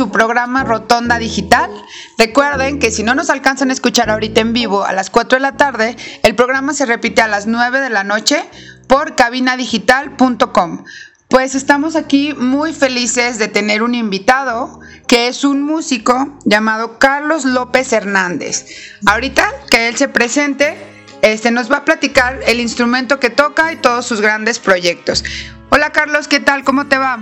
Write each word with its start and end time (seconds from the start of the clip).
Su 0.00 0.10
programa 0.10 0.64
Rotonda 0.64 1.18
Digital. 1.18 1.70
Recuerden 2.16 2.78
que 2.78 2.90
si 2.90 3.02
no 3.02 3.14
nos 3.14 3.28
alcanzan 3.28 3.68
a 3.68 3.74
escuchar 3.74 4.08
ahorita 4.08 4.40
en 4.40 4.54
vivo 4.54 4.82
a 4.82 4.94
las 4.94 5.10
4 5.10 5.36
de 5.36 5.42
la 5.42 5.58
tarde, 5.58 5.94
el 6.22 6.34
programa 6.34 6.72
se 6.72 6.86
repite 6.86 7.20
a 7.20 7.28
las 7.28 7.46
9 7.46 7.80
de 7.80 7.90
la 7.90 8.02
noche 8.02 8.42
por 8.86 9.14
cabinadigital.com. 9.14 10.84
Pues 11.28 11.54
estamos 11.54 11.96
aquí 11.96 12.32
muy 12.32 12.72
felices 12.72 13.38
de 13.38 13.48
tener 13.48 13.82
un 13.82 13.94
invitado 13.94 14.80
que 15.06 15.28
es 15.28 15.44
un 15.44 15.64
músico 15.64 16.38
llamado 16.46 16.98
Carlos 16.98 17.44
López 17.44 17.92
Hernández. 17.92 18.68
Ahorita 19.04 19.52
que 19.70 19.88
él 19.88 19.98
se 19.98 20.08
presente, 20.08 20.78
este 21.20 21.50
nos 21.50 21.70
va 21.70 21.76
a 21.76 21.84
platicar 21.84 22.40
el 22.46 22.58
instrumento 22.58 23.20
que 23.20 23.28
toca 23.28 23.70
y 23.70 23.76
todos 23.76 24.06
sus 24.06 24.22
grandes 24.22 24.60
proyectos. 24.60 25.24
Hola 25.68 25.92
Carlos, 25.92 26.26
¿qué 26.26 26.40
tal? 26.40 26.64
¿Cómo 26.64 26.86
te 26.86 26.96
va? 26.96 27.20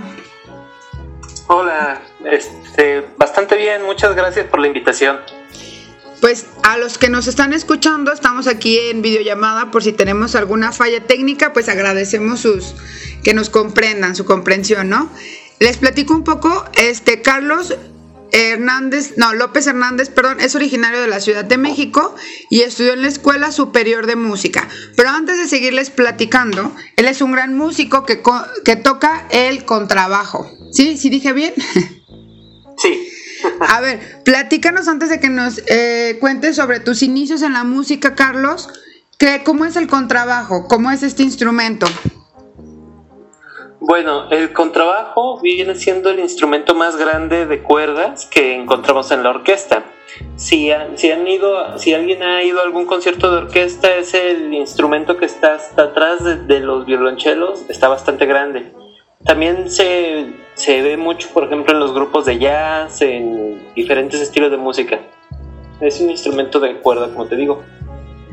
Hola, 1.51 1.99
este, 2.25 3.03
bastante 3.17 3.57
bien, 3.57 3.81
muchas 3.81 4.15
gracias 4.15 4.45
por 4.45 4.59
la 4.59 4.67
invitación. 4.67 5.17
Pues 6.21 6.45
a 6.61 6.77
los 6.77 6.99
que 6.99 7.09
nos 7.09 7.25
están 7.25 7.53
escuchando, 7.53 8.13
estamos 8.13 8.45
aquí 8.45 8.77
en 8.77 9.01
videollamada 9.01 9.71
por 9.71 9.81
si 9.81 9.91
tenemos 9.91 10.35
alguna 10.35 10.71
falla 10.71 11.07
técnica, 11.07 11.51
pues 11.51 11.67
agradecemos 11.67 12.41
sus 12.41 12.75
que 13.23 13.33
nos 13.33 13.49
comprendan, 13.49 14.15
su 14.15 14.25
comprensión, 14.25 14.89
¿no? 14.89 15.09
Les 15.57 15.77
platico 15.77 16.13
un 16.13 16.23
poco, 16.23 16.65
este 16.75 17.23
Carlos 17.23 17.75
Hernández, 18.31 19.13
no, 19.17 19.33
López 19.33 19.67
Hernández, 19.67 20.09
perdón, 20.09 20.39
es 20.39 20.55
originario 20.55 21.01
de 21.01 21.07
la 21.07 21.19
Ciudad 21.19 21.45
de 21.45 21.57
México 21.57 22.15
y 22.49 22.61
estudió 22.61 22.93
en 22.93 23.01
la 23.01 23.07
Escuela 23.07 23.51
Superior 23.51 24.05
de 24.05 24.15
Música. 24.15 24.67
Pero 24.95 25.09
antes 25.09 25.37
de 25.37 25.47
seguirles 25.47 25.89
platicando, 25.89 26.75
él 26.95 27.05
es 27.05 27.21
un 27.21 27.31
gran 27.31 27.55
músico 27.57 28.05
que, 28.05 28.21
que 28.63 28.75
toca 28.75 29.27
el 29.31 29.65
contrabajo. 29.65 30.49
¿Sí? 30.71 30.97
¿Sí 30.97 31.09
dije 31.09 31.33
bien? 31.33 31.53
Sí. 32.81 33.09
A 33.59 33.81
ver, 33.81 34.21
platícanos 34.23 34.87
antes 34.87 35.09
de 35.09 35.19
que 35.19 35.29
nos 35.29 35.61
eh, 35.67 36.17
cuentes 36.19 36.55
sobre 36.55 36.79
tus 36.79 37.03
inicios 37.03 37.41
en 37.41 37.53
la 37.53 37.63
música, 37.63 38.15
Carlos. 38.15 38.69
Que, 39.17 39.43
¿Cómo 39.43 39.65
es 39.65 39.75
el 39.75 39.87
contrabajo? 39.87 40.67
¿Cómo 40.67 40.91
es 40.91 41.03
este 41.03 41.23
instrumento? 41.23 41.85
Bueno, 43.81 44.29
el 44.29 44.51
contrabajo 44.51 45.39
viene 45.39 45.73
siendo 45.73 46.09
el 46.09 46.19
instrumento 46.19 46.75
más 46.75 46.97
grande 46.97 47.45
de 47.45 47.63
cuerdas 47.63 48.25
que 48.25 48.53
encontramos 48.53 49.09
en 49.11 49.23
la 49.23 49.29
orquesta. 49.29 49.85
Si, 50.35 50.69
si, 50.95 51.11
han 51.11 51.27
ido, 51.27 51.77
si 51.77 51.93
alguien 51.93 52.21
ha 52.21 52.43
ido 52.43 52.59
a 52.59 52.63
algún 52.63 52.85
concierto 52.85 53.31
de 53.31 53.37
orquesta, 53.37 53.95
es 53.95 54.13
el 54.13 54.53
instrumento 54.53 55.15
que 55.15 55.25
está 55.25 55.53
hasta 55.55 55.83
atrás 55.83 56.47
de, 56.47 56.59
los 56.59 56.85
violonchelos, 56.85 57.69
está 57.69 57.87
bastante 57.87 58.25
grande. 58.25 58.73
También 59.23 59.69
se, 59.69 60.33
se 60.55 60.81
ve 60.81 60.97
mucho, 60.97 61.29
por 61.33 61.45
ejemplo, 61.45 61.73
en 61.73 61.79
los 61.79 61.93
grupos 61.93 62.25
de 62.25 62.37
jazz, 62.37 63.01
en 63.01 63.73
diferentes 63.75 64.19
estilos 64.19 64.51
de 64.51 64.57
música. 64.57 64.99
Es 65.79 66.01
un 66.01 66.09
instrumento 66.09 66.59
de 66.59 66.81
cuerda, 66.81 67.07
como 67.13 67.27
te 67.27 67.37
digo. 67.37 67.63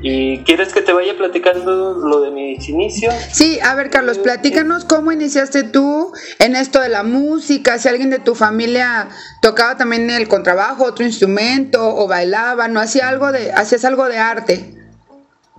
¿Y 0.09 0.39
quieres 0.45 0.73
que 0.73 0.83
te 0.83 0.93
vaya 0.93 1.17
platicando 1.17 1.95
lo 1.95 2.21
de 2.21 2.31
mis 2.31 2.69
inicios? 2.69 3.13
Sí, 3.33 3.59
a 3.59 3.75
ver 3.75 3.91
Carlos, 3.91 4.19
platícanos 4.19 4.85
cómo 4.85 5.11
iniciaste 5.11 5.65
tú 5.65 6.13
en 6.39 6.55
esto 6.55 6.81
de 6.81 6.89
la 6.89 7.03
música, 7.03 7.77
si 7.79 7.89
alguien 7.89 8.11
de 8.11 8.21
tu 8.21 8.37
familia 8.37 9.09
tocaba 9.43 9.77
también 9.77 10.09
el 10.09 10.29
contrabajo, 10.29 10.85
otro 10.85 11.05
instrumento, 11.05 11.97
o 11.97 12.07
bailaba, 12.07 12.69
no 12.69 12.79
hacía 12.79 13.09
algo 13.09 13.33
de, 13.33 13.51
hacías 13.51 13.85
algo 13.85 14.09
de 14.09 14.19
arte. 14.19 14.77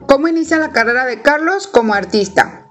¿Cómo 0.07 0.29
inicia 0.29 0.55
la 0.59 0.71
carrera 0.71 1.03
de 1.03 1.21
Carlos 1.21 1.67
como 1.67 1.93
artista? 1.93 2.67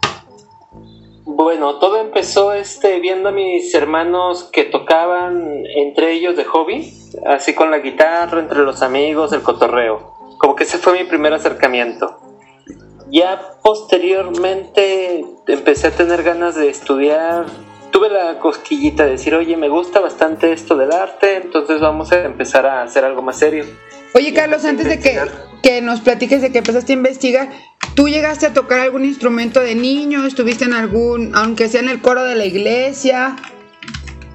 Bueno, 1.27 1.79
todo 1.79 2.01
empezó 2.01 2.55
este 2.55 3.01
viendo 3.01 3.29
a 3.29 3.33
mis 3.33 3.75
hermanos 3.75 4.49
que 4.51 4.65
tocaban 4.65 5.67
entre 5.77 6.13
ellos 6.13 6.39
de 6.39 6.45
hobby, 6.45 6.91
así 7.27 7.53
con 7.55 7.71
la 7.71 7.81
guitarra, 7.81 8.41
entre 8.41 8.61
los 8.61 8.81
amigos, 8.81 9.35
el 9.35 9.43
cotorreo 9.43 10.16
como 10.47 10.55
que 10.55 10.63
ese 10.63 10.79
fue 10.79 10.93
mi 10.93 11.03
primer 11.03 11.33
acercamiento. 11.33 12.21
Ya 13.11 13.59
posteriormente 13.65 15.25
empecé 15.49 15.89
a 15.89 15.91
tener 15.91 16.23
ganas 16.23 16.55
de 16.55 16.69
estudiar. 16.69 17.47
Tuve 17.91 18.11
la 18.11 18.39
cosquillita 18.39 19.07
de 19.07 19.11
decir, 19.11 19.35
oye, 19.35 19.57
me 19.57 19.69
gusta 19.69 19.99
bastante 19.99 20.53
esto 20.53 20.77
del 20.77 20.93
arte, 20.93 21.39
entonces 21.39 21.81
vamos 21.81 22.13
a 22.13 22.23
empezar 22.23 22.65
a 22.65 22.85
hacer 22.85 23.05
algo 23.05 23.23
más 23.23 23.41
serio. 23.41 23.65
Oye, 24.15 24.33
Carlos, 24.33 24.65
antes 24.65 24.87
de 24.87 25.01
que, 25.01 25.21
que, 25.65 25.83
nos 25.83 26.01
platiques 26.01 26.41
de 26.41 26.53
que 26.53 26.59
empezaste 26.59 26.93
a 26.93 26.95
investigar, 26.95 27.49
¿tú 27.97 28.09
llegaste 28.09 28.47
a 28.47 28.53
tocar 28.53 28.79
algún 28.79 29.05
instrumento 29.05 29.59
de 29.59 29.75
niño? 29.75 30.25
¿Estuviste 30.27 30.65
en 30.65 30.75
algún, 30.75 31.35
aunque 31.35 31.69
sea 31.69 31.81
en 31.81 31.89
el 31.89 32.01
coro 32.01 32.23
de 32.23 32.37
la 32.37 32.45
iglesia? 32.45 33.35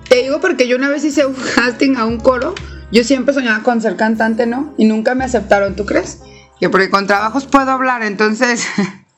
Te 0.09 0.23
digo 0.23 0.41
porque 0.41 0.67
yo 0.67 0.75
una 0.75 0.89
vez 0.89 1.05
hice 1.05 1.25
un 1.25 1.37
casting 1.55 1.95
a 1.95 2.05
un 2.05 2.19
coro 2.19 2.53
yo 2.91 3.03
siempre 3.03 3.33
soñaba 3.33 3.63
con 3.63 3.81
ser 3.81 3.95
cantante, 3.95 4.45
¿no? 4.45 4.73
Y 4.77 4.85
nunca 4.85 5.15
me 5.15 5.23
aceptaron, 5.23 5.75
¿tú 5.75 5.85
crees? 5.85 6.19
Que 6.59 6.69
porque 6.69 6.89
con 6.89 7.07
trabajos 7.07 7.45
puedo 7.45 7.71
hablar, 7.71 8.03
entonces 8.03 8.67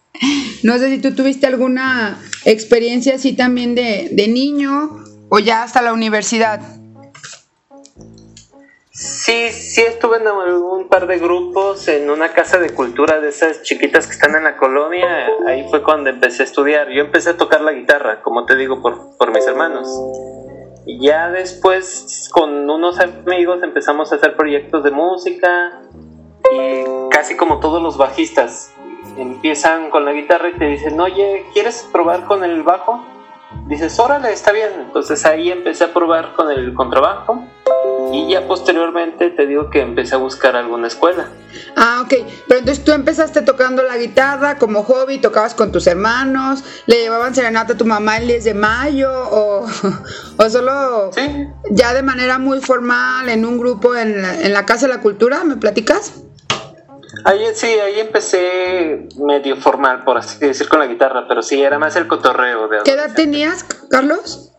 no 0.63 0.77
sé 0.77 0.89
si 0.89 0.99
tú 0.99 1.13
tuviste 1.13 1.47
alguna 1.47 2.17
experiencia 2.45 3.15
así 3.15 3.33
también 3.33 3.75
de, 3.75 4.09
de 4.11 4.27
niño 4.27 5.03
o 5.29 5.39
ya 5.39 5.63
hasta 5.63 5.81
la 5.81 5.93
universidad. 5.93 6.61
Sí, 8.91 9.49
sí 9.51 9.81
estuve 9.81 10.17
en 10.17 10.27
un 10.27 10.87
par 10.87 11.07
de 11.07 11.17
grupos 11.17 11.87
en 11.87 12.11
una 12.11 12.31
casa 12.31 12.59
de 12.59 12.69
cultura 12.69 13.19
de 13.19 13.29
esas 13.29 13.63
chiquitas 13.63 14.05
que 14.05 14.13
están 14.13 14.35
en 14.35 14.43
la 14.43 14.55
colonia. 14.55 15.27
Ahí 15.47 15.65
fue 15.69 15.81
cuando 15.81 16.11
empecé 16.11 16.43
a 16.43 16.45
estudiar. 16.45 16.89
Yo 16.91 17.01
empecé 17.01 17.31
a 17.31 17.37
tocar 17.37 17.61
la 17.61 17.71
guitarra, 17.71 18.21
como 18.21 18.45
te 18.45 18.55
digo, 18.55 18.83
por, 18.83 19.17
por 19.17 19.31
mis 19.31 19.47
hermanos. 19.47 19.89
Ya 20.85 21.29
después 21.29 22.29
con 22.31 22.69
unos 22.69 22.99
amigos 22.99 23.63
empezamos 23.63 24.11
a 24.11 24.15
hacer 24.15 24.35
proyectos 24.35 24.83
de 24.83 24.91
música 24.91 25.81
y 26.51 26.83
casi 27.09 27.37
como 27.37 27.59
todos 27.59 27.81
los 27.81 27.97
bajistas 27.97 28.73
empiezan 29.17 29.89
con 29.89 30.05
la 30.05 30.11
guitarra 30.11 30.49
y 30.49 30.57
te 30.57 30.65
dicen, 30.65 30.99
oye, 30.99 31.45
¿quieres 31.53 31.87
probar 31.91 32.25
con 32.25 32.43
el 32.43 32.63
bajo? 32.63 33.03
Dices, 33.67 33.97
órale, 33.99 34.33
está 34.33 34.51
bien. 34.51 34.71
Entonces 34.79 35.25
ahí 35.25 35.51
empecé 35.51 35.85
a 35.85 35.93
probar 35.93 36.33
con 36.33 36.51
el 36.51 36.73
contrabajo 36.73 37.45
y 38.13 38.29
ya 38.29 38.45
posteriormente 38.47 39.31
te 39.31 39.47
digo 39.47 39.71
que 39.71 39.81
empecé 39.81 40.13
a 40.13 40.19
buscar 40.19 40.55
alguna 40.55 40.87
escuela. 40.87 41.29
Ah, 41.75 42.01
ok. 42.03 42.13
Pero 42.47 42.59
entonces 42.59 42.83
tú 42.83 42.91
empezaste 42.91 43.41
tocando 43.41 43.81
la 43.81 43.97
guitarra 43.97 44.59
como 44.59 44.83
hobby, 44.83 45.17
tocabas 45.17 45.55
con 45.55 45.71
tus 45.71 45.87
hermanos, 45.87 46.63
le 46.85 46.97
llevaban 46.97 47.33
serenata 47.33 47.73
a 47.73 47.77
tu 47.77 47.85
mamá 47.85 48.17
el 48.17 48.27
10 48.27 48.43
de 48.43 48.53
mayo 48.53 49.11
o, 49.11 49.65
o 50.37 50.49
solo 50.49 51.09
ya 51.71 51.93
de 51.95 52.03
manera 52.03 52.37
muy 52.37 52.61
formal 52.61 53.29
en 53.29 53.45
un 53.45 53.57
grupo 53.57 53.95
en 53.95 54.21
la, 54.21 54.39
en 54.41 54.53
la 54.53 54.63
Casa 54.65 54.85
de 54.85 54.93
la 54.93 55.01
Cultura, 55.01 55.43
¿me 55.43 55.57
platicas? 55.57 56.23
Ahí 57.25 57.39
sí, 57.55 57.67
ahí 57.67 57.99
empecé 57.99 59.07
medio 59.25 59.55
formal, 59.57 60.03
por 60.03 60.17
así 60.17 60.37
decir, 60.39 60.67
con 60.67 60.79
la 60.79 60.87
guitarra, 60.87 61.25
pero 61.27 61.41
sí, 61.41 61.61
era 61.61 61.79
más 61.79 61.95
el 61.95 62.07
cotorreo. 62.07 62.67
De 62.67 62.79
¿Qué 62.83 62.91
edad 62.91 63.13
tenías, 63.15 63.63
Carlos? 63.89 64.52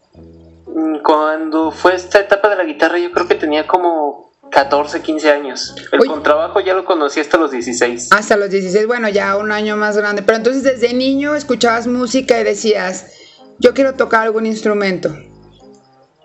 Mm, 0.74 0.98
cuando 1.02 1.70
fue 1.70 1.94
esta 1.94 2.18
etapa 2.20 2.48
de 2.50 2.56
la 2.56 2.64
guitarra, 2.64 2.98
yo 2.98 3.12
creo 3.12 3.26
que 3.28 3.36
tenía 3.36 3.66
como 3.66 4.32
14, 4.50 5.02
15 5.02 5.30
años. 5.30 5.74
El 5.92 6.04
contrabajo 6.06 6.60
ya 6.60 6.74
lo 6.74 6.84
conocí 6.84 7.20
hasta 7.20 7.38
los 7.38 7.50
16. 7.52 8.08
Hasta 8.12 8.36
los 8.36 8.50
16, 8.50 8.86
bueno, 8.86 9.08
ya 9.08 9.36
un 9.36 9.52
año 9.52 9.76
más 9.76 9.96
grande. 9.96 10.22
Pero 10.22 10.36
entonces 10.38 10.62
desde 10.62 10.92
niño 10.94 11.34
escuchabas 11.34 11.86
música 11.86 12.38
y 12.40 12.44
decías, 12.44 13.12
yo 13.58 13.72
quiero 13.72 13.94
tocar 13.94 14.22
algún 14.22 14.46
instrumento. 14.46 15.14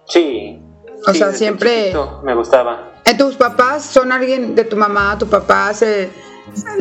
Sí. 0.07 0.59
O 1.07 1.11
sí, 1.13 1.19
sea, 1.19 1.31
siempre- 1.31 1.81
chiquito 1.85 2.21
Me 2.23 2.35
gustaba. 2.35 2.93
¿Eh, 3.05 3.15
¿Tus 3.17 3.35
papás 3.35 3.85
son 3.85 4.11
alguien 4.11 4.53
de 4.55 4.63
tu 4.65 4.75
mamá, 4.75 5.17
tu 5.17 5.27
papá 5.27 5.73
se- 5.73 6.09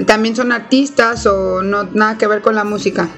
también 0.06 0.34
son 0.34 0.52
artistas 0.52 1.26
o 1.26 1.62
no 1.62 1.84
nada 1.84 2.16
que 2.18 2.26
ver 2.26 2.40
con 2.42 2.54
la 2.54 2.64
música? 2.64 3.08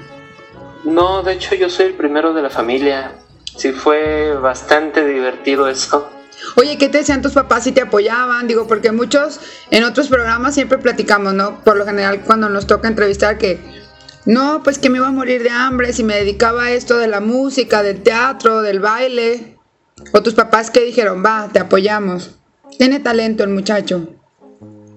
No, 0.83 1.23
de 1.23 1.33
hecho 1.33 1.55
yo 1.55 1.69
soy 1.69 1.87
el 1.87 1.93
primero 1.95 2.33
de 2.33 2.41
la 2.41 2.49
familia. 2.49 3.13
Sí, 3.57 3.71
fue 3.71 4.33
bastante 4.35 5.05
divertido 5.05 5.67
eso. 5.67 6.09
Oye, 6.55 6.77
¿qué 6.77 6.89
te 6.89 6.99
decían 6.99 7.21
tus 7.21 7.33
papás 7.33 7.63
si 7.63 7.71
te 7.71 7.81
apoyaban? 7.81 8.47
Digo, 8.47 8.67
porque 8.67 8.91
muchos 8.91 9.39
en 9.69 9.83
otros 9.83 10.07
programas 10.07 10.55
siempre 10.55 10.77
platicamos, 10.77 11.33
¿no? 11.33 11.63
Por 11.63 11.77
lo 11.77 11.85
general 11.85 12.21
cuando 12.21 12.49
nos 12.49 12.67
toca 12.67 12.87
entrevistar 12.87 13.37
que 13.37 13.59
no, 14.25 14.61
pues 14.63 14.77
que 14.77 14.89
me 14.89 14.97
iba 14.97 15.07
a 15.07 15.11
morir 15.11 15.43
de 15.43 15.49
hambre 15.49 15.93
si 15.93 16.03
me 16.03 16.15
dedicaba 16.15 16.65
a 16.65 16.71
esto 16.71 16.97
de 16.97 17.07
la 17.07 17.21
música, 17.21 17.83
del 17.83 18.03
teatro, 18.03 18.61
del 18.61 18.79
baile. 18.79 19.57
O 20.13 20.21
tus 20.21 20.33
papás 20.33 20.71
que 20.71 20.81
dijeron, 20.81 21.23
va, 21.23 21.49
te 21.51 21.59
apoyamos. 21.59 22.39
Tiene 22.77 22.99
talento 22.99 23.43
el 23.43 23.49
muchacho. 23.49 24.20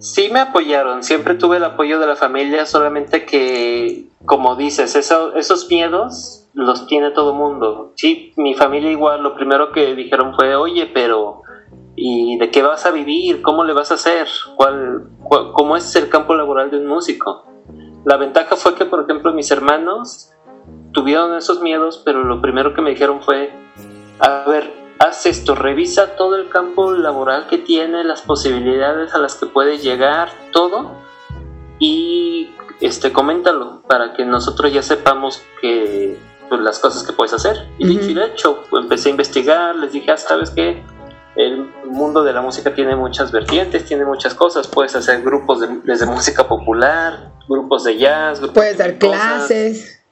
Sí 0.04 0.28
me 0.30 0.38
apoyaron, 0.40 1.02
siempre 1.02 1.34
tuve 1.34 1.56
el 1.56 1.64
apoyo 1.64 1.98
de 1.98 2.06
la 2.06 2.14
familia, 2.14 2.66
solamente 2.66 3.24
que, 3.24 4.04
como 4.26 4.54
dices, 4.54 4.96
eso- 4.96 5.34
esos 5.34 5.66
miedos 5.70 6.46
los 6.52 6.86
tiene 6.86 7.10
todo 7.10 7.32
mundo. 7.32 7.92
Sí, 7.96 8.34
mi 8.36 8.52
familia 8.52 8.90
igual, 8.90 9.22
lo 9.22 9.34
primero 9.34 9.72
que 9.72 9.94
dijeron 9.94 10.34
fue, 10.34 10.56
oye, 10.56 10.90
pero 10.92 11.40
¿y 11.96 12.36
de 12.36 12.50
qué 12.50 12.60
vas 12.60 12.84
a 12.84 12.90
vivir? 12.90 13.40
¿Cómo 13.40 13.64
le 13.64 13.72
vas 13.72 13.92
a 13.92 13.94
hacer? 13.94 14.28
¿Cuál, 14.56 15.08
cuál- 15.22 15.52
¿Cómo 15.52 15.74
es 15.74 15.96
el 15.96 16.10
campo 16.10 16.34
laboral 16.34 16.70
de 16.70 16.76
un 16.80 16.86
músico? 16.86 17.46
La 18.04 18.18
ventaja 18.18 18.56
fue 18.56 18.74
que, 18.74 18.84
por 18.84 19.04
ejemplo, 19.04 19.32
mis 19.32 19.50
hermanos 19.50 20.32
tuvieron 20.92 21.34
esos 21.34 21.62
miedos, 21.62 22.02
pero 22.04 22.24
lo 22.24 22.42
primero 22.42 22.74
que 22.74 22.82
me 22.82 22.90
dijeron 22.90 23.22
fue, 23.22 23.50
a 24.20 24.44
ver, 24.50 24.70
haz 24.98 25.26
esto, 25.26 25.54
revisa 25.54 26.16
todo 26.16 26.36
el 26.36 26.48
campo 26.48 26.92
laboral 26.92 27.46
que 27.48 27.58
tiene, 27.58 28.04
las 28.04 28.22
posibilidades 28.22 29.14
a 29.14 29.18
las 29.18 29.34
que 29.34 29.46
puedes 29.46 29.82
llegar, 29.82 30.30
todo, 30.52 30.92
y 31.78 32.54
este, 32.80 33.12
coméntalo 33.12 33.82
para 33.88 34.14
que 34.14 34.24
nosotros 34.24 34.72
ya 34.72 34.82
sepamos 34.82 35.42
que 35.60 36.18
pues, 36.48 36.60
las 36.60 36.78
cosas 36.78 37.02
que 37.02 37.12
puedes 37.12 37.32
hacer. 37.32 37.68
Y 37.78 37.86
dicho 37.86 38.10
y 38.10 38.18
hecho, 38.22 38.64
empecé 38.72 39.08
a 39.08 39.12
investigar, 39.12 39.76
les 39.76 39.92
dije, 39.92 40.10
ah, 40.12 40.16
¿sabes 40.16 40.50
qué? 40.50 40.82
El 41.36 41.68
mundo 41.86 42.22
de 42.22 42.32
la 42.32 42.42
música 42.42 42.72
tiene 42.74 42.94
muchas 42.94 43.32
vertientes, 43.32 43.84
tiene 43.86 44.04
muchas 44.04 44.34
cosas. 44.34 44.68
Puedes 44.68 44.94
hacer 44.94 45.20
grupos 45.22 45.60
de- 45.60 45.80
desde 45.82 46.06
música 46.06 46.46
popular, 46.46 47.32
grupos 47.48 47.82
de 47.84 47.98
jazz, 47.98 48.38
grupos 48.38 48.54
Puedes 48.54 48.78
de 48.78 48.84
dar 48.84 48.98
cosas 48.98 49.20
clases. 49.48 50.02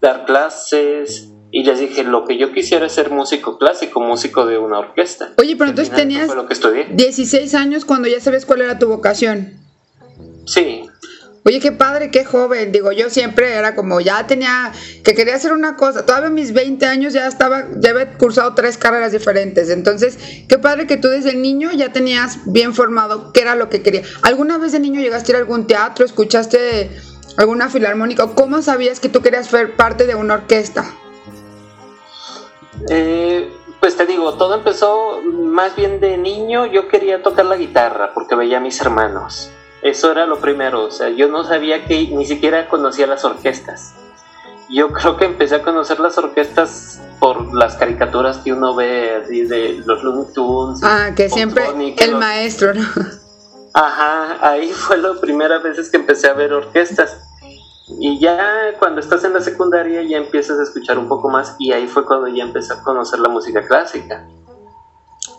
dar 0.00 0.24
clases 0.24 1.30
y 1.50 1.64
les 1.64 1.78
dije 1.78 2.02
lo 2.04 2.24
que 2.24 2.38
yo 2.38 2.52
quisiera 2.52 2.86
es 2.86 2.92
ser 2.92 3.10
músico 3.10 3.58
clásico, 3.58 4.00
músico 4.00 4.46
de 4.46 4.58
una 4.58 4.78
orquesta. 4.78 5.32
Oye, 5.38 5.56
pero 5.56 5.70
entonces 5.70 5.94
tenías 5.94 6.34
lo 6.34 6.46
que 6.46 6.54
estudié. 6.54 6.86
16 6.90 7.54
años 7.54 7.84
cuando 7.84 8.08
ya 8.08 8.20
sabes 8.20 8.44
cuál 8.44 8.62
era 8.62 8.78
tu 8.78 8.88
vocación. 8.88 9.54
Sí, 10.44 10.84
Oye, 11.46 11.60
qué 11.60 11.70
padre, 11.70 12.10
qué 12.10 12.24
joven. 12.24 12.72
Digo, 12.72 12.90
yo 12.90 13.08
siempre 13.08 13.52
era 13.52 13.76
como, 13.76 14.00
ya 14.00 14.26
tenía, 14.26 14.72
que 15.04 15.14
quería 15.14 15.36
hacer 15.36 15.52
una 15.52 15.76
cosa. 15.76 16.04
Todavía 16.04 16.28
mis 16.28 16.52
20 16.52 16.84
años 16.86 17.12
ya 17.12 17.28
estaba, 17.28 17.68
ya 17.78 17.90
había 17.90 18.18
cursado 18.18 18.52
tres 18.54 18.76
carreras 18.76 19.12
diferentes. 19.12 19.70
Entonces, 19.70 20.18
qué 20.48 20.58
padre 20.58 20.88
que 20.88 20.96
tú 20.96 21.06
desde 21.06 21.36
niño 21.36 21.70
ya 21.70 21.92
tenías 21.92 22.40
bien 22.46 22.74
formado 22.74 23.30
qué 23.32 23.42
era 23.42 23.54
lo 23.54 23.68
que 23.70 23.80
quería. 23.80 24.02
¿Alguna 24.22 24.58
vez 24.58 24.72
de 24.72 24.80
niño 24.80 25.00
llegaste 25.00 25.30
a 25.30 25.32
ir 25.34 25.36
a 25.36 25.38
algún 25.38 25.68
teatro, 25.68 26.04
escuchaste 26.04 26.90
alguna 27.36 27.68
filarmónica? 27.68 28.24
¿O 28.24 28.34
¿Cómo 28.34 28.60
sabías 28.60 28.98
que 28.98 29.08
tú 29.08 29.22
querías 29.22 29.46
ser 29.46 29.76
parte 29.76 30.08
de 30.08 30.16
una 30.16 30.34
orquesta? 30.34 30.96
Eh, 32.88 33.52
pues 33.80 33.96
te 33.96 34.06
digo, 34.06 34.34
todo 34.34 34.54
empezó 34.54 35.20
más 35.22 35.74
bien 35.76 36.00
de 36.00 36.16
niño. 36.18 36.66
Yo 36.66 36.88
quería 36.88 37.22
tocar 37.22 37.44
la 37.46 37.56
guitarra 37.56 38.12
porque 38.14 38.34
veía 38.34 38.58
a 38.58 38.60
mis 38.60 38.80
hermanos. 38.80 39.50
Eso 39.82 40.10
era 40.10 40.26
lo 40.26 40.38
primero. 40.38 40.84
O 40.84 40.90
sea, 40.90 41.08
yo 41.10 41.28
no 41.28 41.44
sabía 41.44 41.84
que 41.86 42.08
ni 42.08 42.24
siquiera 42.26 42.68
conocía 42.68 43.06
las 43.06 43.24
orquestas. 43.24 43.94
Yo 44.68 44.90
creo 44.92 45.16
que 45.16 45.26
empecé 45.26 45.56
a 45.56 45.62
conocer 45.62 46.00
las 46.00 46.18
orquestas 46.18 47.00
por 47.20 47.54
las 47.54 47.76
caricaturas 47.76 48.38
que 48.38 48.52
uno 48.52 48.74
ve 48.74 49.22
así 49.22 49.42
de 49.42 49.80
los 49.86 50.02
Looney 50.02 50.32
Tunes. 50.34 50.80
Ah, 50.82 51.10
que 51.14 51.28
siempre 51.28 51.64
el 51.68 52.10
los- 52.10 52.20
maestro, 52.20 52.74
¿no? 52.74 52.82
Ajá, 53.74 54.38
ahí 54.40 54.72
fue 54.72 54.96
la 54.96 55.14
primera 55.20 55.58
vez 55.58 55.90
que 55.90 55.98
empecé 55.98 56.28
a 56.28 56.32
ver 56.32 56.52
orquestas. 56.52 57.25
Y 57.88 58.18
ya 58.18 58.74
cuando 58.78 59.00
estás 59.00 59.22
en 59.24 59.32
la 59.32 59.40
secundaria 59.40 60.02
ya 60.02 60.16
empiezas 60.16 60.58
a 60.58 60.64
escuchar 60.64 60.98
un 60.98 61.08
poco 61.08 61.30
más 61.30 61.54
y 61.58 61.72
ahí 61.72 61.86
fue 61.86 62.04
cuando 62.04 62.28
ya 62.28 62.42
empecé 62.42 62.72
a 62.72 62.82
conocer 62.82 63.20
la 63.20 63.28
música 63.28 63.64
clásica. 63.64 64.26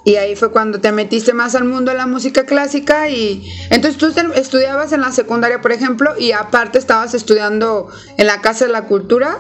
Y 0.03 0.15
ahí 0.15 0.37
fue 0.37 0.51
cuando 0.51 0.79
te 0.79 0.91
metiste 0.93 1.33
más 1.33 1.55
al 1.55 1.65
mundo 1.65 1.91
de 1.91 1.97
la 1.97 2.07
música 2.07 2.45
clásica 2.45 3.09
y 3.09 3.51
entonces 3.69 3.97
tú 3.97 4.07
estudiabas 4.35 4.93
en 4.93 5.01
la 5.01 5.11
secundaria, 5.11 5.59
por 5.59 5.73
ejemplo, 5.73 6.13
y 6.17 6.31
aparte 6.31 6.77
estabas 6.77 7.13
estudiando 7.13 7.89
en 8.17 8.27
la 8.27 8.39
Casa 8.39 8.65
de 8.65 8.71
la 8.71 8.85
Cultura 8.85 9.37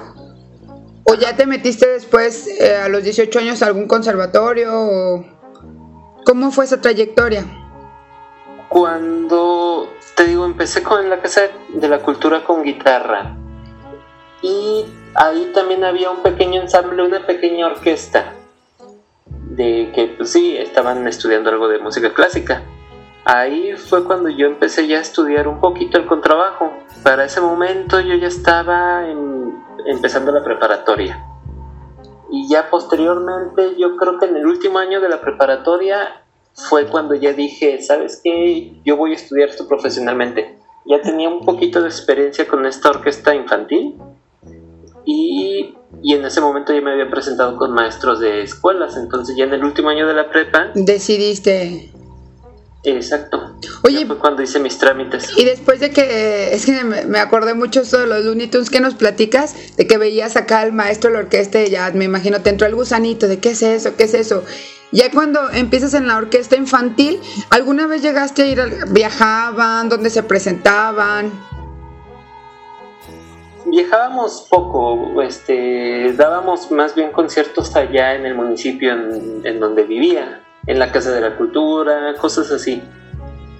o 1.09 1.13
ya 1.15 1.37
te 1.37 1.45
metiste 1.45 1.87
después 1.87 2.47
eh, 2.47 2.75
a 2.75 2.89
los 2.89 3.01
18 3.01 3.39
años 3.39 3.61
a 3.61 3.67
algún 3.67 3.87
conservatorio 3.87 4.71
o 4.73 5.25
cómo 6.25 6.51
fue 6.51 6.65
esa 6.65 6.81
trayectoria? 6.81 7.45
Cuando, 8.67 9.87
te 10.17 10.25
digo, 10.25 10.45
empecé 10.45 10.81
con 10.81 11.07
la 11.11 11.21
Casa 11.21 11.41
de 11.69 11.87
la 11.87 11.99
Cultura 11.99 12.43
con 12.43 12.63
guitarra 12.63 13.35
y 14.41 14.83
ahí 15.13 15.51
también 15.53 15.83
había 15.83 16.09
un 16.09 16.23
pequeño 16.23 16.59
ensamble, 16.59 17.03
una 17.03 17.23
pequeña 17.27 17.67
orquesta 17.67 18.33
de 19.27 19.91
que 19.93 20.15
pues 20.17 20.31
sí, 20.31 20.57
estaban 20.57 21.07
estudiando 21.07 21.51
algo 21.51 21.67
de 21.67 21.77
música 21.77 22.15
clásica. 22.15 22.63
Ahí 23.25 23.73
fue 23.73 24.05
cuando 24.05 24.29
yo 24.29 24.47
empecé 24.47 24.87
ya 24.87 24.97
a 24.97 25.01
estudiar 25.01 25.47
un 25.47 25.59
poquito 25.59 25.99
el 25.99 26.07
contrabajo. 26.07 26.73
Para 27.03 27.25
ese 27.25 27.39
momento 27.39 27.99
yo 27.99 28.15
ya 28.15 28.27
estaba 28.27 29.05
empezando 29.85 30.31
la 30.31 30.43
preparatoria. 30.43 31.23
Y 32.31 32.49
ya 32.49 32.71
posteriormente, 32.71 33.75
yo 33.77 33.95
creo 33.97 34.17
que 34.17 34.25
en 34.25 34.37
el 34.37 34.47
último 34.47 34.79
año 34.79 34.99
de 34.99 35.09
la 35.09 35.21
preparatoria 35.21 36.23
fue 36.57 36.87
cuando 36.87 37.13
ya 37.13 37.33
dije, 37.33 37.81
¿sabes 37.81 38.19
qué? 38.23 38.73
Yo 38.83 38.97
voy 38.97 39.11
a 39.11 39.15
estudiar 39.15 39.49
esto 39.49 39.67
profesionalmente. 39.67 40.57
Ya 40.85 41.01
tenía 41.01 41.29
un 41.29 41.45
poquito 41.45 41.81
de 41.81 41.87
experiencia 41.87 42.47
con 42.47 42.65
esta 42.65 42.89
orquesta 42.89 43.35
infantil 43.35 43.95
y, 45.05 45.75
y 46.01 46.13
en 46.13 46.25
ese 46.25 46.41
momento 46.41 46.73
ya 46.73 46.81
me 46.81 46.91
había 46.91 47.09
presentado 47.09 47.57
con 47.57 47.73
maestros 47.73 48.19
de 48.19 48.41
escuelas. 48.41 48.97
Entonces 48.97 49.35
ya 49.37 49.43
en 49.43 49.53
el 49.53 49.63
último 49.63 49.89
año 49.89 50.07
de 50.07 50.13
la 50.15 50.29
prepa, 50.29 50.71
Decidiste... 50.73 51.91
exacto. 52.83 53.59
Oye, 53.83 54.05
fue 54.07 54.17
cuando 54.17 54.41
hice 54.41 54.59
mis 54.59 54.79
trámites. 54.79 55.37
Y 55.37 55.45
después 55.45 55.79
de 55.79 55.91
que, 55.91 56.53
es 56.53 56.65
que 56.65 56.83
me, 56.83 57.19
acordé 57.19 57.53
mucho 57.53 57.83
de 57.83 58.07
los 58.07 58.25
Looney 58.25 58.47
Tunes 58.47 58.69
que 58.71 58.79
nos 58.79 58.95
platicas, 58.95 59.75
de 59.75 59.85
que 59.85 59.97
veías 59.97 60.35
acá 60.35 60.61
al 60.61 60.73
maestro 60.73 61.11
de 61.11 61.17
la 61.17 61.23
orquesta 61.23 61.61
y 61.61 61.69
ya 61.69 61.91
me 61.91 62.05
imagino 62.05 62.41
te 62.41 62.49
entró 62.49 62.65
el 62.65 62.75
gusanito 62.75 63.27
de 63.27 63.39
qué 63.39 63.51
es 63.51 63.61
eso, 63.61 63.95
qué 63.95 64.05
es 64.05 64.13
eso. 64.15 64.43
Ya 64.91 65.11
cuando 65.11 65.49
empiezas 65.51 65.93
en 65.93 66.07
la 66.07 66.17
orquesta 66.17 66.55
infantil, 66.55 67.19
¿alguna 67.49 67.87
vez 67.87 68.01
llegaste 68.01 68.43
a 68.43 68.47
ir, 68.47 68.61
al- 68.61 68.85
viajaban, 68.89 69.89
dónde 69.89 70.09
se 70.09 70.23
presentaban? 70.23 71.31
Viajábamos 73.65 74.47
poco, 74.49 75.21
este, 75.21 76.13
dábamos 76.13 76.71
más 76.71 76.95
bien 76.95 77.11
conciertos 77.11 77.75
allá 77.75 78.15
en 78.15 78.25
el 78.25 78.33
municipio 78.33 78.93
en, 78.93 79.41
en 79.45 79.59
donde 79.59 79.83
vivía, 79.83 80.41
en 80.65 80.79
la 80.79 80.89
Casa 80.91 81.11
de 81.11 81.19
la 81.19 81.35
Cultura, 81.35 82.13
cosas 82.21 82.49
así. 82.51 82.81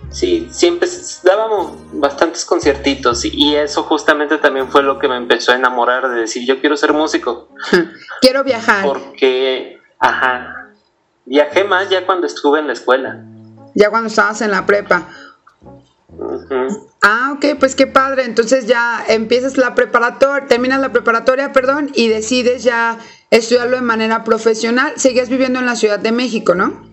Sí, 0.10 0.48
siempre 0.50 0.88
dábamos 1.24 1.74
bastantes 1.92 2.46
conciertitos 2.46 3.26
y 3.26 3.54
eso 3.58 3.84
justamente 3.84 4.38
también 4.38 4.70
fue 4.70 4.82
lo 4.82 4.98
que 4.98 5.10
me 5.10 5.18
empezó 5.18 5.52
a 5.52 5.56
enamorar 5.56 6.08
de 6.10 6.22
decir 6.22 6.48
yo 6.48 6.62
quiero 6.62 6.78
ser 6.78 6.94
músico, 6.94 7.50
Quiero 8.22 8.46
viajar. 8.46 8.86
porque, 8.86 9.78
ajá, 10.00 10.67
viajé 11.28 11.64
más 11.64 11.90
ya 11.90 12.06
cuando 12.06 12.26
estuve 12.26 12.60
en 12.60 12.68
la 12.68 12.74
escuela. 12.74 13.24
Ya 13.76 13.90
cuando 13.90 14.08
estabas 14.08 14.42
en 14.42 14.52
la 14.52 14.66
prepa. 14.66 15.08
Ah, 17.02 17.34
ok, 17.36 17.60
pues 17.60 17.76
qué 17.76 17.86
padre. 17.86 18.24
Entonces 18.24 18.66
ya 18.66 19.04
empiezas 19.08 19.58
la 19.58 19.76
preparatoria, 19.76 20.48
terminas 20.48 20.80
la 20.80 20.92
preparatoria, 20.92 21.54
perdón, 21.54 21.92
y 21.94 22.08
decides 22.08 22.64
ya 22.64 22.98
estudiarlo 23.30 23.76
de 23.76 23.84
manera 23.84 24.24
profesional. 24.24 24.94
Seguías 24.96 25.30
viviendo 25.30 25.60
en 25.60 25.66
la 25.66 25.76
Ciudad 25.76 26.00
de 26.00 26.12
México, 26.12 26.56
¿no? 26.56 26.88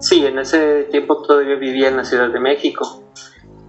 Sí, 0.00 0.24
en 0.24 0.38
ese 0.38 0.84
tiempo 0.90 1.22
todavía 1.22 1.56
vivía 1.56 1.88
en 1.88 1.98
la 1.98 2.04
Ciudad 2.04 2.30
de 2.30 2.40
México. 2.40 3.04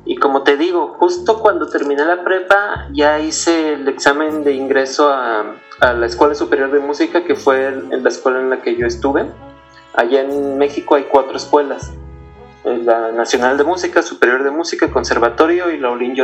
Y 0.06 0.16
como 0.16 0.42
te 0.44 0.58
digo, 0.58 0.96
justo 0.98 1.40
cuando 1.40 1.70
terminé 1.70 2.04
la 2.04 2.24
prepa, 2.24 2.88
ya 2.94 3.20
hice 3.20 3.74
el 3.74 3.88
examen 3.88 4.44
de 4.44 4.54
ingreso 4.54 5.10
a, 5.10 5.58
a 5.80 5.94
la 5.94 6.06
Escuela 6.06 6.34
Superior 6.34 6.72
de 6.72 6.80
Música, 6.80 7.24
que 7.24 7.36
fue 7.36 7.68
en 7.68 8.04
la 8.04 8.10
escuela 8.10 8.40
en 8.40 8.50
la 8.50 8.62
que 8.62 8.76
yo 8.76 8.88
estuve. 8.88 9.28
Allá 9.94 10.22
en 10.22 10.58
México 10.58 10.96
hay 10.96 11.04
cuatro 11.04 11.38
escuelas. 11.38 11.92
la 12.64 13.12
Nacional 13.12 13.58
de 13.58 13.64
Música, 13.64 14.02
Superior 14.02 14.44
de 14.44 14.52
Música, 14.52 14.90
Conservatorio 14.92 15.72
y 15.72 15.80
la 15.80 15.90
Olin. 15.90 16.16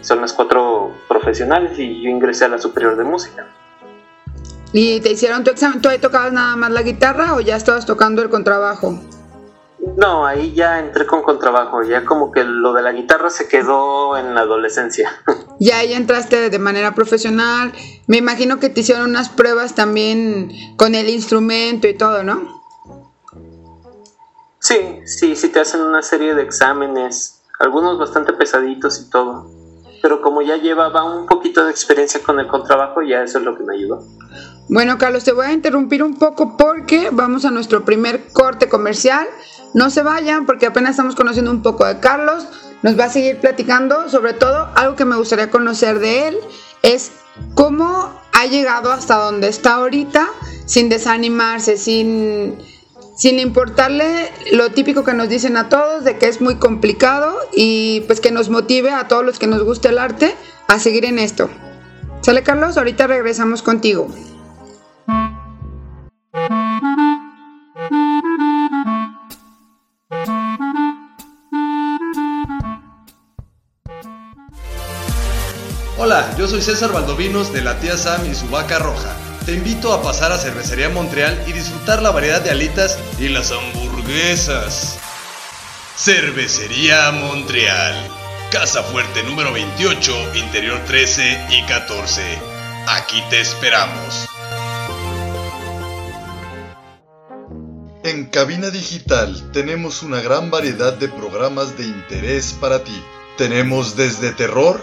Son 0.00 0.20
las 0.20 0.32
cuatro 0.32 0.92
profesionales 1.08 1.78
y 1.78 2.02
yo 2.02 2.10
ingresé 2.10 2.44
a 2.44 2.48
la 2.48 2.58
Superior 2.58 2.96
de 2.96 3.04
Música. 3.04 3.46
¿Y 4.72 5.00
te 5.00 5.12
hicieron 5.12 5.44
tu 5.44 5.50
examen? 5.52 5.80
¿Tú 5.80 5.88
ahí 5.88 5.98
tocabas 5.98 6.32
nada 6.32 6.56
más 6.56 6.70
la 6.72 6.82
guitarra 6.82 7.34
o 7.34 7.40
ya 7.40 7.54
estabas 7.54 7.86
tocando 7.86 8.22
el 8.22 8.28
contrabajo? 8.28 8.98
No, 9.96 10.26
ahí 10.26 10.52
ya 10.52 10.80
entré 10.80 11.06
con 11.06 11.22
contrabajo, 11.22 11.82
ya 11.82 12.04
como 12.04 12.32
que 12.32 12.42
lo 12.42 12.72
de 12.72 12.82
la 12.82 12.92
guitarra 12.92 13.30
se 13.30 13.46
quedó 13.46 14.16
en 14.16 14.34
la 14.34 14.42
adolescencia. 14.42 15.10
Ya 15.60 15.78
ahí 15.78 15.92
entraste 15.92 16.50
de 16.50 16.58
manera 16.58 16.96
profesional. 16.96 17.72
Me 18.08 18.16
imagino 18.16 18.58
que 18.58 18.68
te 18.68 18.80
hicieron 18.80 19.10
unas 19.10 19.28
pruebas 19.28 19.76
también 19.76 20.50
con 20.76 20.96
el 20.96 21.08
instrumento 21.08 21.86
y 21.86 21.94
todo, 21.96 22.24
¿no? 22.24 22.63
Sí, 24.64 25.02
sí, 25.04 25.36
sí 25.36 25.50
te 25.50 25.60
hacen 25.60 25.82
una 25.82 26.00
serie 26.00 26.34
de 26.34 26.42
exámenes, 26.42 27.42
algunos 27.58 27.98
bastante 27.98 28.32
pesaditos 28.32 28.98
y 28.98 29.10
todo. 29.10 29.46
Pero 30.00 30.22
como 30.22 30.40
ya 30.40 30.56
llevaba 30.56 31.04
un 31.04 31.26
poquito 31.26 31.62
de 31.66 31.70
experiencia 31.70 32.22
con 32.22 32.40
el 32.40 32.46
contrabajo, 32.46 33.02
ya 33.02 33.22
eso 33.22 33.36
es 33.36 33.44
lo 33.44 33.58
que 33.58 33.62
me 33.62 33.74
ayudó. 33.74 34.02
Bueno, 34.70 34.96
Carlos, 34.96 35.22
te 35.22 35.32
voy 35.32 35.44
a 35.44 35.52
interrumpir 35.52 36.02
un 36.02 36.18
poco 36.18 36.56
porque 36.56 37.10
vamos 37.12 37.44
a 37.44 37.50
nuestro 37.50 37.84
primer 37.84 38.32
corte 38.32 38.70
comercial. 38.70 39.26
No 39.74 39.90
se 39.90 40.02
vayan 40.02 40.46
porque 40.46 40.64
apenas 40.64 40.92
estamos 40.92 41.14
conociendo 41.14 41.50
un 41.50 41.60
poco 41.60 41.84
de 41.84 42.00
Carlos. 42.00 42.46
Nos 42.82 42.98
va 42.98 43.04
a 43.04 43.10
seguir 43.10 43.40
platicando, 43.40 44.08
sobre 44.08 44.32
todo 44.32 44.70
algo 44.76 44.96
que 44.96 45.04
me 45.04 45.16
gustaría 45.16 45.50
conocer 45.50 45.98
de 45.98 46.28
él 46.28 46.38
es 46.80 47.12
cómo 47.54 48.18
ha 48.32 48.46
llegado 48.46 48.92
hasta 48.92 49.16
donde 49.16 49.48
está 49.48 49.74
ahorita 49.74 50.26
sin 50.64 50.88
desanimarse, 50.88 51.76
sin, 51.76 52.56
sin 53.16 53.38
importarle 53.38 54.32
lo 54.52 54.70
típico 54.72 55.04
que 55.04 55.14
nos 55.14 55.28
dicen 55.28 55.56
a 55.56 55.68
todos 55.68 56.04
de 56.04 56.18
que 56.18 56.26
es 56.26 56.40
muy 56.40 56.56
complicado 56.56 57.36
y 57.52 58.00
pues 58.02 58.20
que 58.20 58.30
nos 58.30 58.48
motive 58.48 58.90
a 58.90 59.08
todos 59.08 59.24
los 59.24 59.38
que 59.38 59.46
nos 59.46 59.62
guste 59.62 59.88
el 59.88 59.98
arte 59.98 60.34
a 60.68 60.78
seguir 60.78 61.04
en 61.04 61.18
esto. 61.18 61.48
¿Sale 62.22 62.42
Carlos? 62.42 62.76
Ahorita 62.76 63.06
regresamos 63.06 63.62
contigo. 63.62 64.08
Hola, 75.96 76.34
yo 76.36 76.48
soy 76.48 76.60
César 76.60 76.92
Valdovinos 76.92 77.52
de 77.52 77.62
la 77.62 77.78
tía 77.78 77.96
Sam 77.96 78.26
y 78.30 78.34
su 78.34 78.48
vaca 78.48 78.78
roja. 78.78 79.23
Te 79.46 79.52
invito 79.52 79.92
a 79.92 80.00
pasar 80.00 80.32
a 80.32 80.38
Cervecería 80.38 80.88
Montreal 80.88 81.44
y 81.46 81.52
disfrutar 81.52 82.00
la 82.00 82.10
variedad 82.10 82.40
de 82.40 82.50
alitas 82.50 82.98
y 83.18 83.28
las 83.28 83.52
hamburguesas. 83.52 84.98
Cervecería 85.98 87.10
Montreal. 87.10 87.94
Casa 88.50 88.82
Fuerte 88.82 89.22
número 89.22 89.52
28, 89.52 90.36
interior 90.36 90.80
13 90.86 91.48
y 91.50 91.62
14. 91.64 92.22
Aquí 92.88 93.22
te 93.28 93.42
esperamos. 93.42 94.26
En 98.02 98.24
Cabina 98.26 98.70
Digital 98.70 99.50
tenemos 99.52 100.02
una 100.02 100.22
gran 100.22 100.50
variedad 100.50 100.94
de 100.94 101.08
programas 101.08 101.76
de 101.76 101.84
interés 101.84 102.54
para 102.58 102.82
ti. 102.82 102.98
Tenemos 103.36 103.94
desde 103.94 104.32
terror, 104.32 104.82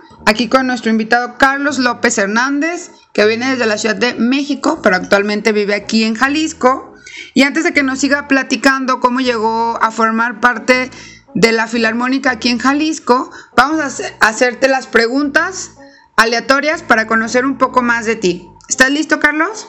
aquí 0.25 0.47
con 0.47 0.67
nuestro 0.67 0.91
invitado 0.91 1.37
Carlos 1.37 1.79
López 1.79 2.17
Hernández, 2.17 2.91
que 3.13 3.25
viene 3.25 3.51
desde 3.51 3.65
la 3.65 3.77
Ciudad 3.77 3.95
de 3.95 4.15
México, 4.15 4.79
pero 4.81 4.95
actualmente 4.95 5.51
vive 5.51 5.75
aquí 5.75 6.03
en 6.03 6.15
Jalisco. 6.15 6.93
Y 7.33 7.43
antes 7.43 7.63
de 7.63 7.73
que 7.73 7.83
nos 7.83 7.99
siga 7.99 8.27
platicando 8.27 8.99
cómo 8.99 9.19
llegó 9.19 9.77
a 9.81 9.91
formar 9.91 10.39
parte 10.39 10.89
de 11.33 11.51
la 11.51 11.67
Filarmónica 11.67 12.31
aquí 12.31 12.49
en 12.49 12.59
Jalisco, 12.59 13.31
vamos 13.55 13.79
a 13.79 14.27
hacerte 14.27 14.67
las 14.67 14.87
preguntas 14.87 15.71
aleatorias 16.17 16.83
para 16.83 17.07
conocer 17.07 17.45
un 17.45 17.57
poco 17.57 17.81
más 17.81 18.05
de 18.05 18.15
ti. 18.15 18.47
¿Estás 18.69 18.91
listo, 18.91 19.19
Carlos? 19.19 19.67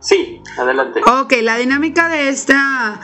Sí, 0.00 0.42
adelante. 0.58 1.00
Ok, 1.06 1.34
la 1.42 1.56
dinámica 1.56 2.08
de 2.08 2.28
esta 2.28 3.00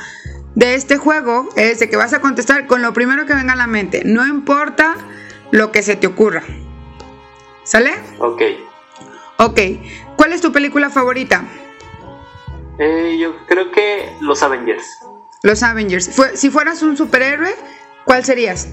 de 0.55 0.75
este 0.75 0.97
juego 0.97 1.49
es 1.55 1.79
de 1.79 1.89
que 1.89 1.97
vas 1.97 2.13
a 2.13 2.21
contestar 2.21 2.67
con 2.67 2.83
lo 2.83 2.93
primero 2.93 3.27
que 3.27 3.35
venga 3.35 3.53
a 3.53 3.57
la 3.57 3.69
mente. 3.69 4.03
No 4.05 4.27
importa 4.27 4.97
lo 5.51 5.73
que 5.73 5.83
se 5.83 5.97
te 5.97 6.07
ocurra. 6.07 6.43
¿Sale? 7.65 7.95
Ok. 8.19 8.43
Ok. 9.39 9.61
¿Cuál 10.17 10.33
es 10.33 10.41
tu 10.41 10.53
película 10.53 10.91
favorita? 10.91 11.45
Eh, 12.79 13.19
yo 13.21 13.35
creo 13.47 13.71
que 13.71 14.13
Los 14.21 14.43
Avengers. 14.43 15.01
Los 15.43 15.63
Avengers. 15.63 16.11
si 16.35 16.51
fueras 16.51 16.83
un 16.83 16.97
superhéroe, 16.97 17.55
¿cuál 18.05 18.25
serías? 18.25 18.69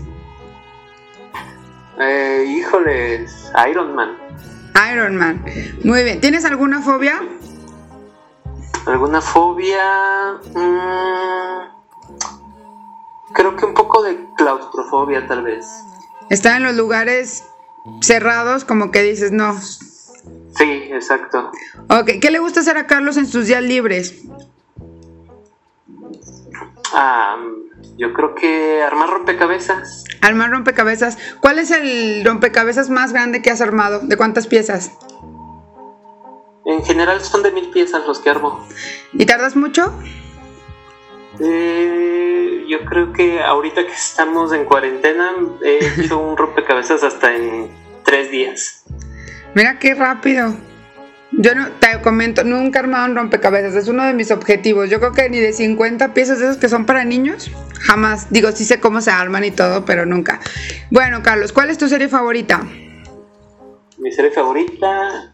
Eh, 1.99 2.45
híjoles, 2.47 3.51
Iron 3.69 3.95
Man. 3.95 4.17
Iron 4.91 5.15
Man. 5.15 5.43
Muy 5.83 6.03
bien. 6.03 6.19
¿Tienes 6.19 6.45
alguna 6.45 6.81
fobia? 6.81 7.21
¿Alguna 8.85 9.21
fobia? 9.21 10.33
Mm, 10.53 11.59
creo 13.33 13.55
que 13.55 13.65
un 13.65 13.73
poco 13.73 14.03
de 14.03 14.27
claustrofobia 14.35 15.25
tal 15.27 15.43
vez. 15.43 15.65
Estar 16.29 16.57
en 16.57 16.63
los 16.63 16.75
lugares 16.75 17.43
cerrados 18.01 18.65
como 18.65 18.91
que 18.91 19.03
dices 19.03 19.31
no. 19.31 19.59
Sí, 19.59 20.89
exacto. 20.91 21.51
Ok, 21.89 22.11
¿qué 22.21 22.31
le 22.31 22.39
gusta 22.39 22.61
hacer 22.61 22.77
a 22.77 22.87
Carlos 22.87 23.17
en 23.17 23.27
sus 23.27 23.47
días 23.47 23.61
libres? 23.61 24.23
Ah, 26.93 27.37
yo 27.97 28.13
creo 28.13 28.35
que 28.35 28.81
armar 28.81 29.09
rompecabezas. 29.09 30.05
Armar 30.21 30.51
rompecabezas. 30.51 31.17
¿Cuál 31.41 31.59
es 31.59 31.71
el 31.71 32.23
rompecabezas 32.25 32.89
más 32.89 33.13
grande 33.13 33.41
que 33.41 33.51
has 33.51 33.61
armado? 33.61 33.99
¿De 33.99 34.17
cuántas 34.17 34.47
piezas? 34.47 34.91
En 36.65 36.83
general 36.83 37.21
son 37.21 37.43
de 37.43 37.51
mil 37.51 37.69
piezas 37.69 38.07
los 38.07 38.19
que 38.19 38.29
armo. 38.29 38.65
¿Y 39.13 39.25
tardas 39.25 39.55
mucho? 39.55 39.93
Eh, 41.39 42.24
yo 42.67 42.85
creo 42.85 43.13
que 43.13 43.41
ahorita 43.41 43.85
que 43.85 43.93
estamos 43.93 44.53
en 44.53 44.65
cuarentena 44.65 45.33
he 45.63 45.79
hecho 46.01 46.19
un 46.19 46.37
rompecabezas 46.37 47.03
hasta 47.03 47.35
en 47.35 47.69
tres 48.03 48.31
días. 48.31 48.83
Mira 49.53 49.79
qué 49.79 49.93
rápido. 49.93 50.53
Yo 51.31 51.53
no, 51.53 51.69
te 51.79 52.01
comento, 52.01 52.43
nunca 52.43 52.79
he 52.79 52.83
armado 52.83 53.05
un 53.07 53.15
rompecabezas, 53.15 53.75
es 53.75 53.87
uno 53.89 54.05
de 54.05 54.13
mis 54.13 54.31
objetivos. 54.31 54.89
Yo 54.89 54.99
creo 54.99 55.11
que 55.11 55.29
ni 55.29 55.39
de 55.39 55.51
50 55.51 56.13
piezas 56.13 56.39
de 56.39 56.45
esos 56.45 56.57
que 56.57 56.69
son 56.69 56.85
para 56.85 57.03
niños, 57.03 57.51
jamás. 57.81 58.27
Digo, 58.29 58.51
sí 58.51 58.63
sé 58.63 58.79
cómo 58.79 59.01
se 59.01 59.11
arman 59.11 59.43
y 59.43 59.51
todo, 59.51 59.83
pero 59.83 60.05
nunca. 60.05 60.39
Bueno, 60.91 61.23
Carlos, 61.23 61.51
¿cuál 61.51 61.69
es 61.69 61.77
tu 61.77 61.89
serie 61.89 62.07
favorita? 62.07 62.61
Mi 63.97 64.11
serie 64.11 64.31
favorita, 64.31 65.33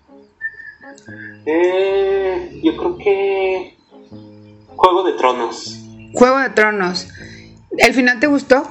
eh, 1.46 2.60
yo 2.64 2.78
creo 2.78 2.98
que 2.98 3.78
Juego 4.76 5.04
de 5.04 5.14
Tronos. 5.14 5.81
Juego 6.14 6.38
de 6.40 6.50
Tronos. 6.50 7.08
¿El 7.78 7.94
final 7.94 8.20
te 8.20 8.28
gustó? 8.28 8.70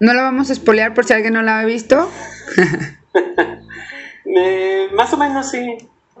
No 0.00 0.14
lo 0.14 0.22
vamos 0.22 0.50
a 0.50 0.52
espolear 0.52 0.94
por 0.94 1.04
si 1.04 1.12
alguien 1.12 1.34
no 1.34 1.42
la 1.42 1.60
ha 1.60 1.64
visto. 1.64 2.10
Eh, 4.34 4.88
más 4.94 5.12
o 5.12 5.18
menos 5.18 5.50
sí. 5.50 5.76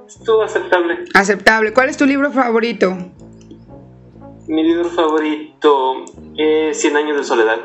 Estuvo 0.06 0.42
aceptable. 0.42 1.04
Aceptable. 1.14 1.72
¿Cuál 1.72 1.88
es 1.88 1.96
tu 1.96 2.04
libro 2.04 2.30
favorito? 2.30 2.98
Mi 4.48 4.64
libro 4.64 4.90
favorito 4.90 6.04
es 6.36 6.78
Cien 6.78 6.96
años 6.96 7.16
de 7.16 7.24
soledad. 7.24 7.56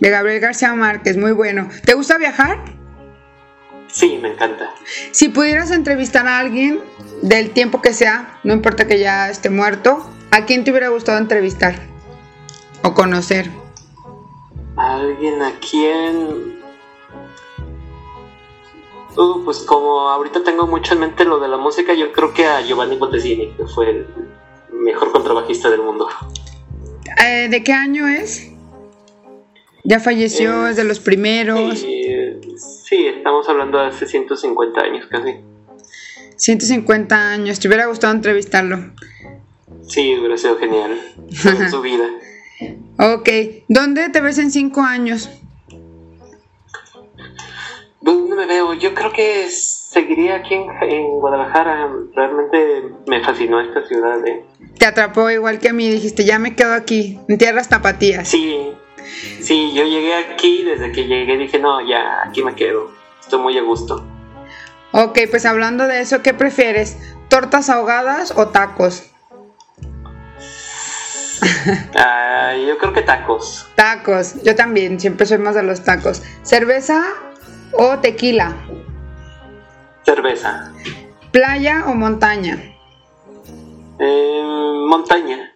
de 0.00 0.10
Gabriel 0.10 0.40
García 0.40 0.72
Márquez, 0.74 1.18
muy 1.18 1.32
bueno. 1.32 1.68
¿Te 1.84 1.92
gusta 1.94 2.16
viajar? 2.16 2.64
Sí, 3.88 4.18
me 4.22 4.28
encanta. 4.32 4.70
Si 5.10 5.28
pudieras 5.28 5.70
entrevistar 5.70 6.26
a 6.28 6.38
alguien 6.38 6.80
del 7.20 7.50
tiempo 7.50 7.82
que 7.82 7.92
sea, 7.92 8.38
no 8.42 8.54
importa 8.54 8.86
que 8.86 8.98
ya 8.98 9.28
esté 9.28 9.50
muerto, 9.50 10.08
¿a 10.34 10.46
quién 10.46 10.64
te 10.64 10.72
hubiera 10.72 10.88
gustado 10.88 11.18
entrevistar 11.18 11.76
o 12.82 12.92
conocer? 12.92 13.48
Alguien 14.76 15.40
a 15.40 15.52
quien... 15.60 16.54
Uh, 19.16 19.44
pues 19.44 19.58
como 19.58 20.08
ahorita 20.08 20.42
tengo 20.42 20.66
mucho 20.66 20.94
en 20.94 21.00
mente 21.00 21.24
lo 21.24 21.38
de 21.38 21.46
la 21.46 21.56
música, 21.56 21.94
yo 21.94 22.10
creo 22.10 22.34
que 22.34 22.44
a 22.44 22.60
Giovanni 22.62 22.96
Bottesini, 22.96 23.52
que 23.52 23.64
fue 23.64 23.90
el 23.90 24.06
mejor 24.72 25.12
contrabajista 25.12 25.70
del 25.70 25.82
mundo. 25.82 26.08
Eh, 27.24 27.46
¿De 27.48 27.62
qué 27.62 27.72
año 27.72 28.08
es? 28.08 28.50
¿Ya 29.84 30.00
falleció? 30.00 30.66
¿Es 30.66 30.74
de 30.74 30.82
los 30.82 30.98
primeros? 30.98 31.78
Sí, 31.78 32.40
sí, 32.56 33.06
estamos 33.06 33.48
hablando 33.48 33.78
de 33.78 33.86
hace 33.86 34.04
150 34.04 34.80
años 34.80 35.06
casi. 35.08 35.36
150 36.36 37.30
años, 37.30 37.60
¿te 37.60 37.68
hubiera 37.68 37.86
gustado 37.86 38.12
entrevistarlo? 38.12 38.78
Sí, 39.88 40.16
hubiera 40.18 40.36
sido 40.36 40.56
genial 40.58 41.00
en 41.28 41.70
su 41.70 41.80
vida. 41.82 42.04
Ok, 42.98 43.28
¿dónde 43.68 44.08
te 44.08 44.20
ves 44.20 44.38
en 44.38 44.50
5 44.50 44.80
años? 44.80 45.30
¿Dónde 48.00 48.36
me 48.36 48.46
veo? 48.46 48.74
Yo 48.74 48.94
creo 48.94 49.12
que 49.12 49.48
seguiría 49.48 50.36
aquí 50.36 50.54
en, 50.54 50.66
en 50.82 51.02
Guadalajara. 51.20 51.88
Realmente 52.14 52.82
me 53.06 53.24
fascinó 53.24 53.60
esta 53.60 53.86
ciudad. 53.86 54.26
¿eh? 54.26 54.44
Te 54.78 54.86
atrapó 54.86 55.30
igual 55.30 55.58
que 55.58 55.70
a 55.70 55.72
mí, 55.72 55.88
dijiste, 55.90 56.24
ya 56.24 56.38
me 56.38 56.54
quedo 56.54 56.74
aquí, 56.74 57.18
en 57.28 57.38
tierras 57.38 57.68
tapatías. 57.68 58.28
Sí, 58.28 58.72
sí, 59.40 59.72
yo 59.74 59.84
llegué 59.84 60.14
aquí, 60.14 60.64
desde 60.64 60.92
que 60.92 61.06
llegué 61.06 61.38
dije, 61.38 61.58
no, 61.58 61.80
ya, 61.86 62.22
aquí 62.24 62.42
me 62.42 62.54
quedo. 62.54 62.90
Estoy 63.20 63.40
muy 63.40 63.56
a 63.56 63.62
gusto. 63.62 64.04
Ok, 64.92 65.18
pues 65.30 65.46
hablando 65.46 65.86
de 65.86 66.00
eso, 66.00 66.22
¿qué 66.22 66.34
prefieres? 66.34 66.98
¿Tortas 67.28 67.70
ahogadas 67.70 68.34
o 68.36 68.48
tacos? 68.48 69.13
Ah, 71.96 72.52
yo 72.56 72.76
creo 72.78 72.92
que 72.92 73.02
tacos. 73.02 73.66
Tacos, 73.74 74.42
yo 74.42 74.54
también, 74.54 74.98
siempre 75.00 75.26
soy 75.26 75.38
más 75.38 75.54
de 75.54 75.62
los 75.62 75.82
tacos. 75.82 76.22
¿Cerveza 76.42 77.02
o 77.72 77.98
tequila? 77.98 78.54
Cerveza. 80.04 80.72
¿Playa 81.32 81.84
o 81.86 81.94
montaña? 81.94 82.58
Eh, 83.98 84.42
montaña. 84.88 85.52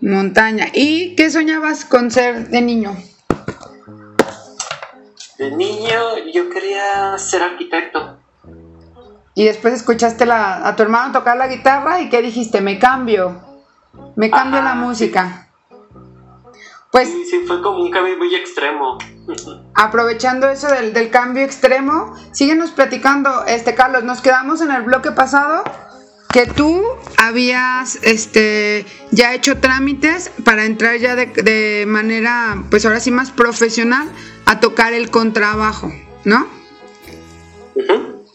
Montaña. 0.00 0.66
¿Y 0.72 1.14
qué 1.16 1.30
soñabas 1.30 1.84
con 1.84 2.10
ser 2.10 2.48
de 2.48 2.60
niño? 2.60 2.96
De 5.38 5.50
niño 5.50 6.18
yo 6.32 6.48
quería 6.50 7.16
ser 7.18 7.42
arquitecto. 7.42 8.18
Y 9.34 9.44
después 9.44 9.74
escuchaste 9.74 10.26
la- 10.26 10.66
a 10.66 10.76
tu 10.76 10.82
hermano 10.82 11.12
tocar 11.12 11.36
la 11.36 11.48
guitarra 11.48 12.00
y 12.00 12.08
¿qué 12.08 12.22
dijiste? 12.22 12.60
Me 12.60 12.78
cambio. 12.78 13.53
Me 14.16 14.30
cambio 14.30 14.60
Ajá, 14.60 14.68
la 14.70 14.74
música. 14.76 15.48
Pues 16.90 17.08
Sí, 17.08 17.24
sí, 17.28 17.40
fue 17.46 17.60
como 17.60 17.82
un 17.82 17.90
cambio 17.90 18.16
muy 18.16 18.34
extremo. 18.34 18.98
aprovechando 19.74 20.48
eso 20.48 20.68
del, 20.68 20.92
del 20.92 21.10
cambio 21.10 21.42
extremo, 21.44 22.14
síguenos 22.32 22.70
platicando, 22.70 23.44
este 23.46 23.74
Carlos, 23.74 24.04
nos 24.04 24.20
quedamos 24.20 24.60
en 24.60 24.70
el 24.70 24.82
bloque 24.82 25.10
pasado 25.10 25.64
que 26.32 26.46
tú 26.46 26.82
habías 27.16 27.96
este 28.02 28.86
ya 29.12 29.34
hecho 29.34 29.58
trámites 29.58 30.30
para 30.44 30.64
entrar 30.64 30.96
ya 30.98 31.14
de, 31.16 31.26
de 31.26 31.84
manera, 31.86 32.62
pues 32.70 32.84
ahora 32.86 33.00
sí 33.00 33.10
más 33.10 33.30
profesional 33.30 34.08
a 34.46 34.60
tocar 34.60 34.92
el 34.92 35.10
contrabajo, 35.10 35.92
¿no? 36.24 36.46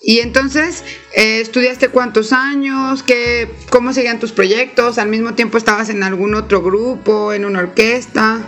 Y 0.09 0.21
entonces, 0.21 0.83
eh, 1.13 1.39
¿estudiaste 1.39 1.89
cuántos 1.89 2.33
años? 2.33 3.03
¿Qué, 3.03 3.47
¿Cómo 3.69 3.93
seguían 3.93 4.19
tus 4.19 4.31
proyectos? 4.31 4.97
¿Al 4.97 5.07
mismo 5.07 5.35
tiempo 5.35 5.59
estabas 5.59 5.89
en 5.89 6.01
algún 6.01 6.33
otro 6.33 6.63
grupo, 6.63 7.31
en 7.31 7.45
una 7.45 7.59
orquesta? 7.59 8.39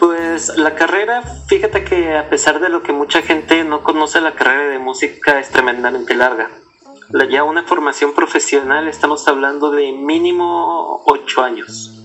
Pues 0.00 0.48
la 0.56 0.74
carrera, 0.74 1.22
fíjate 1.46 1.84
que 1.84 2.16
a 2.16 2.30
pesar 2.30 2.58
de 2.58 2.70
lo 2.70 2.82
que 2.82 2.94
mucha 2.94 3.20
gente 3.20 3.62
no 3.64 3.82
conoce, 3.82 4.22
la 4.22 4.34
carrera 4.34 4.70
de 4.70 4.78
música 4.78 5.38
es 5.38 5.50
tremendamente 5.50 6.14
larga. 6.14 6.48
La- 7.10 7.26
Ya 7.28 7.44
una 7.44 7.64
formación 7.64 8.14
profesional, 8.14 8.88
estamos 8.88 9.28
hablando 9.28 9.70
de 9.70 9.92
mínimo 9.92 11.02
ocho 11.04 11.42
años. 11.42 12.02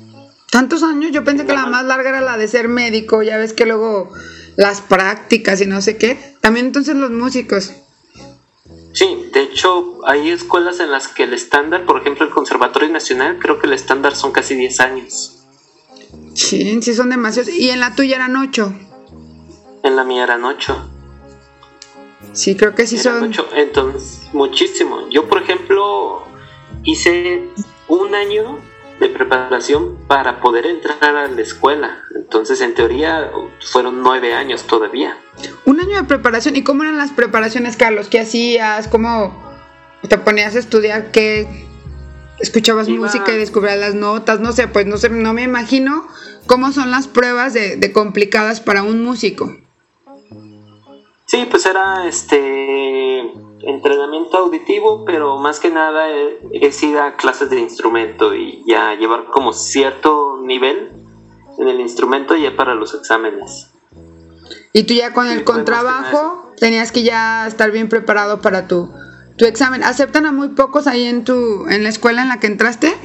¿Tantos 0.52 0.84
años? 0.84 1.12
Yo 1.14 1.24
pensé 1.24 1.46
que 1.46 1.54
la 1.54 1.68
más 1.68 1.86
larga 1.86 2.10
era 2.10 2.20
la 2.20 2.36
de 2.36 2.50
ser 2.50 2.68
médico, 2.68 3.24
ya 3.24 3.38
ves 3.38 3.54
que 3.54 3.66
luego 3.66 4.12
las 4.60 4.82
prácticas 4.82 5.62
y 5.62 5.66
no 5.66 5.82
sé 5.82 5.96
qué. 5.96 6.36
También 6.42 6.66
entonces 6.66 6.94
los 6.94 7.12
músicos. 7.12 7.72
Sí, 8.92 9.30
de 9.34 9.44
hecho 9.44 10.02
hay 10.06 10.32
escuelas 10.32 10.82
en 10.82 10.92
las 10.92 11.08
que 11.08 11.24
el 11.24 11.34
estándar, 11.34 11.86
por 11.86 12.02
ejemplo 12.02 12.26
el 12.26 12.32
Conservatorio 12.32 12.90
Nacional, 12.90 13.40
creo 13.40 13.58
que 13.58 13.68
el 13.68 13.74
estándar 13.74 14.18
son 14.18 14.34
casi 14.34 14.56
10 14.56 14.80
años. 14.82 15.38
Sí, 16.34 16.82
sí 16.82 16.94
son 16.94 17.10
demasiados. 17.10 17.54
Y 17.54 17.70
en 17.70 17.80
la 17.80 17.96
tuya 17.96 18.18
eran 18.18 18.36
ocho. 18.36 18.74
En 19.82 19.96
la 19.96 20.04
mía 20.04 20.24
eran 20.24 20.44
8. 20.44 20.92
Sí, 22.34 22.56
creo 22.58 22.76
que 22.76 22.86
sí 22.86 22.98
Eran 22.98 23.20
son. 23.22 23.30
ocho, 23.30 23.48
entonces, 23.56 24.24
muchísimo. 24.34 25.08
Yo, 25.10 25.30
por 25.30 25.42
ejemplo, 25.42 26.26
hice 26.84 27.44
un 27.88 28.14
año 28.14 28.60
de 29.00 29.10
preparación 29.10 29.96
para 30.08 30.42
poder 30.42 30.66
entrar 30.66 31.16
a 31.16 31.28
la 31.28 31.42
escuela. 31.42 32.02
Entonces, 32.16 32.60
en 32.62 32.74
teoría, 32.76 33.32
fueron 33.72 34.02
nueve 34.04 34.34
años 34.34 34.64
todavía. 34.66 35.18
Un 35.66 35.80
año 35.80 35.98
de 35.98 36.04
preparación. 36.04 36.56
¿Y 36.56 36.64
cómo 36.64 36.84
eran 36.84 36.98
las 36.98 37.12
preparaciones, 37.12 37.78
Carlos? 37.78 38.08
¿Qué 38.10 38.20
hacías? 38.20 38.88
¿Cómo 38.88 39.34
te 40.08 40.18
ponías 40.18 40.56
a 40.56 40.60
estudiar? 40.60 41.12
¿Qué 41.12 41.66
escuchabas 42.40 42.88
Iba- 42.90 43.06
música 43.06 43.32
y 43.32 43.38
descubrías 43.38 43.78
las 43.80 43.96
notas? 43.96 44.40
No 44.42 44.52
sé, 44.52 44.68
pues 44.68 44.86
no 44.86 44.98
sé, 44.98 45.10
no 45.10 45.34
me 45.34 45.44
imagino 45.44 46.08
cómo 46.46 46.72
son 46.72 46.92
las 46.92 47.08
pruebas 47.08 47.54
de, 47.54 47.78
de 47.78 47.92
complicadas 47.94 48.60
para 48.60 48.84
un 48.84 49.04
músico. 49.04 49.56
Sí, 51.26 51.48
pues 51.50 51.66
era 51.66 52.08
este 52.08 53.24
entrenamiento 53.62 54.38
auditivo, 54.38 55.06
pero 55.06 55.38
más 55.38 55.60
que 55.60 55.70
nada 55.70 56.10
eh, 56.12 56.40
es 56.54 56.82
ir 56.84 56.98
a 56.98 57.16
clases 57.18 57.50
de 57.50 57.60
instrumento 57.60 58.34
y 58.34 58.64
ya 58.68 58.94
llevar 58.96 59.26
como 59.26 59.54
cierto 59.54 60.40
nivel 60.44 60.92
en 61.58 61.68
el 61.68 61.80
instrumento 61.80 62.36
ya 62.36 62.56
para 62.56 62.76
los 62.76 62.94
exámenes. 62.94 63.72
Y 64.72 64.84
tú 64.84 64.94
ya 64.94 65.14
con 65.14 65.28
el 65.28 65.44
contrabajo 65.44 66.52
tenías 66.58 66.92
que 66.92 67.04
ya 67.04 67.48
estar 67.48 67.72
bien 67.72 67.90
preparado 67.90 68.42
para 68.42 68.68
tu, 68.68 68.90
tu 69.38 69.46
examen. 69.46 69.84
¿Aceptan 69.84 70.26
a 70.26 70.32
muy 70.32 70.50
pocos 70.50 70.88
ahí 70.88 71.06
en 71.06 71.24
tu 71.24 71.68
en 71.68 71.84
la 71.84 71.90
escuela 71.90 72.22
en 72.22 72.30
la 72.30 72.40
que 72.40 72.48
entraste? 72.48 72.96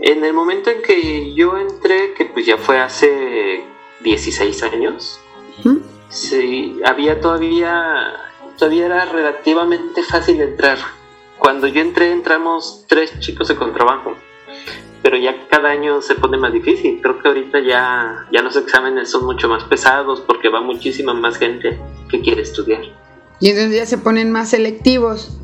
En 0.00 0.24
el 0.24 0.32
momento 0.32 0.70
en 0.70 0.82
que 0.82 1.34
yo 1.34 1.58
entré, 1.58 2.14
que 2.14 2.24
pues 2.26 2.46
ya 2.46 2.56
fue 2.56 2.78
hace 2.78 3.64
16 4.02 4.62
años, 4.62 5.20
¿Mm? 5.64 5.76
sí, 6.08 6.78
había 6.84 7.20
todavía, 7.20 8.14
todavía 8.58 8.86
era 8.86 9.04
relativamente 9.06 10.02
fácil 10.02 10.40
entrar. 10.40 10.78
Cuando 11.38 11.66
yo 11.68 11.80
entré, 11.80 12.10
entramos 12.10 12.84
tres 12.88 13.18
chicos 13.20 13.48
de 13.48 13.56
contrabajo, 13.56 14.14
pero 15.02 15.16
ya 15.16 15.46
cada 15.48 15.70
año 15.70 16.02
se 16.02 16.16
pone 16.16 16.36
más 16.36 16.52
difícil. 16.52 17.00
Creo 17.00 17.20
que 17.20 17.28
ahorita 17.28 17.60
ya, 17.60 18.26
ya 18.32 18.42
los 18.42 18.56
exámenes 18.56 19.10
son 19.10 19.24
mucho 19.24 19.48
más 19.48 19.64
pesados 19.64 20.20
porque 20.20 20.48
va 20.48 20.60
muchísima 20.60 21.14
más 21.14 21.38
gente 21.38 21.78
que 22.10 22.20
quiere 22.20 22.42
estudiar. 22.42 22.82
Y 23.40 23.50
entonces 23.50 23.76
ya 23.76 23.86
se 23.86 23.98
ponen 23.98 24.32
más 24.32 24.50
selectivos. 24.50 25.38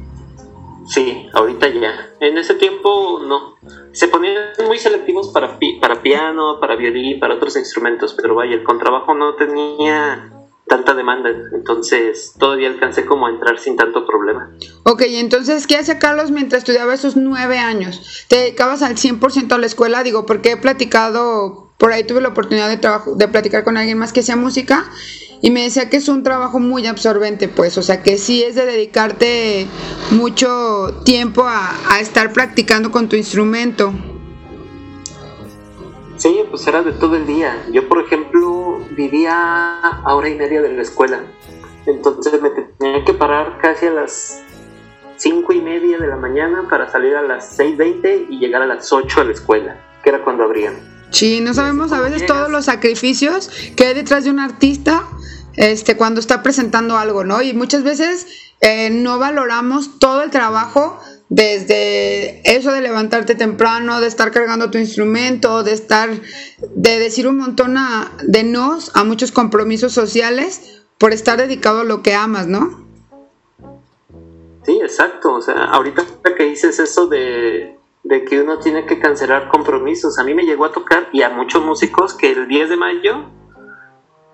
Sí, 0.89 1.29
ahorita 1.33 1.69
ya. 1.69 2.11
En 2.21 2.37
ese 2.37 2.55
tiempo 2.55 3.21
no. 3.25 3.55
Se 3.93 4.09
ponían 4.09 4.37
muy 4.67 4.79
selectivos 4.79 5.29
para, 5.29 5.59
pi- 5.59 5.79
para 5.81 6.03
piano, 6.03 6.59
para 6.61 6.75
violín, 6.75 7.21
para 7.21 7.35
otros 7.37 7.57
instrumentos, 7.57 8.13
pero 8.21 8.35
vaya, 8.35 8.55
el 8.55 8.65
contrabajo 8.65 9.15
no 9.15 9.35
tenía 9.37 10.31
tanta 10.67 10.95
demanda, 10.95 11.31
entonces 11.53 12.35
todavía 12.39 12.69
alcancé 12.69 13.05
como 13.05 13.27
a 13.27 13.31
entrar 13.31 13.59
sin 13.59 13.77
tanto 13.77 14.07
problema. 14.07 14.51
Ok, 14.85 15.03
entonces, 15.07 15.67
¿qué 15.67 15.77
hacía 15.77 15.99
Carlos 15.99 16.31
mientras 16.31 16.61
estudiaba 16.61 16.95
esos 16.95 17.17
nueve 17.17 17.59
años? 17.59 18.25
¿Te 18.29 18.37
dedicabas 18.37 18.83
al 18.83 18.97
100% 18.97 19.53
a 19.53 19.59
la 19.59 19.67
escuela? 19.67 20.03
Digo, 20.03 20.25
porque 20.25 20.53
he 20.53 20.57
platicado, 20.57 21.71
por 21.77 21.93
ahí 21.93 22.05
tuve 22.05 22.21
la 22.23 22.29
oportunidad 22.29 22.69
de, 22.69 22.79
trabajo, 22.79 23.15
de 23.15 23.29
platicar 23.29 23.63
con 23.63 23.77
alguien 23.77 23.99
más 23.99 24.13
que 24.13 24.21
hacía 24.21 24.37
música 24.37 24.91
y 25.43 25.51
me 25.51 25.65
decía 25.65 25.91
que 25.91 25.99
es 25.99 26.09
un 26.09 26.23
trabajo 26.23 26.59
muy 26.59 26.87
absorbente, 26.87 27.49
pues, 27.49 27.77
o 27.77 27.83
sea, 27.83 28.03
que 28.03 28.17
sí 28.17 28.43
es 28.43 28.55
de 28.55 28.65
dedicarte 28.65 29.67
mucho 30.13 31.03
tiempo 31.05 31.45
a, 31.45 31.75
a 31.91 32.01
estar 32.01 32.33
practicando 32.33 32.91
con 32.91 33.11
tu 33.11 33.17
instrumento. 33.17 33.93
Sí, 36.17 36.43
pues 36.49 36.67
era 36.67 36.83
de 36.83 36.93
todo 36.93 37.17
el 37.17 37.27
día. 37.27 37.67
Yo, 37.71 37.87
por 37.89 38.01
ejemplo, 38.01 38.64
vivía 38.95 39.81
a 39.81 40.15
hora 40.15 40.29
y 40.29 40.35
media 40.35 40.63
de 40.63 40.73
la 40.73 40.83
escuela, 40.83 41.21
entonces 41.87 42.41
me 42.41 42.51
tenía 42.51 43.05
que 43.05 43.15
parar 43.15 43.59
casi 43.61 43.87
a 43.87 43.91
las 43.91 44.43
cinco 45.17 45.53
y 45.53 45.61
media 45.61 45.99
de 45.99 46.07
la 46.07 46.17
mañana 46.17 46.67
para 46.69 46.91
salir 46.91 47.15
a 47.15 47.23
las 47.23 47.59
6.20 47.59 48.27
y 48.31 48.39
llegar 48.39 48.63
a 48.63 48.67
las 48.67 48.93
8 48.93 49.21
a 49.21 49.25
la 49.25 49.33
escuela, 49.33 49.77
que 50.03 50.11
era 50.11 50.23
cuando 50.23 50.45
abrían. 50.45 50.75
Sí, 51.11 51.41
no 51.41 51.55
sabemos 51.55 51.93
a 51.93 52.01
veces 52.01 52.27
todos 52.27 52.51
los 52.51 52.65
sacrificios 52.65 53.49
que 53.77 53.87
hay 53.87 53.95
detrás 53.95 54.25
de 54.25 54.31
un 54.31 54.41
artista 54.41 55.05
este, 55.57 55.97
cuando 55.97 56.21
está 56.21 56.43
presentando 56.43 56.97
algo, 56.99 57.25
¿no? 57.25 57.41
Y 57.43 57.53
muchas 57.55 57.85
veces 57.85 58.27
eh, 58.61 58.91
no 58.91 59.19
valoramos 59.19 59.99
todo 59.99 60.23
el 60.23 60.31
trabajo 60.31 61.01
desde 61.29 62.41
eso 62.57 62.73
de 62.73 62.81
levantarte 62.81 63.35
temprano, 63.35 64.01
de 64.01 64.07
estar 64.07 64.31
cargando 64.31 64.71
tu 64.71 64.79
instrumento, 64.79 65.63
de 65.63 65.73
estar, 65.73 66.11
de 66.61 66.99
decir 66.99 67.27
un 67.27 67.39
montón 67.39 67.77
de 68.23 68.45
nos 68.45 68.95
a 68.95 69.05
muchos 69.05 69.33
compromisos 69.33 69.93
sociales 69.93 70.83
por 70.99 71.13
estar 71.13 71.39
dedicado 71.39 71.81
a 71.81 71.85
lo 71.85 72.03
que 72.03 72.15
amas, 72.15 72.47
¿no? 72.47 72.85
Sí, 74.65 74.79
exacto. 74.83 75.35
O 75.35 75.43
sea, 75.43 75.65
ahorita 75.65 76.05
que 76.37 76.45
dices 76.45 76.79
eso 76.79 77.07
de, 77.07 77.77
de 78.03 78.25
que 78.25 78.41
uno 78.41 78.59
tiene 78.59 78.87
que 78.87 78.99
cancelar 78.99 79.49
compromisos, 79.49 80.19
a 80.19 80.25
mí 80.25 80.35
me 80.35 80.45
llegó 80.45 80.65
a 80.65 80.73
tocar 80.73 81.09
y 81.13 81.23
a 81.23 81.31
muchos 81.31 81.65
músicos 81.65 82.15
que 82.15 82.33
el 82.33 82.49
10 82.49 82.71
de 82.71 82.77
mayo 82.77 83.31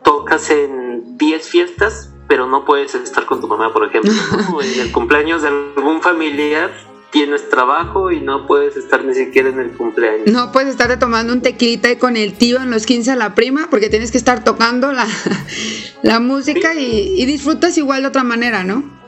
tocas 0.02 0.50
en 0.50 1.18
10 1.18 1.48
fiestas, 1.48 2.12
pero 2.30 2.46
no 2.46 2.64
puedes 2.64 2.94
estar 2.94 3.26
con 3.26 3.40
tu 3.40 3.48
mamá, 3.48 3.72
por 3.72 3.84
ejemplo. 3.88 4.12
en 4.62 4.80
el 4.80 4.92
cumpleaños 4.92 5.42
de 5.42 5.48
algún 5.48 6.00
familiar 6.00 6.70
tienes 7.10 7.50
trabajo 7.50 8.12
y 8.12 8.20
no 8.20 8.46
puedes 8.46 8.76
estar 8.76 9.04
ni 9.04 9.14
siquiera 9.14 9.48
en 9.48 9.58
el 9.58 9.72
cumpleaños. 9.72 10.28
No 10.28 10.52
puedes 10.52 10.70
estarte 10.70 10.96
tomando 10.96 11.32
un 11.32 11.42
tequilita 11.42 11.98
con 11.98 12.16
el 12.16 12.34
tío 12.34 12.62
en 12.62 12.70
los 12.70 12.86
15 12.86 13.10
a 13.10 13.16
la 13.16 13.34
prima 13.34 13.66
porque 13.68 13.88
tienes 13.88 14.12
que 14.12 14.18
estar 14.18 14.44
tocando 14.44 14.92
la, 14.92 15.08
la 16.04 16.20
música 16.20 16.72
y, 16.74 17.20
y 17.20 17.26
disfrutas 17.26 17.76
igual 17.76 18.02
de 18.02 18.08
otra 18.08 18.22
manera, 18.22 18.62
¿no? 18.62 18.99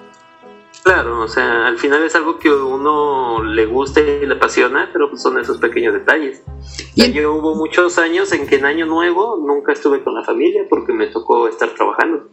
Claro, 0.84 1.22
o 1.22 1.28
sea, 1.28 1.68
al 1.68 1.78
final 1.78 2.02
es 2.02 2.14
algo 2.16 2.40
que 2.40 2.48
a 2.48 2.54
uno 2.54 3.44
le 3.44 3.66
gusta 3.66 4.00
y 4.00 4.26
le 4.26 4.34
apasiona, 4.34 4.90
pero 4.92 5.08
pues 5.08 5.22
son 5.22 5.38
esos 5.38 5.58
pequeños 5.58 5.94
detalles. 5.94 6.42
Y 6.96 7.12
yo 7.12 7.34
hubo 7.34 7.54
muchos 7.54 7.98
años 7.98 8.32
en 8.32 8.48
que 8.48 8.56
en 8.56 8.64
Año 8.64 8.86
Nuevo 8.86 9.36
nunca 9.36 9.72
estuve 9.72 10.02
con 10.02 10.14
la 10.14 10.24
familia 10.24 10.62
porque 10.68 10.92
me 10.92 11.06
tocó 11.06 11.46
estar 11.46 11.70
trabajando. 11.70 12.28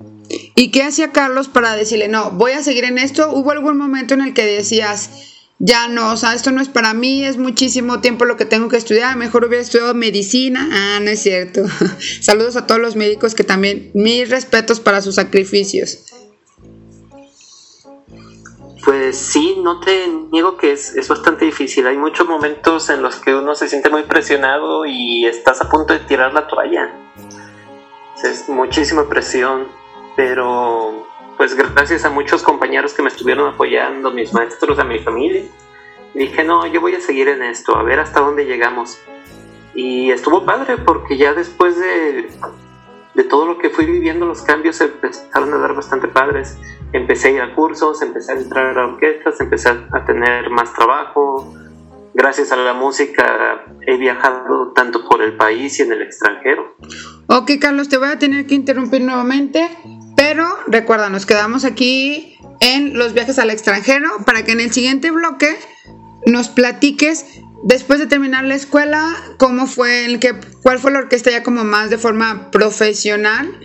¿Y 0.56 0.72
qué 0.72 0.82
hacía 0.82 1.12
Carlos 1.12 1.48
para 1.48 1.76
decirle, 1.76 2.08
no, 2.08 2.32
voy 2.32 2.54
a 2.54 2.64
seguir 2.64 2.86
en 2.86 2.98
esto? 2.98 3.30
¿Hubo 3.32 3.52
algún 3.52 3.78
momento 3.78 4.16
en 4.16 4.22
el 4.22 4.34
que 4.34 4.46
decías, 4.46 5.12
ya 5.60 5.88
no, 5.88 6.12
o 6.12 6.18
sea, 6.18 6.34
esto 6.34 6.52
no 6.52 6.62
es 6.62 6.70
para 6.70 6.96
mí, 6.96 7.24
es 7.24 7.38
muchísimo 7.38 8.02
tiempo 8.02 8.26
lo 8.26 8.36
que 8.36 8.46
tengo 8.46 8.68
que 8.68 8.78
estudiar, 8.78 9.16
mejor 9.16 9.46
hubiera 9.46 9.62
estudiado 9.62 9.94
medicina? 9.94 10.68
Ah, 10.72 11.00
no 11.00 11.12
es 11.12 11.22
cierto. 11.22 11.66
Saludos 12.22 12.56
a 12.56 12.66
todos 12.66 12.82
los 12.82 12.96
médicos 12.96 13.36
que 13.36 13.44
también, 13.44 13.92
mis 13.94 14.28
respetos 14.28 14.80
para 14.80 15.04
sus 15.04 15.16
sacrificios. 15.16 16.06
Pues 18.90 19.20
sí, 19.20 19.56
no 19.62 19.80
te 19.82 20.08
niego 20.08 20.58
que 20.58 20.72
es, 20.72 20.96
es, 20.96 21.08
bastante 21.08 21.46
difícil. 21.46 21.86
Hay 21.86 21.96
muchos 21.96 22.28
momentos 22.28 22.90
en 22.90 23.04
los 23.04 23.18
que 23.18 23.36
uno 23.36 23.54
se 23.54 23.70
siente 23.70 23.88
muy 23.92 24.02
presionado 24.02 24.84
y 24.84 25.28
estás 25.28 25.62
a 25.62 25.70
punto 25.70 25.94
de 25.94 26.00
tirar 26.00 26.34
la 26.34 26.48
toalla. 26.48 26.92
Es 28.24 28.50
muchísima 28.50 29.08
presión, 29.08 29.68
pero 30.16 31.06
pues 31.38 31.54
gracias 31.54 32.04
a 32.04 32.10
muchos 32.10 32.42
compañeros 32.42 32.96
que 32.96 33.04
me 33.04 33.10
estuvieron 33.10 33.54
apoyando, 33.54 34.10
mis 34.10 34.34
maestros, 34.34 34.80
a 34.80 34.84
mi 34.84 34.98
familia, 34.98 35.44
dije, 36.16 36.44
no, 36.44 36.66
yo 36.66 36.82
voy 36.82 36.96
a 36.96 37.00
seguir 37.00 37.28
en 37.28 37.44
esto, 37.44 37.76
a 37.76 37.84
ver 37.84 38.00
hasta 38.00 38.22
dónde 38.22 38.46
llegamos. 38.46 38.98
Y 39.76 40.10
estuvo 40.10 40.48
padre 40.48 40.78
porque 40.78 41.16
ya 41.16 41.36
después 41.36 41.80
de, 41.80 42.28
de 43.20 43.26
todo 43.26 43.46
lo 43.46 43.58
que 43.58 43.70
fui 43.70 43.86
viviendo, 43.86 44.26
los 44.26 44.42
cambios 44.44 44.78
se 44.78 44.86
empezaron 44.86 45.54
a 45.54 45.58
dar 45.58 45.76
bastante 45.76 46.08
padres 46.08 46.58
empecé 46.94 47.28
a 47.28 47.32
ir 47.32 47.42
a 47.42 47.54
cursos, 47.54 48.02
empecé 48.02 48.32
a 48.32 48.36
entrar 48.36 48.78
a 48.78 48.86
orquestas, 48.86 49.42
empecé 49.42 49.68
a 49.70 50.06
tener 50.06 50.50
más 50.50 50.74
trabajo. 50.74 51.54
Gracias 52.14 52.54
a 52.54 52.56
la 52.56 52.74
música 52.74 53.66
he 53.86 53.98
viajado 53.98 54.72
tanto 54.74 55.04
por 55.04 55.22
el 55.22 55.36
país 55.36 55.78
y 55.80 55.82
en 55.82 55.92
el 55.92 56.02
extranjero. 56.02 56.78
Ok, 57.28 57.52
Carlos, 57.60 57.90
te 57.90 57.98
voy 57.98 58.08
a 58.08 58.18
tener 58.18 58.48
que 58.48 58.56
interrumpir 58.56 59.02
nuevamente, 59.02 59.70
pero 60.16 60.48
recuerda, 60.68 61.10
nos 61.10 61.26
quedamos 61.26 61.66
aquí 61.66 62.38
en 62.62 62.98
los 62.98 63.14
viajes 63.14 63.38
al 63.38 63.50
extranjero 63.50 64.10
para 64.26 64.46
que 64.46 64.54
en 64.54 64.62
el 64.62 64.72
siguiente 64.72 65.12
bloque 65.12 65.58
nos 66.26 66.48
platiques 66.48 67.42
después 67.64 68.00
de 68.00 68.08
terminar 68.08 68.46
la 68.46 68.56
escuela 68.56 69.16
cómo 69.38 69.68
fue 69.68 70.06
el 70.06 70.20
que 70.20 70.36
cuál 70.64 70.80
fue 70.80 70.92
la 70.92 71.00
orquesta 71.00 71.32
ya 71.32 71.44
como 71.44 71.64
más 71.64 71.90
de 71.90 71.98
forma 71.98 72.52
profesional 72.52 73.60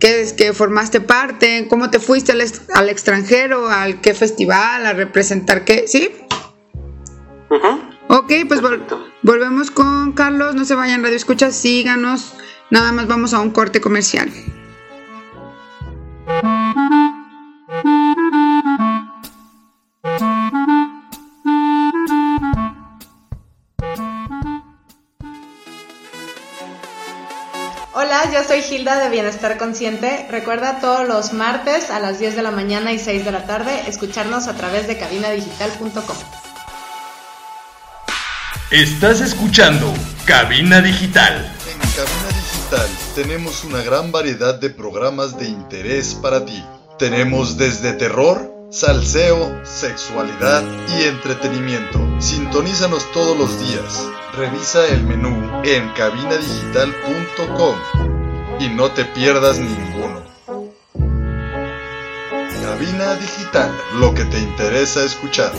que, 0.00 0.26
que 0.36 0.52
formaste 0.52 1.00
parte, 1.00 1.66
cómo 1.68 1.90
te 1.90 1.98
fuiste 1.98 2.32
al, 2.32 2.88
extranjero, 2.88 3.68
al 3.68 4.00
qué 4.00 4.14
festival, 4.14 4.86
a 4.86 4.92
representar 4.92 5.64
qué, 5.64 5.84
¿sí? 5.86 6.10
Ok, 8.08 8.32
pues 8.48 8.60
volvemos 9.22 9.70
con 9.70 10.12
Carlos, 10.12 10.54
no 10.54 10.64
se 10.64 10.74
vayan 10.74 11.02
Radio 11.02 11.16
Escucha, 11.16 11.50
síganos, 11.50 12.34
nada 12.70 12.92
más 12.92 13.06
vamos 13.06 13.32
a 13.32 13.40
un 13.40 13.50
corte 13.50 13.80
comercial. 13.80 14.30
Soy 28.54 28.62
Hilda 28.76 29.02
de 29.02 29.10
Bienestar 29.10 29.58
Consciente. 29.58 30.28
Recuerda 30.30 30.78
todos 30.80 31.08
los 31.08 31.32
martes 31.32 31.90
a 31.90 31.98
las 31.98 32.20
10 32.20 32.36
de 32.36 32.42
la 32.42 32.52
mañana 32.52 32.92
y 32.92 33.00
6 33.00 33.24
de 33.24 33.32
la 33.32 33.46
tarde 33.46 33.82
escucharnos 33.88 34.46
a 34.46 34.54
través 34.54 34.86
de 34.86 34.96
cabinadigital.com. 34.96 36.16
Estás 38.70 39.20
escuchando 39.20 39.92
Cabina 40.24 40.80
Digital. 40.80 41.52
En 41.68 41.78
Cabina 41.78 42.28
Digital 42.28 42.88
tenemos 43.16 43.64
una 43.64 43.82
gran 43.82 44.12
variedad 44.12 44.54
de 44.54 44.70
programas 44.70 45.36
de 45.36 45.46
interés 45.46 46.14
para 46.14 46.44
ti. 46.44 46.62
Tenemos 46.96 47.56
desde 47.56 47.94
terror, 47.94 48.68
salseo, 48.70 49.64
sexualidad 49.64 50.62
y 50.96 51.02
entretenimiento. 51.04 51.98
Sintonízanos 52.20 53.10
todos 53.12 53.36
los 53.36 53.58
días. 53.58 54.06
Revisa 54.36 54.86
el 54.86 55.02
menú 55.02 55.34
en 55.64 55.88
cabinadigital.com 55.94 58.03
y 58.60 58.68
no 58.68 58.90
te 58.90 59.04
pierdas 59.04 59.58
ninguno. 59.58 60.22
Cabina 62.62 63.14
Digital, 63.16 63.70
lo 63.98 64.14
que 64.14 64.24
te 64.24 64.38
interesa 64.38 65.04
escuchar. 65.04 65.52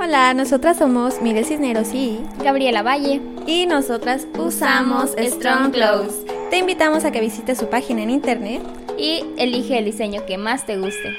Hola, 0.00 0.34
nosotras 0.34 0.78
somos 0.78 1.20
Mire 1.22 1.44
Cisneros 1.44 1.94
y 1.94 2.20
Gabriela 2.42 2.82
Valle. 2.82 3.20
Y 3.46 3.66
nosotras 3.66 4.26
usamos 4.38 5.12
Strong 5.18 5.72
Clothes. 5.72 6.23
Te 6.54 6.58
invitamos 6.58 7.04
a 7.04 7.10
que 7.10 7.20
visites 7.20 7.58
su 7.58 7.68
página 7.68 8.04
en 8.04 8.10
internet 8.10 8.62
y 8.96 9.24
elige 9.38 9.76
el 9.76 9.86
diseño 9.86 10.24
que 10.24 10.38
más 10.38 10.64
te 10.64 10.76
guste. 10.76 11.12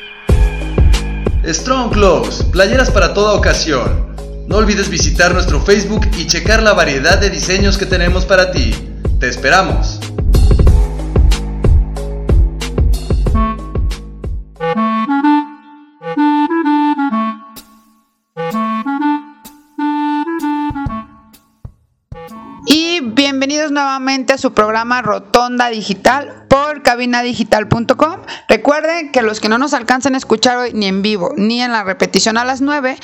Strong 1.46 1.92
Clothes, 1.92 2.42
playeras 2.54 2.90
para 2.90 3.14
toda 3.14 3.34
ocasión. 3.34 4.16
No 4.48 4.56
olvides 4.56 4.88
visitar 4.88 5.34
nuestro 5.34 5.60
Facebook 5.60 6.08
y 6.18 6.26
checar 6.26 6.64
la 6.64 6.72
variedad 6.72 7.20
de 7.20 7.30
diseños 7.30 7.78
que 7.78 7.86
tenemos 7.86 8.26
para 8.26 8.54
ti. 8.54 8.74
Te 9.20 9.28
esperamos. 9.28 10.00
Nuevamente 23.76 24.34
a 24.34 24.38
su 24.40 24.54
programa 24.54 25.04
Rotonda 25.04 25.70
Digital 25.70 26.46
por 26.50 26.82
cabinadigital.com. 26.82 28.22
Recuerden 28.50 29.12
que 29.12 29.22
los 29.22 29.40
que 29.40 29.50
no 29.50 29.60
nos 29.60 29.74
alcanzan 29.76 30.16
a 30.16 30.18
escuchar 30.18 30.58
hoy 30.58 30.74
ni 30.74 30.88
en 30.88 31.04
vivo 31.04 31.34
ni 31.38 31.62
en 31.62 31.72
la 31.72 31.84
repetición 31.84 32.38
a 32.38 32.46
las 32.46 32.62
9, 32.62 32.98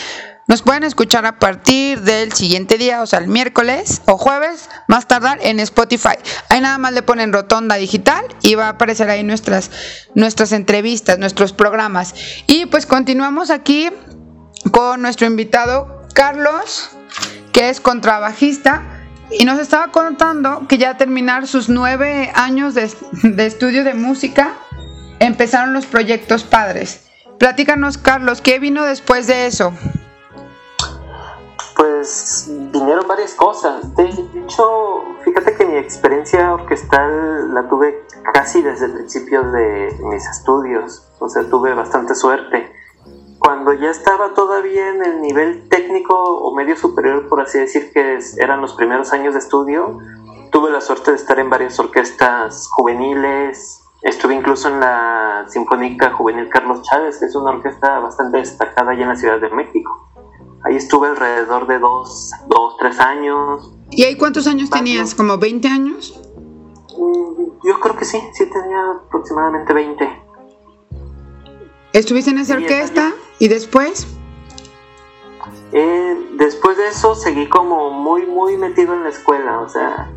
nos 0.47 0.63
pueden 0.63 0.83
escuchar 0.83 1.25
a 1.25 1.37
partir 1.37 2.01
del 2.01 2.33
siguiente 2.33 2.77
día, 2.77 3.01
o 3.01 3.05
sea, 3.05 3.19
el 3.19 3.27
miércoles 3.27 4.01
o 4.07 4.17
jueves, 4.17 4.69
más 4.87 5.07
tardar 5.07 5.37
en 5.41 5.59
Spotify. 5.59 6.15
Ahí 6.49 6.61
nada 6.61 6.77
más 6.77 6.93
le 6.93 7.03
ponen 7.03 7.31
Rotonda 7.31 7.75
Digital 7.75 8.25
y 8.41 8.55
va 8.55 8.67
a 8.67 8.69
aparecer 8.69 9.09
ahí 9.09 9.23
nuestras, 9.23 9.69
nuestras 10.15 10.51
entrevistas, 10.51 11.19
nuestros 11.19 11.53
programas. 11.53 12.15
Y 12.47 12.65
pues 12.65 12.85
continuamos 12.85 13.49
aquí 13.49 13.89
con 14.71 15.01
nuestro 15.01 15.27
invitado 15.27 16.01
Carlos, 16.13 16.89
que 17.51 17.69
es 17.69 17.81
contrabajista 17.81 19.00
y 19.31 19.45
nos 19.45 19.59
estaba 19.59 19.91
contando 19.91 20.67
que 20.67 20.77
ya 20.77 20.97
terminar 20.97 21.47
sus 21.47 21.69
nueve 21.69 22.31
años 22.35 22.73
de, 22.73 22.83
estudio 23.45 23.83
de 23.83 23.93
música, 23.93 24.53
empezaron 25.19 25.73
los 25.73 25.85
proyectos 25.85 26.43
padres. 26.43 27.07
Platícanos, 27.39 27.97
Carlos, 27.97 28.41
¿qué 28.41 28.59
vino 28.59 28.83
después 28.83 29.27
de 29.27 29.47
eso? 29.47 29.73
Pues 31.75 32.45
vinieron 32.71 33.07
varias 33.07 33.33
cosas. 33.33 33.95
De 33.95 34.05
hecho, 34.05 35.03
fíjate 35.23 35.55
que 35.55 35.65
mi 35.65 35.77
experiencia 35.77 36.53
orquestal 36.53 37.53
la 37.53 37.67
tuve 37.67 38.05
casi 38.33 38.61
desde 38.61 38.85
el 38.85 38.93
principio 38.93 39.43
de 39.51 39.97
mis 40.03 40.27
estudios. 40.27 41.07
O 41.19 41.29
sea, 41.29 41.43
tuve 41.49 41.73
bastante 41.73 42.13
suerte. 42.13 42.71
Cuando 43.41 43.73
ya 43.73 43.89
estaba 43.89 44.35
todavía 44.35 44.89
en 44.89 45.03
el 45.03 45.19
nivel 45.19 45.67
técnico 45.67 46.13
o 46.13 46.53
medio 46.53 46.77
superior, 46.77 47.27
por 47.27 47.41
así 47.41 47.57
decir, 47.57 47.91
que 47.91 48.19
eran 48.37 48.61
los 48.61 48.75
primeros 48.75 49.11
años 49.13 49.33
de 49.33 49.39
estudio, 49.39 49.97
tuve 50.51 50.69
la 50.69 50.79
suerte 50.79 51.09
de 51.09 51.17
estar 51.17 51.39
en 51.39 51.49
varias 51.49 51.79
orquestas 51.79 52.67
juveniles. 52.69 53.83
Estuve 54.03 54.35
incluso 54.35 54.67
en 54.67 54.79
la 54.79 55.45
Sinfónica 55.47 56.11
Juvenil 56.11 56.49
Carlos 56.49 56.83
Chávez, 56.83 57.17
que 57.17 57.25
es 57.25 57.35
una 57.35 57.49
orquesta 57.49 57.97
bastante 57.97 58.37
destacada 58.37 58.91
allá 58.91 59.01
en 59.01 59.09
la 59.09 59.15
Ciudad 59.15 59.41
de 59.41 59.49
México. 59.49 60.07
Ahí 60.63 60.75
estuve 60.75 61.07
alrededor 61.07 61.65
de 61.65 61.79
dos, 61.79 62.29
dos 62.45 62.77
tres 62.77 62.99
años. 62.99 63.73
¿Y 63.89 64.03
ahí 64.03 64.17
cuántos 64.17 64.45
años 64.45 64.69
tenías? 64.69 65.15
¿Como 65.15 65.39
20 65.39 65.67
años? 65.67 66.21
Mm, 66.95 67.67
yo 67.67 67.79
creo 67.79 67.95
que 67.97 68.05
sí, 68.05 68.21
sí 68.33 68.45
tenía 68.45 68.91
aproximadamente 69.07 69.73
20. 69.73 70.30
¿Estuviste 71.93 72.31
en 72.31 72.39
esa 72.39 72.55
orquesta 72.55 73.13
y 73.37 73.49
después? 73.49 74.07
Eh, 75.73 76.29
después 76.37 76.77
de 76.77 76.87
eso 76.87 77.15
seguí 77.15 77.47
como 77.49 77.91
muy, 77.91 78.25
muy 78.25 78.57
metido 78.57 78.93
en 78.93 79.03
la 79.03 79.09
escuela, 79.09 79.59
o 79.59 79.67
sea, 79.67 80.09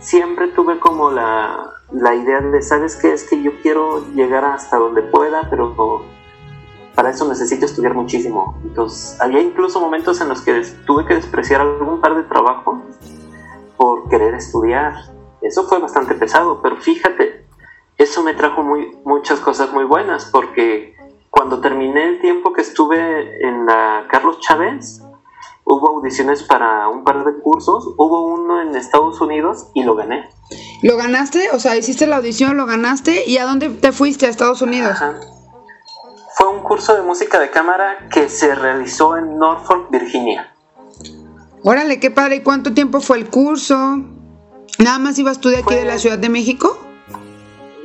siempre 0.00 0.48
tuve 0.48 0.78
como 0.78 1.10
la, 1.10 1.70
la 1.92 2.14
idea 2.14 2.40
de, 2.40 2.62
¿sabes 2.62 2.96
qué? 2.96 3.12
Es 3.12 3.24
que 3.28 3.42
yo 3.42 3.52
quiero 3.62 4.06
llegar 4.14 4.44
hasta 4.44 4.78
donde 4.78 5.02
pueda, 5.02 5.48
pero 5.50 6.04
para 6.94 7.10
eso 7.10 7.28
necesito 7.28 7.66
estudiar 7.66 7.94
muchísimo. 7.94 8.58
Entonces, 8.64 9.20
había 9.20 9.40
incluso 9.40 9.80
momentos 9.80 10.20
en 10.20 10.28
los 10.28 10.40
que 10.42 10.62
tuve 10.86 11.06
que 11.06 11.14
despreciar 11.14 11.60
algún 11.60 12.00
par 12.00 12.16
de 12.16 12.22
trabajos 12.24 12.80
por 13.76 14.08
querer 14.08 14.34
estudiar. 14.34 14.94
Eso 15.42 15.64
fue 15.68 15.78
bastante 15.78 16.14
pesado, 16.14 16.60
pero 16.62 16.76
fíjate, 16.76 17.46
eso 17.96 18.22
me 18.22 18.34
trajo 18.34 18.62
muy, 18.62 18.96
muchas 19.04 19.40
cosas 19.40 19.72
muy 19.72 19.84
buenas, 19.84 20.26
porque 20.26 20.97
cuando 21.30 21.60
terminé 21.60 22.04
el 22.04 22.20
tiempo 22.20 22.52
que 22.52 22.62
estuve 22.62 23.46
en 23.46 23.66
la 23.66 24.06
Carlos 24.10 24.40
Chávez, 24.40 25.02
hubo 25.64 25.88
audiciones 25.88 26.42
para 26.42 26.88
un 26.88 27.04
par 27.04 27.24
de 27.24 27.40
cursos, 27.40 27.94
hubo 27.96 28.26
uno 28.26 28.62
en 28.62 28.74
Estados 28.74 29.20
Unidos 29.20 29.68
y 29.74 29.82
lo 29.82 29.94
gané. 29.94 30.28
¿Lo 30.82 30.96
ganaste? 30.96 31.50
O 31.52 31.58
sea, 31.58 31.76
hiciste 31.76 32.06
la 32.06 32.16
audición, 32.16 32.56
lo 32.56 32.66
ganaste, 32.66 33.24
¿y 33.26 33.38
a 33.38 33.44
dónde 33.44 33.68
te 33.68 33.92
fuiste 33.92 34.26
a 34.26 34.28
Estados 34.30 34.62
Unidos? 34.62 34.92
Ajá 34.92 35.18
fue 36.38 36.48
un 36.50 36.62
curso 36.62 36.94
de 36.94 37.02
música 37.02 37.40
de 37.40 37.50
cámara 37.50 38.08
que 38.12 38.28
se 38.28 38.54
realizó 38.54 39.16
en 39.16 39.38
Norfolk, 39.38 39.90
Virginia. 39.90 40.54
Órale, 41.64 41.98
qué 41.98 42.12
padre. 42.12 42.36
¿Y 42.36 42.42
cuánto 42.42 42.72
tiempo 42.72 43.00
fue 43.00 43.18
el 43.18 43.28
curso? 43.28 43.76
¿Nada 44.78 45.00
más 45.00 45.18
ibas 45.18 45.40
tú 45.40 45.48
de 45.48 45.58
aquí 45.58 45.74
de 45.74 45.84
la 45.84 45.98
Ciudad 45.98 46.16
de 46.16 46.28
México? 46.28 46.78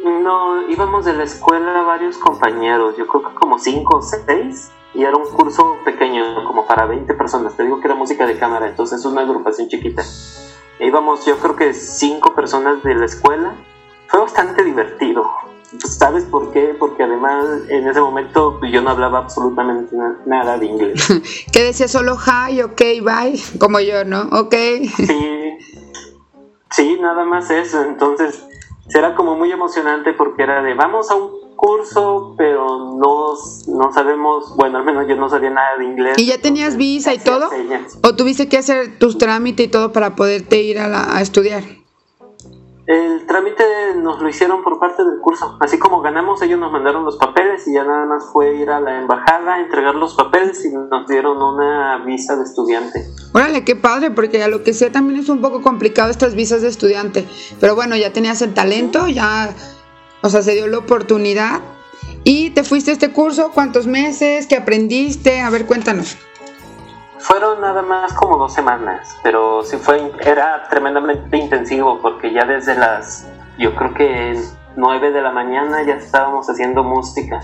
No, 0.03 0.69
íbamos 0.69 1.05
de 1.05 1.13
la 1.13 1.23
escuela 1.23 1.81
varios 1.83 2.17
compañeros, 2.17 2.97
yo 2.97 3.07
creo 3.07 3.23
que 3.23 3.35
como 3.35 3.57
cinco 3.57 3.99
o 3.99 4.01
seis, 4.01 4.69
y 4.93 5.03
era 5.03 5.15
un 5.15 5.29
curso 5.29 5.77
pequeño, 5.85 6.43
como 6.45 6.67
para 6.67 6.85
20 6.85 7.13
personas. 7.13 7.55
Te 7.55 7.63
digo 7.63 7.79
que 7.79 7.87
era 7.87 7.95
música 7.95 8.25
de 8.25 8.37
cámara, 8.37 8.67
entonces 8.67 8.99
es 8.99 9.05
una 9.05 9.21
agrupación 9.21 9.69
chiquita. 9.69 10.03
Íbamos, 10.79 11.25
yo 11.25 11.37
creo 11.37 11.55
que 11.55 11.73
cinco 11.73 12.35
personas 12.35 12.83
de 12.83 12.95
la 12.95 13.05
escuela. 13.05 13.55
Fue 14.07 14.19
bastante 14.19 14.63
divertido. 14.63 15.31
Pues, 15.71 15.95
¿Sabes 15.95 16.25
por 16.25 16.51
qué? 16.51 16.75
Porque 16.77 17.03
además 17.03 17.45
en 17.69 17.87
ese 17.87 18.01
momento 18.01 18.57
pues, 18.59 18.71
yo 18.71 18.81
no 18.81 18.91
hablaba 18.91 19.19
absolutamente 19.19 19.95
nada 20.25 20.57
de 20.57 20.65
inglés. 20.65 21.07
que 21.51 21.63
decía 21.63 21.87
solo 21.87 22.17
hi, 22.17 22.61
ok, 22.61 22.81
bye, 23.01 23.41
como 23.57 23.79
yo, 23.79 24.03
¿no? 24.03 24.23
Ok. 24.31 24.53
sí, 24.97 25.57
sí, 26.69 26.97
nada 27.01 27.23
más 27.23 27.49
eso. 27.49 27.81
Entonces 27.83 28.45
era 28.93 29.15
como 29.15 29.35
muy 29.35 29.51
emocionante 29.51 30.13
porque 30.13 30.43
era 30.43 30.61
de 30.61 30.73
vamos 30.73 31.09
a 31.09 31.15
un 31.15 31.43
curso, 31.55 32.35
pero 32.37 32.95
no, 32.95 33.35
no 33.67 33.93
sabemos, 33.93 34.55
bueno, 34.57 34.79
al 34.79 34.83
menos 34.83 35.07
yo 35.07 35.15
no 35.15 35.29
sabía 35.29 35.49
nada 35.49 35.77
de 35.77 35.85
inglés. 35.85 36.17
¿Y 36.17 36.25
ya 36.25 36.37
tenías 36.37 36.75
visa 36.75 37.13
y 37.13 37.19
todo? 37.19 37.49
¿O 38.03 38.15
tuviste 38.15 38.49
que 38.49 38.57
hacer 38.57 38.99
tus 38.99 39.17
trámites 39.17 39.67
y 39.67 39.69
todo 39.69 39.93
para 39.93 40.15
poderte 40.15 40.61
ir 40.61 40.79
a, 40.79 41.17
a 41.17 41.21
estudiar? 41.21 41.63
El 42.85 43.25
trámite 43.25 43.63
nos 43.95 44.21
lo 44.21 44.27
hicieron 44.27 44.61
por 44.61 44.77
parte 44.77 45.05
del 45.05 45.19
curso. 45.21 45.57
Así 45.61 45.79
como 45.79 46.01
ganamos, 46.01 46.41
ellos 46.41 46.59
nos 46.59 46.71
mandaron 46.71 47.05
los 47.05 47.15
papeles 47.15 47.65
y 47.65 47.73
ya 47.73 47.85
nada 47.85 48.05
más 48.05 48.25
fue 48.33 48.55
ir 48.55 48.69
a 48.69 48.81
la 48.81 48.99
embajada, 48.99 49.61
entregar 49.61 49.95
los 49.95 50.15
papeles 50.15 50.65
y 50.65 50.69
nos 50.69 51.07
dieron 51.07 51.41
una 51.41 52.03
visa 52.05 52.35
de 52.35 52.43
estudiante. 52.43 53.07
Órale, 53.33 53.63
qué 53.63 53.77
padre, 53.77 54.11
porque 54.11 54.43
a 54.43 54.49
lo 54.49 54.63
que 54.63 54.73
sé 54.73 54.89
también 54.89 55.21
es 55.21 55.29
un 55.29 55.39
poco 55.39 55.61
complicado 55.61 56.09
estas 56.09 56.35
visas 56.35 56.61
de 56.61 56.67
estudiante. 56.67 57.25
Pero 57.61 57.75
bueno, 57.75 57.95
ya 57.95 58.11
tenías 58.11 58.41
el 58.41 58.53
talento, 58.53 59.07
ya, 59.07 59.53
o 60.21 60.29
sea, 60.29 60.41
se 60.41 60.53
dio 60.53 60.67
la 60.67 60.79
oportunidad. 60.79 61.61
¿Y 62.25 62.49
te 62.49 62.63
fuiste 62.63 62.91
a 62.91 62.93
este 62.93 63.11
curso? 63.11 63.51
¿Cuántos 63.53 63.87
meses? 63.87 64.45
¿Qué 64.45 64.57
aprendiste? 64.57 65.39
A 65.39 65.49
ver, 65.49 65.65
cuéntanos. 65.65 66.17
Fueron 67.23 67.61
nada 67.61 67.81
más 67.81 68.11
como 68.13 68.35
dos 68.35 68.53
semanas, 68.53 69.17
pero 69.23 69.63
sí 69.63 69.77
fue, 69.77 70.11
era 70.25 70.67
tremendamente 70.69 71.37
intensivo 71.37 71.99
porque 72.01 72.33
ya 72.33 72.43
desde 72.43 72.75
las, 72.75 73.25
yo 73.57 73.73
creo 73.75 73.93
que 73.93 74.43
nueve 74.75 75.09
de 75.09 75.21
la 75.21 75.31
mañana 75.31 75.81
ya 75.83 75.93
estábamos 75.93 76.49
haciendo 76.49 76.83
música. 76.83 77.39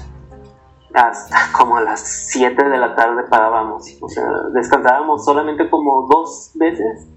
Hasta 0.94 1.38
como 1.58 1.78
a 1.78 1.82
las 1.82 2.02
7 2.02 2.62
de 2.62 2.78
la 2.78 2.94
tarde 2.94 3.24
parábamos. 3.30 3.86
O 4.02 4.10
sea, 4.10 4.26
descansábamos 4.54 5.24
solamente 5.24 5.70
como 5.70 6.08
dos 6.12 6.52
veces 6.56 7.08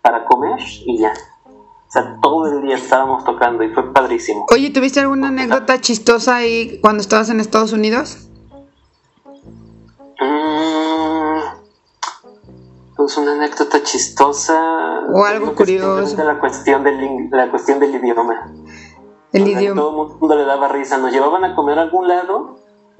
para 0.00 0.24
comer 0.24 0.58
y 0.86 1.00
ya. 1.00 1.12
O 1.44 1.92
sea, 1.92 2.16
todo 2.22 2.46
el 2.46 2.62
día 2.62 2.76
estábamos 2.76 3.24
tocando 3.24 3.62
y 3.62 3.74
fue 3.74 3.92
padrísimo. 3.92 4.46
Oye, 4.50 4.70
¿tuviste 4.70 5.00
alguna 5.00 5.28
anécdota 5.28 5.78
chistosa 5.78 6.36
ahí 6.36 6.80
cuando 6.80 7.02
estabas 7.02 7.28
en 7.28 7.40
Estados 7.40 7.74
Unidos? 7.74 8.30
Pues 13.00 13.16
una 13.16 13.32
anécdota 13.32 13.82
chistosa 13.82 14.60
o 15.10 15.24
algo 15.24 15.54
curioso. 15.54 16.22
la 16.22 16.38
cuestión 16.38 16.84
del 16.84 17.30
la 17.30 17.50
cuestión 17.50 17.80
del 17.80 17.94
idioma. 17.94 18.52
El 19.32 19.48
idioma. 19.48 19.80
todo 19.80 19.90
el 19.90 20.18
mundo 20.18 20.36
le 20.36 20.44
daba 20.44 20.68
risa 20.68 20.98
nos 20.98 21.10
llevaban 21.10 21.44
a 21.44 21.54
comer 21.54 21.78
a 21.78 21.82
algún 21.82 22.08
lado 22.08 22.58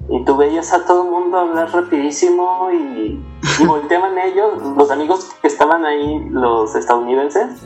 y 0.09 0.25
tú 0.25 0.37
veías 0.37 0.73
a 0.73 0.85
todo 0.85 1.03
el 1.03 1.11
mundo 1.11 1.37
hablar 1.37 1.71
rapidísimo 1.71 2.69
y, 2.71 3.23
y 3.59 3.65
volteaban 3.67 4.17
ellos 4.17 4.59
los 4.75 4.89
amigos 4.89 5.29
que 5.39 5.47
estaban 5.47 5.85
ahí 5.85 6.19
los 6.31 6.73
estadounidenses 6.73 7.61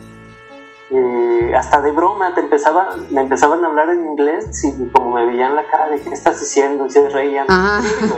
eh, 0.91 1.51
hasta 1.55 1.81
de 1.81 1.91
broma 1.91 2.35
te 2.35 2.41
empezaba, 2.41 2.95
me 3.09 3.21
empezaban 3.21 3.63
a 3.63 3.67
hablar 3.67 3.89
en 3.89 4.05
inglés 4.05 4.63
y 4.63 4.89
como 4.89 5.15
me 5.15 5.25
veían 5.25 5.55
la 5.55 5.65
cara 5.65 5.89
de 5.89 5.99
qué 5.99 6.09
estás 6.09 6.39
diciendo 6.39 6.87
se 6.89 7.09
reían. 7.09 7.47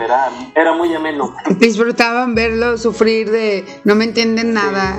Era, 0.04 0.30
era 0.54 0.74
muy 0.74 0.94
ameno. 0.94 1.34
Disfrutaban 1.60 2.36
verlo 2.36 2.78
sufrir 2.78 3.32
de 3.32 3.66
no 3.86 3.96
me 3.96 4.04
entienden 4.04 4.54
nada. 4.54 4.98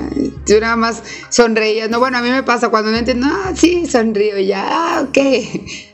Nada 0.59 0.75
más 0.75 1.03
sonreías. 1.29 1.91
No, 1.91 1.99
bueno, 1.99 2.17
a 2.17 2.21
mí 2.21 2.31
me 2.31 2.41
pasa 2.41 2.69
cuando 2.69 2.89
no 2.89 2.97
entiendo, 2.97 3.27
ah, 3.29 3.51
sí, 3.53 3.85
sonrío 3.85 4.39
ya, 4.39 4.65
ah, 4.67 5.01
ok. 5.07 5.17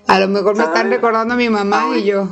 A 0.08 0.20
lo 0.20 0.30
mejor 0.30 0.56
me 0.56 0.64
están 0.64 0.90
recordando 0.90 1.34
a 1.34 1.38
mi 1.38 1.50
mamá 1.50 1.98
y 1.98 2.06
yo. 2.06 2.30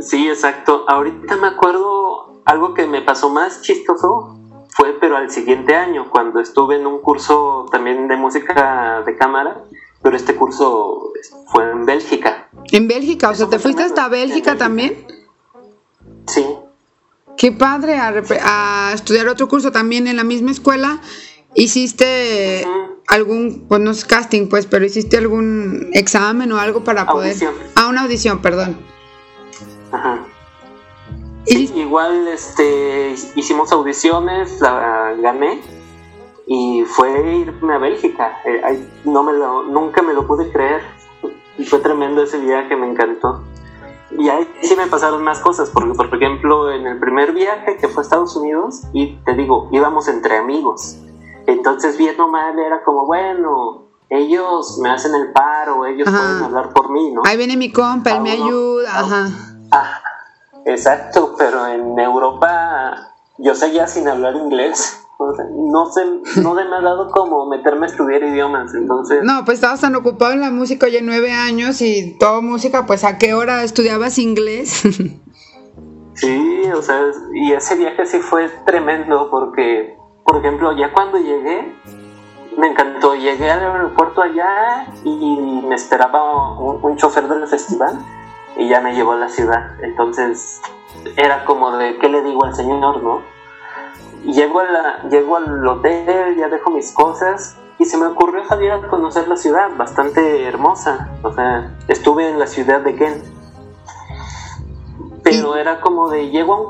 Sí, 0.00 0.28
exacto. 0.28 0.84
Ahorita 0.88 1.36
me 1.36 1.48
acuerdo 1.48 2.42
algo 2.44 2.74
que 2.74 2.86
me 2.86 3.02
pasó 3.02 3.28
más 3.28 3.62
chistoso 3.62 4.39
fue 4.72 4.96
pero 5.00 5.16
al 5.16 5.30
siguiente 5.30 5.74
año, 5.74 6.10
cuando 6.10 6.40
estuve 6.40 6.76
en 6.76 6.86
un 6.86 7.00
curso 7.00 7.66
también 7.70 8.08
de 8.08 8.16
música 8.16 9.02
de 9.04 9.16
cámara, 9.16 9.64
pero 10.02 10.16
este 10.16 10.34
curso 10.34 11.12
fue 11.52 11.70
en 11.70 11.84
Bélgica. 11.84 12.48
¿En 12.72 12.88
Bélgica? 12.88 13.30
O 13.30 13.34
sea, 13.34 13.48
¿te 13.48 13.58
fuiste 13.58 13.82
hasta 13.82 14.08
Bélgica, 14.08 14.56
también? 14.56 15.06
Sí. 16.26 16.46
Qué 17.36 17.52
padre, 17.52 17.98
a, 17.98 18.92
estudiar 18.94 19.28
otro 19.28 19.48
curso 19.48 19.72
también 19.72 20.06
en 20.06 20.16
la 20.16 20.24
misma 20.24 20.50
escuela. 20.50 21.00
¿Hiciste 21.54 22.64
algún, 23.08 23.66
pues 23.68 23.80
no 23.80 23.90
es 23.90 24.04
casting, 24.04 24.48
pues, 24.48 24.66
pero 24.66 24.84
hiciste 24.84 25.16
algún 25.16 25.90
examen 25.94 26.52
o 26.52 26.58
algo 26.58 26.84
para 26.84 27.06
poder... 27.06 27.36
Ah, 27.74 27.88
una 27.88 28.02
audición, 28.02 28.40
perdón. 28.40 28.78
Ajá. 29.90 30.29
Sí, 31.46 31.72
igual 31.74 32.28
este, 32.28 33.14
hicimos 33.34 33.72
audiciones, 33.72 34.60
la 34.60 35.14
gané 35.18 35.60
y 36.46 36.84
fue 36.84 37.36
irme 37.36 37.74
a 37.74 37.78
Bélgica. 37.78 38.38
Eh, 38.44 38.88
no 39.04 39.22
me 39.22 39.32
lo, 39.32 39.64
nunca 39.64 40.02
me 40.02 40.12
lo 40.12 40.26
pude 40.26 40.50
creer 40.52 40.82
y 41.58 41.64
fue 41.64 41.78
tremendo 41.78 42.22
ese 42.22 42.38
viaje, 42.38 42.76
me 42.76 42.90
encantó. 42.90 43.42
Y 44.18 44.28
ahí 44.28 44.48
sí 44.62 44.74
me 44.76 44.86
pasaron 44.86 45.22
más 45.22 45.38
cosas, 45.38 45.70
porque 45.70 45.94
por 45.94 46.12
ejemplo 46.14 46.72
en 46.72 46.86
el 46.86 46.98
primer 46.98 47.32
viaje 47.32 47.76
que 47.76 47.88
fue 47.88 48.02
a 48.02 48.04
Estados 48.04 48.34
Unidos, 48.36 48.82
y 48.92 49.16
te 49.24 49.34
digo, 49.34 49.68
íbamos 49.72 50.08
entre 50.08 50.36
amigos. 50.36 50.98
Entonces 51.46 51.96
mal 52.28 52.58
era 52.58 52.82
como, 52.82 53.06
bueno, 53.06 53.84
ellos 54.08 54.78
me 54.82 54.90
hacen 54.90 55.14
el 55.14 55.32
paro, 55.32 55.86
ellos 55.86 56.08
pueden 56.10 56.42
hablar 56.42 56.72
por 56.72 56.90
mí, 56.90 57.12
¿no? 57.12 57.22
Ahí 57.24 57.36
viene 57.36 57.56
mi 57.56 57.72
compa, 57.72 58.10
él 58.10 58.22
me 58.22 58.32
ayuda, 58.32 59.00
ajá. 59.00 59.28
Exacto, 60.64 61.34
pero 61.38 61.66
en 61.66 61.98
Europa 61.98 63.14
yo 63.38 63.54
seguía 63.54 63.86
sin 63.86 64.08
hablar 64.08 64.36
inglés. 64.36 64.96
O 65.22 65.34
sea, 65.34 65.44
no 65.52 65.84
sé, 65.92 66.00
no 66.40 66.54
me 66.54 66.62
ha 66.62 66.80
dado 66.80 67.10
como 67.10 67.46
meterme 67.46 67.84
a 67.84 67.90
estudiar 67.90 68.22
idiomas, 68.22 68.74
entonces... 68.74 69.22
No, 69.22 69.44
pues 69.44 69.56
estabas 69.56 69.82
tan 69.82 69.94
ocupado 69.94 70.32
en 70.32 70.40
la 70.40 70.50
música, 70.50 70.86
oye, 70.86 71.02
nueve 71.02 71.30
años 71.30 71.82
y 71.82 72.16
todo 72.18 72.40
música, 72.40 72.86
pues 72.86 73.04
¿a 73.04 73.18
qué 73.18 73.34
hora 73.34 73.62
estudiabas 73.62 74.16
inglés? 74.16 74.80
sí, 76.14 76.62
o 76.74 76.80
sea, 76.80 77.02
y 77.34 77.52
ese 77.52 77.76
viaje 77.76 78.06
sí 78.06 78.20
fue 78.20 78.48
tremendo 78.64 79.28
porque, 79.30 79.94
por 80.24 80.38
ejemplo, 80.38 80.74
ya 80.74 80.90
cuando 80.90 81.18
llegué, 81.18 81.70
me 82.56 82.68
encantó, 82.68 83.14
llegué 83.14 83.50
al 83.50 83.60
aeropuerto 83.60 84.22
allá 84.22 84.86
y 85.04 85.36
me 85.68 85.74
esperaba 85.74 86.58
un, 86.58 86.82
un 86.82 86.96
chofer 86.96 87.28
del 87.28 87.46
festival 87.46 87.98
y 88.60 88.68
ya 88.68 88.80
me 88.80 88.94
llevó 88.94 89.12
a 89.12 89.16
la 89.16 89.28
ciudad, 89.28 89.82
entonces 89.82 90.60
era 91.16 91.44
como 91.44 91.76
de, 91.76 91.98
¿qué 91.98 92.08
le 92.08 92.22
digo 92.22 92.44
al 92.44 92.54
señor, 92.54 93.02
no? 93.02 93.22
llego, 94.24 94.60
a 94.60 94.64
la, 94.64 95.08
llego 95.08 95.36
al 95.36 95.66
hotel, 95.66 96.36
ya 96.36 96.48
dejo 96.48 96.70
mis 96.70 96.92
cosas 96.92 97.56
y 97.78 97.84
se 97.84 97.96
me 97.96 98.06
ocurrió 98.06 98.44
salir 98.44 98.70
a 98.70 98.86
conocer 98.88 99.26
la 99.28 99.36
ciudad, 99.36 99.70
bastante 99.76 100.44
hermosa. 100.44 101.08
O 101.22 101.32
sea, 101.32 101.78
estuve 101.88 102.28
en 102.28 102.38
la 102.38 102.46
ciudad 102.46 102.80
de 102.80 102.94
Kent. 102.94 103.24
Pero 105.22 105.56
era 105.56 105.80
como 105.80 106.10
de 106.10 106.30
llego 106.30 106.54
a 106.54 106.60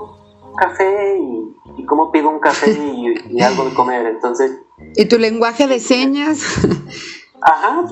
un 0.51 0.57
café 0.57 1.19
y, 1.19 1.57
y 1.79 1.87
como 1.87 2.13
pido 2.13 2.29
un 2.29 2.39
café 2.39 2.71
y, 2.71 3.43
algo 3.43 3.65
de 3.65 3.75
comer. 3.75 4.07
Entonces. 4.07 4.61
¿Y 4.95 5.07
tu 5.07 5.19
lenguaje 5.19 5.67
de 5.67 5.81
señas? 5.81 6.59
Ajá, 7.43 7.85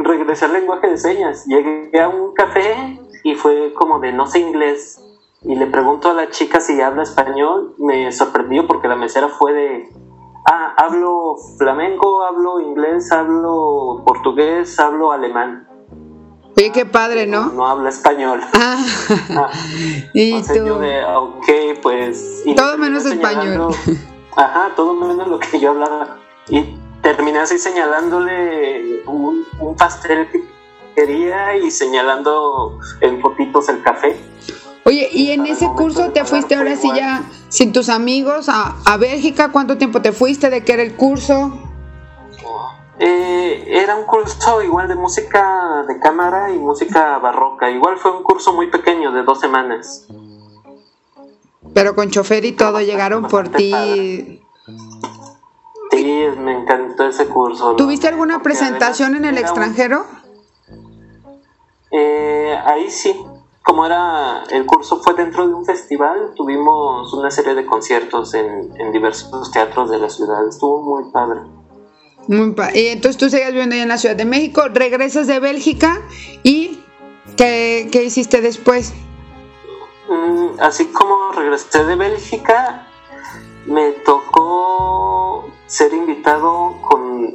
regresé 0.00 0.44
al 0.44 0.52
lenguaje 0.52 0.88
de 0.88 0.98
señas. 0.98 1.46
Llegué 1.46 1.98
a 2.00 2.08
un 2.08 2.34
café 2.34 2.97
y 3.24 3.34
fue 3.34 3.72
como 3.74 4.00
de 4.00 4.12
no 4.12 4.26
sé 4.26 4.40
inglés, 4.40 5.00
y 5.42 5.54
le 5.54 5.66
pregunto 5.66 6.10
a 6.10 6.14
la 6.14 6.30
chica 6.30 6.60
si 6.60 6.80
habla 6.80 7.02
español, 7.04 7.74
me 7.78 8.10
sorprendió 8.12 8.66
porque 8.66 8.88
la 8.88 8.96
mesera 8.96 9.28
fue 9.28 9.52
de, 9.52 9.88
ah, 10.50 10.74
hablo 10.76 11.36
flamenco, 11.56 12.24
hablo 12.24 12.60
inglés, 12.60 13.12
hablo 13.12 14.02
portugués, 14.04 14.78
hablo 14.80 15.12
alemán. 15.12 15.68
Oye, 16.56 16.72
qué 16.72 16.84
padre, 16.84 17.26
¿no? 17.26 17.52
No, 17.52 17.66
habla 17.66 17.88
español. 17.90 18.40
Ah, 18.54 18.84
ah. 19.30 19.50
y 20.12 20.42
tú. 20.42 20.66
Yo 20.66 20.78
de, 20.78 21.04
ok, 21.04 21.46
pues... 21.82 22.42
todo 22.56 22.76
menos 22.78 23.04
español. 23.06 23.72
Ajá, 24.36 24.70
todo 24.74 24.94
menos 24.94 25.28
lo 25.28 25.38
que 25.38 25.60
yo 25.60 25.70
hablaba. 25.70 26.18
Y 26.48 26.76
terminé 27.00 27.38
así 27.38 27.58
señalándole 27.58 29.02
un, 29.06 29.44
un 29.60 29.76
pastel 29.76 30.28
que 30.30 30.44
y 31.62 31.70
señalando 31.70 32.78
en 33.00 33.20
fotitos 33.20 33.68
el 33.68 33.82
café. 33.82 34.16
Oye, 34.84 35.08
y 35.12 35.32
en 35.32 35.46
ese 35.46 35.68
curso 35.76 36.10
te 36.10 36.24
fuiste 36.24 36.54
ahora 36.54 36.74
sí 36.76 36.90
ya 36.94 37.22
sin 37.48 37.72
tus 37.72 37.88
amigos 37.88 38.48
a, 38.48 38.76
a 38.84 38.96
Bélgica. 38.96 39.52
¿Cuánto 39.52 39.76
tiempo 39.76 40.00
te 40.00 40.12
fuiste? 40.12 40.48
¿De 40.50 40.64
qué 40.64 40.72
era 40.72 40.82
el 40.82 40.96
curso? 40.96 41.52
Eh, 42.98 43.64
era 43.68 43.96
un 43.96 44.06
curso 44.06 44.62
igual 44.62 44.88
de 44.88 44.96
música 44.96 45.84
de 45.86 46.00
cámara 46.00 46.50
y 46.50 46.58
música 46.58 47.18
barroca. 47.18 47.70
Igual 47.70 47.98
fue 47.98 48.16
un 48.16 48.22
curso 48.22 48.52
muy 48.54 48.70
pequeño 48.70 49.12
de 49.12 49.22
dos 49.22 49.40
semanas. 49.40 50.06
Pero 51.74 51.94
con 51.94 52.10
chofer 52.10 52.44
y 52.44 52.52
todo 52.52 52.80
llegaron 52.80 53.28
por 53.28 53.50
ti. 53.50 54.42
Sí, 55.90 56.24
me 56.38 56.52
encantó 56.52 57.06
ese 57.08 57.26
curso. 57.26 57.76
¿Tuviste 57.76 58.08
alguna 58.08 58.42
presentación 58.42 59.14
en 59.16 59.26
el 59.26 59.38
extranjero? 59.38 60.06
Eh, 61.90 62.58
ahí 62.64 62.90
sí, 62.90 63.14
como 63.62 63.86
era 63.86 64.44
el 64.50 64.66
curso 64.66 65.00
fue 65.02 65.14
dentro 65.14 65.46
de 65.46 65.54
un 65.54 65.64
festival, 65.64 66.32
tuvimos 66.34 67.12
una 67.12 67.30
serie 67.30 67.54
de 67.54 67.66
conciertos 67.66 68.34
en, 68.34 68.92
diversos 68.92 69.50
teatros 69.50 69.90
de 69.90 69.98
la 69.98 70.08
ciudad. 70.08 70.46
Estuvo 70.48 70.82
muy 70.82 71.10
padre. 71.12 71.40
Muy 72.26 72.52
padre. 72.52 72.80
Y 72.80 72.86
entonces 72.88 73.16
tú 73.16 73.30
sigues 73.30 73.48
viviendo 73.48 73.74
ahí 73.74 73.82
en 73.82 73.88
la 73.88 73.98
Ciudad 73.98 74.16
de 74.16 74.24
México, 74.24 74.62
regresas 74.72 75.26
de 75.26 75.40
Bélgica 75.40 76.00
y 76.42 76.82
¿qué, 77.36 77.88
qué 77.90 78.04
hiciste 78.04 78.40
después? 78.40 78.92
Mm, 80.08 80.60
así 80.60 80.86
como 80.86 81.32
regresé 81.32 81.84
de 81.84 81.96
Bélgica, 81.96 82.86
me 83.66 83.92
tocó 83.92 85.50
ser 85.66 85.92
invitado 85.92 86.74
con, 86.82 87.34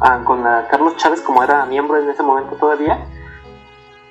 ah, 0.00 0.22
con 0.24 0.42
la 0.42 0.66
Carlos 0.68 0.96
Chávez, 0.96 1.20
como 1.20 1.42
era 1.42 1.66
miembro 1.66 1.98
en 1.98 2.08
ese 2.08 2.22
momento 2.22 2.56
todavía 2.56 3.06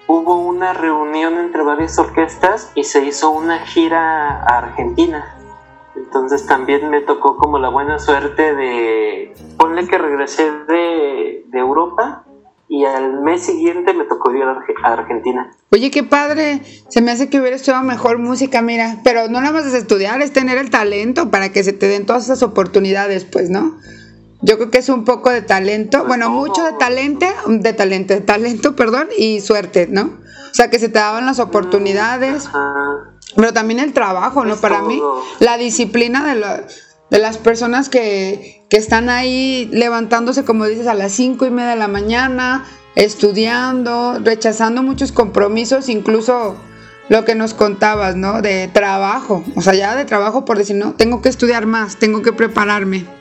hubo 0.07 0.35
una 0.35 0.73
reunión 0.73 1.37
entre 1.37 1.61
varias 1.63 1.99
orquestas 1.99 2.71
y 2.75 2.85
se 2.85 3.05
hizo 3.05 3.29
una 3.29 3.59
gira 3.59 4.41
a 4.41 4.57
Argentina. 4.57 5.35
Entonces 5.95 6.45
también 6.45 6.89
me 6.89 7.01
tocó 7.01 7.37
como 7.37 7.59
la 7.59 7.69
buena 7.69 7.99
suerte 7.99 8.55
de, 8.55 9.33
ponle 9.57 9.87
que 9.87 9.97
regresé 9.97 10.51
de, 10.67 11.43
Europa 11.53 12.23
y 12.69 12.85
al 12.85 13.21
mes 13.21 13.43
siguiente 13.43 13.93
me 13.93 14.03
tocó 14.03 14.31
ir 14.31 14.43
a 14.43 14.93
Argentina. 14.93 15.51
Oye, 15.71 15.89
qué 15.89 16.03
padre, 16.03 16.61
se 16.87 17.01
me 17.01 17.09
hace 17.11 17.29
que 17.29 17.39
hubiera 17.39 17.55
estudiado 17.55 17.83
mejor 17.83 18.19
música, 18.19 18.61
mira, 18.61 18.97
pero 19.03 19.27
no 19.27 19.41
nada 19.41 19.53
más 19.53 19.65
es 19.65 19.73
estudiar, 19.73 20.21
es 20.21 20.33
tener 20.33 20.59
el 20.59 20.69
talento 20.69 21.31
para 21.31 21.49
que 21.51 21.63
se 21.63 21.73
te 21.73 21.87
den 21.87 22.05
todas 22.05 22.25
esas 22.25 22.43
oportunidades, 22.43 23.25
pues, 23.25 23.49
¿no? 23.49 23.77
Yo 24.47 24.55
creo 24.55 24.71
que 24.71 24.77
es 24.77 24.87
un 24.87 25.03
poco 25.03 25.29
de 25.29 25.41
talento, 25.41 26.05
bueno, 26.05 26.29
mucho 26.29 26.63
de 26.63 26.71
talento, 26.71 27.25
de 27.47 27.73
talento, 27.73 28.13
de 28.13 28.21
talento, 28.21 28.77
perdón, 28.77 29.09
y 29.17 29.41
suerte, 29.41 29.89
¿no? 29.91 30.03
O 30.03 30.53
sea, 30.53 30.69
que 30.69 30.79
se 30.79 30.87
te 30.87 30.99
daban 30.99 31.25
las 31.25 31.39
oportunidades, 31.39 32.47
pero 33.35 33.51
también 33.51 33.81
el 33.81 33.91
trabajo, 33.91 34.45
¿no? 34.45 34.55
Para 34.55 34.81
mí, 34.83 35.01
la 35.41 35.57
disciplina 35.57 36.33
de, 36.33 36.63
de 37.11 37.19
las 37.19 37.37
personas 37.37 37.89
que, 37.89 38.63
que 38.69 38.77
están 38.77 39.09
ahí 39.09 39.69
levantándose, 39.73 40.45
como 40.45 40.65
dices, 40.65 40.87
a 40.87 40.93
las 40.93 41.11
cinco 41.11 41.45
y 41.45 41.51
media 41.51 41.71
de 41.71 41.75
la 41.75 41.89
mañana, 41.89 42.63
estudiando, 42.95 44.17
rechazando 44.23 44.81
muchos 44.81 45.11
compromisos, 45.11 45.89
incluso 45.89 46.55
lo 47.09 47.25
que 47.25 47.35
nos 47.35 47.53
contabas, 47.53 48.15
¿no? 48.15 48.41
De 48.41 48.69
trabajo, 48.69 49.43
o 49.57 49.61
sea, 49.61 49.73
ya 49.73 49.93
de 49.97 50.05
trabajo 50.05 50.45
por 50.45 50.57
decir, 50.57 50.77
no, 50.77 50.93
tengo 50.93 51.21
que 51.21 51.27
estudiar 51.27 51.65
más, 51.65 51.97
tengo 51.97 52.21
que 52.21 52.31
prepararme. 52.31 53.16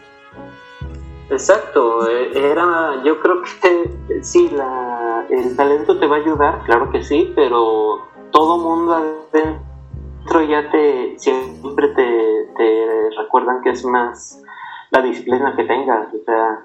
Exacto, 1.29 2.09
eh, 2.09 2.31
era, 2.35 3.03
yo 3.05 3.19
creo 3.21 3.43
que 3.43 4.23
sí, 4.23 4.49
la, 4.51 5.27
el 5.29 5.57
talento 5.57 5.99
te 5.99 6.07
va 6.07 6.17
a 6.17 6.21
ayudar, 6.21 6.63
claro 6.65 6.91
que 6.91 7.03
sí, 7.03 7.33
pero 7.35 8.03
todo 8.31 8.59
mundo 8.59 8.95
adentro 8.95 10.43
ya 10.43 10.71
te, 10.71 11.19
siempre 11.19 11.89
te, 11.89 13.11
recuerdan 13.19 13.61
que 13.63 13.71
es 13.71 13.85
más 13.85 14.41
la 14.91 15.03
disciplina 15.03 15.57
que 15.57 15.65
tengas, 15.65 16.15
o 16.15 16.25
sea, 16.25 16.65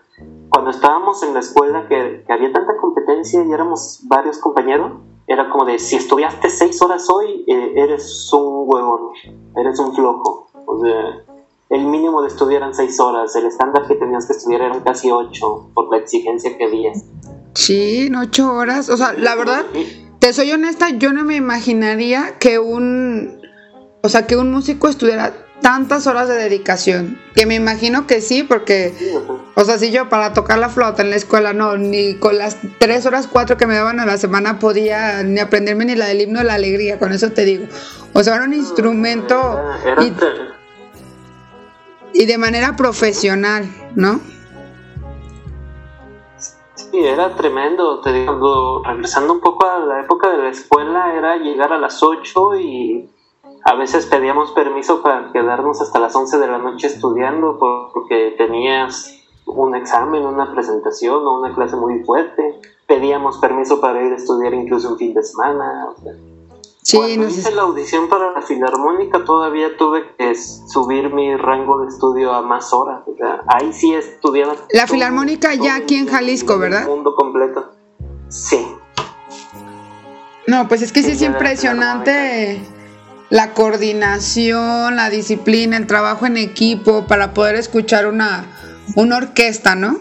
cuando 0.49 0.69
estábamos 0.69 1.23
en 1.23 1.33
la 1.33 1.39
escuela 1.39 1.87
que, 1.87 2.23
había 2.29 2.53
tanta 2.53 2.77
competencia 2.77 3.43
y 3.43 3.51
éramos 3.51 4.01
varios 4.07 4.37
compañeros, 4.37 4.91
era 5.25 5.49
como 5.49 5.65
de 5.65 5.79
si 5.79 5.95
estudiaste 5.95 6.49
seis 6.51 6.79
horas 6.83 7.09
hoy, 7.09 7.45
eh, 7.47 7.73
eres 7.75 8.31
un 8.31 8.65
huevón, 8.67 9.09
eres 9.55 9.79
un 9.79 9.95
flojo, 9.95 10.49
o 10.67 10.79
sea, 10.79 11.23
el 11.71 11.85
mínimo 11.85 12.21
de 12.21 12.27
estudiar 12.27 12.61
eran 12.61 12.75
seis 12.75 12.99
horas, 12.99 13.33
el 13.35 13.45
estándar 13.45 13.87
que 13.87 13.95
tenías 13.95 14.27
que 14.27 14.33
estudiar 14.33 14.61
eran 14.61 14.81
casi 14.81 15.09
ocho, 15.09 15.71
por 15.73 15.89
la 15.89 15.99
exigencia 15.99 16.57
que 16.57 16.65
había. 16.65 16.91
Sí, 17.55 18.11
ocho 18.15 18.53
horas. 18.53 18.89
O 18.89 18.97
sea, 18.97 19.13
la 19.13 19.35
verdad, 19.35 19.65
te 20.19 20.33
soy 20.33 20.51
honesta, 20.51 20.89
yo 20.89 21.13
no 21.13 21.23
me 21.23 21.37
imaginaría 21.37 22.35
que 22.39 22.59
un, 22.59 23.41
o 24.03 24.09
sea, 24.09 24.27
que 24.27 24.35
un 24.35 24.51
músico 24.51 24.89
estudiara 24.89 25.33
tantas 25.61 26.07
horas 26.07 26.27
de 26.27 26.35
dedicación. 26.35 27.17
Que 27.35 27.45
me 27.45 27.55
imagino 27.55 28.05
que 28.05 28.19
sí, 28.19 28.43
porque, 28.43 28.93
o 29.55 29.63
sea, 29.63 29.77
si 29.77 29.91
yo 29.91 30.09
para 30.09 30.33
tocar 30.33 30.59
la 30.59 30.67
flauta 30.67 31.03
en 31.03 31.11
la 31.11 31.15
escuela, 31.15 31.53
no, 31.53 31.77
ni 31.77 32.15
con 32.15 32.37
las 32.37 32.57
tres 32.79 33.05
horas, 33.05 33.29
cuatro 33.31 33.55
que 33.55 33.65
me 33.65 33.75
daban 33.75 34.01
a 34.01 34.05
la 34.05 34.17
semana 34.17 34.59
podía 34.59 35.23
ni 35.23 35.39
aprenderme 35.39 35.85
ni 35.85 35.95
la 35.95 36.07
del 36.07 36.19
himno 36.19 36.39
de 36.39 36.45
la 36.45 36.55
alegría, 36.55 36.99
con 36.99 37.13
eso 37.13 37.31
te 37.31 37.45
digo. 37.45 37.65
O 38.11 38.23
sea, 38.23 38.35
era 38.35 38.43
un 38.43 38.53
instrumento 38.53 39.57
y 40.01 40.11
de 42.25 42.37
manera 42.37 42.75
profesional, 42.75 43.69
¿no? 43.95 44.19
Sí, 46.75 46.99
era 46.99 47.35
tremendo, 47.35 48.01
te 48.01 48.11
digo, 48.11 48.83
regresando 48.83 49.33
un 49.33 49.39
poco 49.39 49.65
a 49.65 49.79
la 49.79 50.01
época 50.01 50.29
de 50.31 50.37
la 50.37 50.49
escuela, 50.49 51.15
era 51.15 51.37
llegar 51.37 51.71
a 51.71 51.77
las 51.77 52.03
8 52.03 52.55
y 52.55 53.09
a 53.63 53.75
veces 53.75 54.07
pedíamos 54.07 54.51
permiso 54.51 55.01
para 55.01 55.31
quedarnos 55.31 55.81
hasta 55.81 55.99
las 55.99 56.15
11 56.15 56.37
de 56.39 56.47
la 56.47 56.57
noche 56.57 56.87
estudiando 56.87 57.57
porque 57.93 58.35
tenías 58.37 59.21
un 59.45 59.75
examen, 59.75 60.25
una 60.25 60.51
presentación 60.51 61.25
o 61.25 61.39
una 61.39 61.53
clase 61.53 61.75
muy 61.75 62.03
fuerte. 62.03 62.59
Pedíamos 62.87 63.37
permiso 63.37 63.79
para 63.79 64.01
ir 64.03 64.13
a 64.13 64.15
estudiar 64.15 64.53
incluso 64.53 64.89
un 64.89 64.97
fin 64.97 65.13
de 65.13 65.23
semana. 65.23 65.89
O 65.89 66.01
sea, 66.01 66.13
Sí, 66.83 66.97
Cuando 66.97 67.27
hice 67.27 67.51
la 67.51 67.61
audición 67.61 68.09
para 68.09 68.31
la 68.31 68.41
filarmónica 68.41 69.23
todavía 69.23 69.77
tuve 69.77 70.15
que 70.17 70.33
subir 70.35 71.13
mi 71.13 71.35
rango 71.37 71.79
de 71.81 71.87
estudio 71.87 72.33
a 72.33 72.41
más 72.41 72.73
horas. 72.73 73.03
O 73.05 73.15
sea, 73.15 73.43
ahí 73.47 73.71
sí 73.71 73.93
estudiaba. 73.93 74.55
La 74.71 74.87
filarmónica 74.87 75.53
ya 75.53 75.75
aquí 75.75 75.95
en 75.95 76.07
Jalisco, 76.07 76.57
¿verdad? 76.57 76.83
El 76.83 76.89
mundo 76.89 77.13
completo. 77.15 77.73
Sí. 78.29 78.67
No, 80.47 80.67
pues 80.67 80.81
es 80.81 80.91
que 80.91 81.03
sí, 81.03 81.11
es 81.11 81.21
impresionante 81.21 82.61
la 83.29 83.53
coordinación, 83.53 84.95
la 84.95 85.09
disciplina, 85.09 85.77
el 85.77 85.87
trabajo 85.87 86.25
en 86.25 86.37
equipo 86.37 87.05
para 87.05 87.33
poder 87.33 87.55
escuchar 87.55 88.07
una, 88.07 88.45
una 88.95 89.17
orquesta, 89.17 89.75
¿no? 89.75 89.97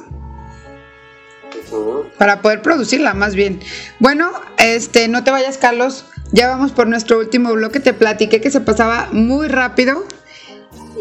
Para 2.19 2.43
poder 2.43 2.63
producirla, 2.63 3.15
más 3.15 3.35
bien. 3.35 3.61
Bueno, 3.99 4.31
este, 4.59 5.09
no 5.09 5.25
te 5.25 5.31
vayas, 5.31 5.59
Carlos. 5.59 6.05
Ya 6.33 6.49
vamos 6.49 6.73
por 6.73 6.87
nuestro 6.87 7.19
último 7.19 7.53
bloque. 7.53 7.81
Te 7.81 7.93
platiqué 7.93 8.41
que 8.41 8.51
se 8.51 8.61
pasaba 8.61 9.09
muy 9.13 9.49
rápido. 9.49 10.05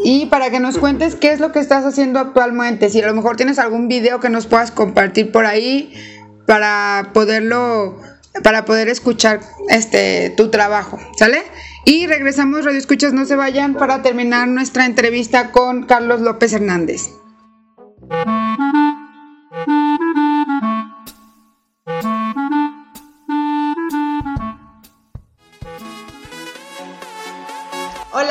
Y 0.04 0.26
para 0.26 0.50
que 0.50 0.60
nos 0.60 0.78
cuentes 0.78 1.14
qué 1.14 1.32
es 1.32 1.40
lo 1.40 1.52
que 1.52 1.58
estás 1.58 1.84
haciendo 1.84 2.18
actualmente, 2.18 2.88
si 2.88 3.02
a 3.02 3.06
lo 3.06 3.14
mejor 3.14 3.36
tienes 3.36 3.58
algún 3.58 3.88
video 3.88 4.18
que 4.18 4.30
nos 4.30 4.46
puedas 4.46 4.70
compartir 4.70 5.30
por 5.30 5.44
ahí 5.44 5.94
para 6.46 7.10
poderlo, 7.12 8.00
para 8.42 8.64
poder 8.64 8.88
escuchar 8.88 9.40
este 9.68 10.30
tu 10.30 10.50
trabajo, 10.50 10.98
¿sale? 11.18 11.42
Y 11.84 12.06
regresamos, 12.06 12.64
Radio 12.64 12.78
Escuchas, 12.78 13.12
no 13.12 13.26
se 13.26 13.36
vayan 13.36 13.74
para 13.74 14.02
terminar 14.02 14.48
nuestra 14.48 14.86
entrevista 14.86 15.50
con 15.50 15.84
Carlos 15.84 16.20
López 16.20 16.52
Hernández. 16.52 17.10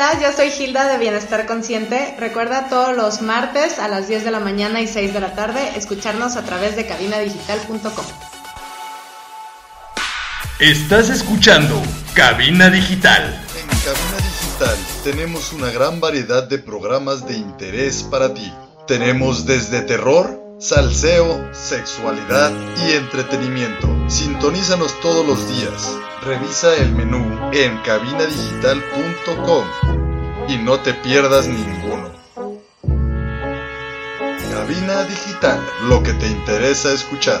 Hola, 0.00 0.18
yo 0.18 0.34
soy 0.34 0.48
Hilda 0.48 0.88
de 0.88 0.96
Bienestar 0.96 1.44
Consciente. 1.44 2.16
Recuerda 2.18 2.70
todos 2.70 2.96
los 2.96 3.20
martes 3.20 3.78
a 3.78 3.86
las 3.86 4.08
10 4.08 4.24
de 4.24 4.30
la 4.30 4.40
mañana 4.40 4.80
y 4.80 4.86
6 4.86 5.12
de 5.12 5.20
la 5.20 5.34
tarde 5.34 5.76
escucharnos 5.76 6.36
a 6.36 6.42
través 6.42 6.74
de 6.74 6.86
cabinadigital.com. 6.86 8.06
Estás 10.58 11.10
escuchando 11.10 11.82
Cabina 12.14 12.70
Digital. 12.70 13.44
En 13.60 13.68
Cabina 13.68 14.16
Digital 14.16 14.78
tenemos 15.04 15.52
una 15.52 15.70
gran 15.70 16.00
variedad 16.00 16.44
de 16.44 16.56
programas 16.58 17.26
de 17.26 17.36
interés 17.36 18.02
para 18.02 18.32
ti. 18.32 18.50
Tenemos 18.86 19.44
desde 19.44 19.82
terror, 19.82 20.40
salseo, 20.58 21.52
sexualidad 21.52 22.50
y 22.88 22.92
entretenimiento. 22.92 23.86
Sintonízanos 24.08 24.98
todos 25.02 25.26
los 25.26 25.46
días. 25.46 25.94
Revisa 26.22 26.76
el 26.76 26.92
menú 26.92 27.50
en 27.52 27.78
cabinadigital.com 27.78 29.64
y 30.48 30.58
no 30.58 30.78
te 30.80 30.92
pierdas 30.92 31.48
ninguno. 31.48 32.10
Cabina 34.52 35.04
Digital, 35.04 35.66
lo 35.88 36.02
que 36.02 36.12
te 36.12 36.26
interesa 36.26 36.92
escuchar. 36.92 37.40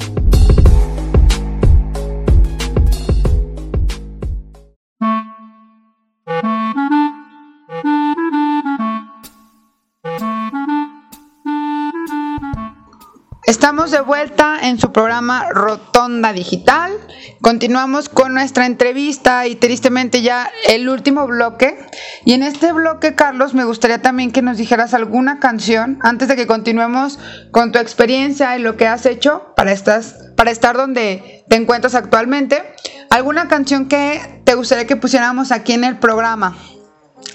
Estamos 13.51 13.91
de 13.91 13.99
vuelta 13.99 14.57
en 14.61 14.79
su 14.79 14.93
programa 14.93 15.49
Rotonda 15.49 16.31
Digital. 16.31 16.93
Continuamos 17.41 18.07
con 18.07 18.33
nuestra 18.33 18.65
entrevista 18.65 19.45
y 19.45 19.57
tristemente 19.57 20.21
ya 20.21 20.49
el 20.69 20.87
último 20.87 21.27
bloque. 21.27 21.77
Y 22.23 22.31
en 22.31 22.43
este 22.43 22.71
bloque, 22.71 23.13
Carlos, 23.13 23.53
me 23.53 23.65
gustaría 23.65 24.01
también 24.01 24.31
que 24.31 24.41
nos 24.41 24.55
dijeras 24.55 24.93
alguna 24.93 25.41
canción 25.41 25.99
antes 26.01 26.29
de 26.29 26.37
que 26.37 26.47
continuemos 26.47 27.19
con 27.51 27.73
tu 27.73 27.79
experiencia 27.79 28.55
y 28.55 28.61
lo 28.61 28.77
que 28.77 28.87
has 28.87 29.05
hecho 29.05 29.53
para, 29.57 29.73
estas, 29.73 30.29
para 30.37 30.49
estar 30.49 30.77
donde 30.77 31.43
te 31.49 31.57
encuentras 31.57 31.93
actualmente. 31.93 32.63
¿Alguna 33.09 33.49
canción 33.49 33.89
que 33.89 34.21
te 34.45 34.55
gustaría 34.55 34.87
que 34.87 34.95
pusiéramos 34.95 35.51
aquí 35.51 35.73
en 35.73 35.83
el 35.83 35.97
programa 35.97 36.57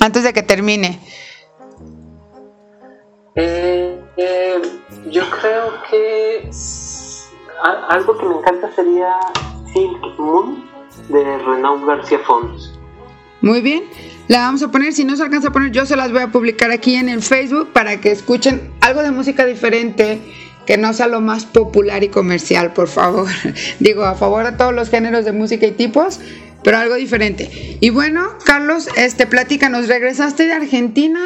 antes 0.01 0.23
de 0.23 0.33
que 0.33 0.43
termine? 0.43 0.99
Eh, 3.35 4.01
eh, 4.17 4.76
yo 5.11 5.23
creo 5.31 5.73
que 5.91 6.51
algo 7.89 8.19
que 8.19 8.27
me 8.27 8.35
encanta 8.37 8.71
sería 8.75 9.17
Silk 9.73 10.19
Moon 10.19 10.65
de 11.09 11.39
Renaud 11.39 11.87
García 11.87 12.19
Fons. 12.27 12.73
Muy 13.41 13.61
bien, 13.61 13.85
la 14.29 14.41
vamos 14.41 14.63
a 14.63 14.71
poner, 14.71 14.93
si 14.93 15.05
no 15.05 15.15
se 15.17 15.23
alcanza 15.23 15.49
a 15.49 15.53
poner 15.53 15.71
yo 15.71 15.87
se 15.87 15.97
las 15.97 16.11
voy 16.11 16.23
a 16.23 16.29
publicar 16.29 16.71
aquí 16.71 16.97
en 16.97 17.09
el 17.09 17.23
Facebook 17.23 17.73
para 17.73 18.01
que 18.01 18.11
escuchen 18.11 18.73
algo 18.81 19.03
de 19.03 19.11
música 19.11 19.45
diferente 19.45 20.21
que 20.67 20.77
no 20.77 20.93
sea 20.93 21.07
lo 21.07 21.21
más 21.21 21.45
popular 21.45 22.03
y 22.03 22.09
comercial, 22.09 22.73
por 22.73 22.89
favor. 22.89 23.29
Digo, 23.79 24.05
a 24.05 24.17
favor 24.17 24.45
de 24.45 24.53
todos 24.53 24.75
los 24.75 24.91
géneros 24.91 25.25
de 25.25 25.31
música 25.31 25.67
y 25.67 25.71
tipos, 25.71 26.21
pero 26.65 26.79
algo 26.79 26.97
diferente. 26.97 27.79
Y 27.81 27.91
bueno, 27.91 28.31
Carlos, 28.45 28.89
este 28.97 29.29
nos 29.71 29.87
regresaste 29.87 30.47
de 30.47 30.53
Argentina 30.53 31.21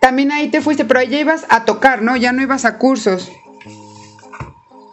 también 0.00 0.32
ahí 0.32 0.50
te 0.50 0.60
fuiste, 0.60 0.84
pero 0.84 1.00
ahí 1.00 1.08
ya 1.08 1.18
ibas 1.18 1.46
a 1.48 1.64
tocar, 1.64 2.02
¿no? 2.02 2.16
Ya 2.16 2.32
no 2.32 2.42
ibas 2.42 2.64
a 2.64 2.78
cursos. 2.78 3.30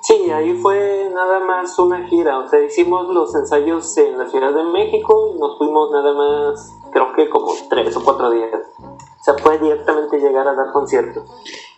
Sí, 0.01 0.29
ahí 0.29 0.53
fue 0.61 1.09
nada 1.13 1.39
más 1.39 1.79
una 1.79 2.07
gira, 2.07 2.37
o 2.37 2.47
sea, 2.47 2.63
hicimos 2.63 3.07
los 3.11 3.33
ensayos 3.33 3.97
en 3.97 4.19
la 4.19 4.29
Ciudad 4.29 4.53
de 4.53 4.63
México 4.65 5.33
y 5.33 5.39
nos 5.39 5.57
fuimos 5.57 5.89
nada 5.91 6.13
más, 6.13 6.71
creo 6.91 7.11
que 7.15 7.27
como 7.27 7.55
tres 7.71 7.95
o 7.95 8.03
cuatro 8.03 8.29
días. 8.29 8.51
O 8.77 9.23
sea, 9.23 9.33
fue 9.41 9.57
directamente 9.57 10.19
llegar 10.19 10.47
a 10.47 10.53
dar 10.53 10.71
conciertos. 10.71 11.27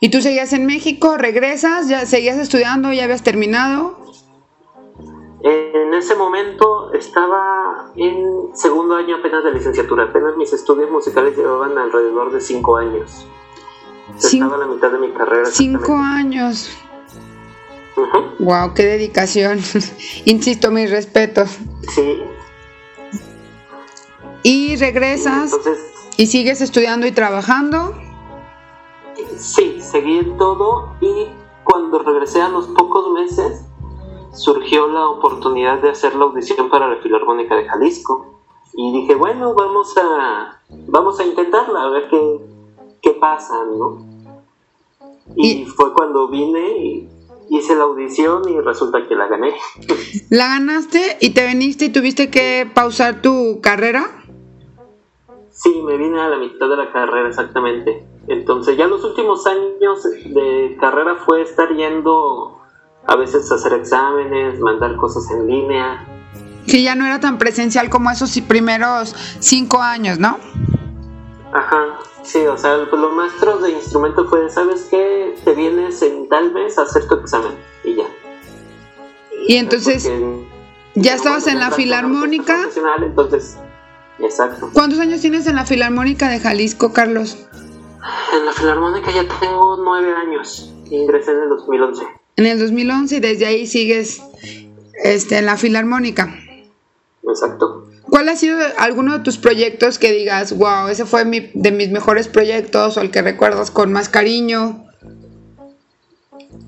¿Y 0.02 0.10
tú 0.10 0.22
seguías 0.22 0.52
en 0.52 0.66
México? 0.66 1.16
¿Regresas? 1.18 1.88
¿Ya 1.88 2.06
seguías 2.06 2.38
estudiando? 2.38 2.92
¿Ya 2.92 3.06
habías 3.06 3.24
terminado? 3.24 3.96
En 5.48 5.94
ese 5.94 6.14
momento 6.16 6.92
estaba 6.92 7.94
en 7.96 8.50
segundo 8.54 8.96
año 8.96 9.16
apenas 9.16 9.46
de 9.46 9.54
licenciatura, 9.54 10.04
apenas 10.04 10.36
mis 10.36 10.52
estudios 10.52 10.92
musicales 10.92 11.38
llevaban 11.38 11.78
alrededor 11.78 12.34
de 12.34 12.42
cinco 12.42 12.76
años. 12.76 13.26
estaba 14.18 14.56
a 14.56 14.58
la 14.58 14.68
mitad 14.68 14.92
de 14.92 15.00
mi 15.00 15.14
carrera. 15.14 15.46
Cinco 15.46 15.96
años. 15.96 16.70
Wow, 18.40 18.74
qué 18.74 18.84
dedicación. 18.84 19.60
Insisto, 20.26 20.70
mis 20.70 20.92
respetos. 20.92 21.58
Sí. 21.96 22.24
Y 24.44 24.76
regresas 24.76 25.58
y 26.18 26.26
sigues 26.26 26.60
estudiando 26.60 27.08
y 27.08 27.14
trabajando. 27.14 27.96
Sí, 29.38 29.80
seguí 29.82 30.18
en 30.18 30.38
todo 30.38 30.94
y 31.00 31.30
cuando 31.64 32.00
regresé 32.00 32.42
a 32.42 32.50
los 32.50 32.68
pocos 32.68 33.14
meses 33.14 33.67
surgió 34.34 34.88
la 34.88 35.08
oportunidad 35.08 35.82
de 35.82 35.90
hacer 35.90 36.16
la 36.16 36.26
audición 36.26 36.70
para 36.70 36.88
la 36.88 37.02
Filarmónica 37.02 37.56
de 37.56 37.66
Jalisco. 37.66 38.38
Y 38.74 38.92
dije, 38.92 39.16
bueno, 39.16 39.54
vamos 39.54 39.96
a, 39.98 40.62
vamos 40.70 41.20
a 41.20 41.26
intentarla, 41.26 41.84
a 41.84 41.90
ver 41.90 42.10
qué, 42.10 42.40
qué 43.02 43.12
pasa, 43.12 43.56
¿no? 43.66 44.06
Y, 45.36 45.66
fue 45.66 45.94
cuando 45.94 46.28
vine 46.30 46.78
y 46.78 47.10
hice 47.50 47.76
la 47.76 47.84
audición 47.84 48.48
y 48.50 48.60
resulta 48.60 49.08
que 49.08 49.16
la 49.16 49.28
gané. 49.28 49.56
¿La 50.30 50.48
ganaste 50.48 51.18
y 51.20 51.32
te 51.32 51.48
viniste 51.48 51.86
y 51.86 51.90
tuviste 51.90 52.30
que 52.30 52.70
pausar 52.74 53.22
tu 53.22 53.60
carrera? 53.62 54.10
Sí, 55.52 55.82
me 55.82 55.98
vine 55.98 56.22
a 56.22 56.30
la 56.30 56.38
mitad 56.38 56.70
de 56.70 56.78
la 56.78 56.92
carrera 56.92 57.28
exactamente. 57.28 58.06
Entonces 58.28 58.78
ya 58.78 58.88
los 58.88 59.04
últimos 59.04 59.48
años 59.48 60.04
de 60.04 60.78
carrera 60.80 61.16
fue 61.26 61.42
estar 61.42 61.74
yendo 61.76 62.57
a 63.08 63.16
veces 63.16 63.52
hacer 63.52 63.74
exámenes, 63.74 64.60
mandar 64.60 64.96
cosas 64.98 65.30
en 65.32 65.48
línea. 65.48 66.06
Que 66.68 66.84
ya 66.84 66.96
no 66.96 67.06
era 67.06 67.20
tan 67.20 67.38
presencial 67.38 67.90
como 67.90 68.12
esos 68.12 68.38
primeros 68.42 69.16
cinco 69.40 69.82
años, 69.82 70.20
¿no? 70.20 70.38
Ajá, 71.54 72.00
sí, 72.24 72.46
o 72.46 72.58
sea, 72.58 72.76
los 72.78 73.14
maestros 73.14 73.64
de 73.64 73.72
instrumento 73.72 74.28
fue, 74.28 74.50
¿sabes 74.50 74.88
qué? 74.92 75.34
Te 75.46 75.54
vienes 75.54 76.02
en 76.02 76.28
tal 76.28 76.52
vez 76.52 76.78
a 76.78 76.82
hacer 76.82 77.08
tu 77.08 77.16
examen 77.16 77.54
y 77.86 77.96
ya. 77.96 78.04
Y 79.48 79.56
entonces, 79.56 80.12
¿ya 80.96 81.16
estabas 81.16 81.48
en 81.48 81.60
la 81.60 81.72
filarmónica? 81.72 82.68
Entonces, 83.02 83.58
exacto. 84.20 84.70
¿Cuántos 84.74 85.00
años 85.00 85.22
tienes 85.22 85.48
en 85.48 85.56
la 85.56 85.66
filarmónica 85.66 86.28
de 86.28 86.42
Jalisco, 86.42 86.92
Carlos? 86.92 87.48
En 88.34 88.46
la 88.46 88.52
filarmónica 88.52 89.10
ya 89.12 89.26
tengo 89.40 89.78
nueve 89.78 90.14
años. 90.14 90.74
Ingresé 90.92 91.32
en 91.32 91.44
el 91.44 91.50
2011. 91.50 92.27
En 92.38 92.46
el 92.46 92.60
2011 92.60 93.16
y 93.16 93.20
desde 93.20 93.46
ahí 93.48 93.66
sigues 93.66 94.22
este, 95.04 95.40
en 95.40 95.48
la 95.48 95.58
Filarmónica. 95.58 96.34
Exacto. 97.28 97.88
¿Cuál 98.04 98.30
ha 98.30 98.36
sido 98.36 98.60
alguno 98.78 99.18
de 99.18 99.24
tus 99.24 99.38
proyectos 99.38 100.00
que 100.00 100.12
digas, 100.12 100.56
wow, 100.56 100.88
ese 100.88 101.06
fue 101.06 101.26
mi, 101.26 101.52
de 101.54 101.72
mis 101.72 101.90
mejores 101.90 102.28
proyectos 102.28 102.96
o 102.98 103.02
el 103.02 103.12
que 103.12 103.22
recuerdas 103.22 103.72
con 103.72 103.92
más 103.92 104.08
cariño? 104.08 104.86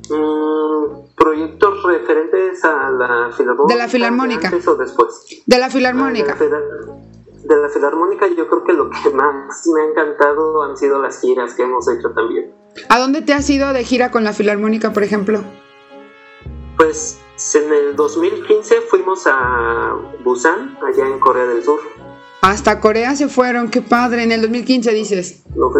Mm, 0.09 1.15
proyectos 1.15 1.83
referentes 1.83 2.65
a 2.65 2.89
la 2.91 3.31
Filarmónica. 3.31 3.73
De 3.73 3.79
la 3.79 3.87
Filarmónica. 3.87 4.47
¿Antes 4.49 4.67
o 4.67 4.75
después? 4.75 5.43
De 5.45 5.59
la 5.59 5.69
Filarmónica. 5.69 6.33
De, 6.35 6.49
la 6.49 6.59
de 7.43 7.61
la 7.61 7.69
Filarmónica 7.69 8.27
yo 8.27 8.47
creo 8.47 8.63
que 8.63 8.73
lo 8.73 8.89
que 8.89 9.09
más 9.11 9.67
me 9.67 9.81
ha 9.81 9.85
encantado 9.85 10.63
han 10.63 10.75
sido 10.75 10.99
las 10.99 11.21
giras 11.21 11.53
que 11.53 11.63
hemos 11.63 11.87
hecho 11.89 12.11
también. 12.11 12.51
¿A 12.89 12.99
dónde 12.99 13.21
te 13.21 13.33
has 13.33 13.49
ido 13.49 13.71
de 13.71 13.83
gira 13.83 14.11
con 14.11 14.23
la 14.23 14.33
Filarmónica, 14.33 14.93
por 14.93 15.03
ejemplo? 15.03 15.43
Pues 16.79 17.19
en 17.55 17.73
el 17.73 17.95
2015 17.97 18.75
fuimos 18.89 19.27
a 19.27 19.97
Busan, 20.23 20.77
allá 20.81 21.07
en 21.07 21.19
Corea 21.19 21.45
del 21.45 21.61
Sur. 21.61 21.81
Hasta 22.41 22.79
Corea 22.79 23.17
se 23.17 23.27
fueron, 23.27 23.69
qué 23.69 23.81
padre. 23.81 24.23
En 24.23 24.31
el 24.31 24.41
2015 24.41 24.93
dices. 24.93 25.43
No 25.55 25.73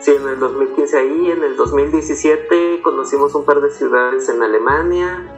Sí, 0.00 0.12
en 0.12 0.26
el 0.26 0.40
2015 0.40 0.98
ahí, 0.98 1.30
en 1.30 1.44
el 1.44 1.56
2017 1.56 2.80
conocimos 2.82 3.34
un 3.34 3.44
par 3.44 3.60
de 3.60 3.70
ciudades 3.70 4.30
en 4.30 4.42
Alemania. 4.42 5.30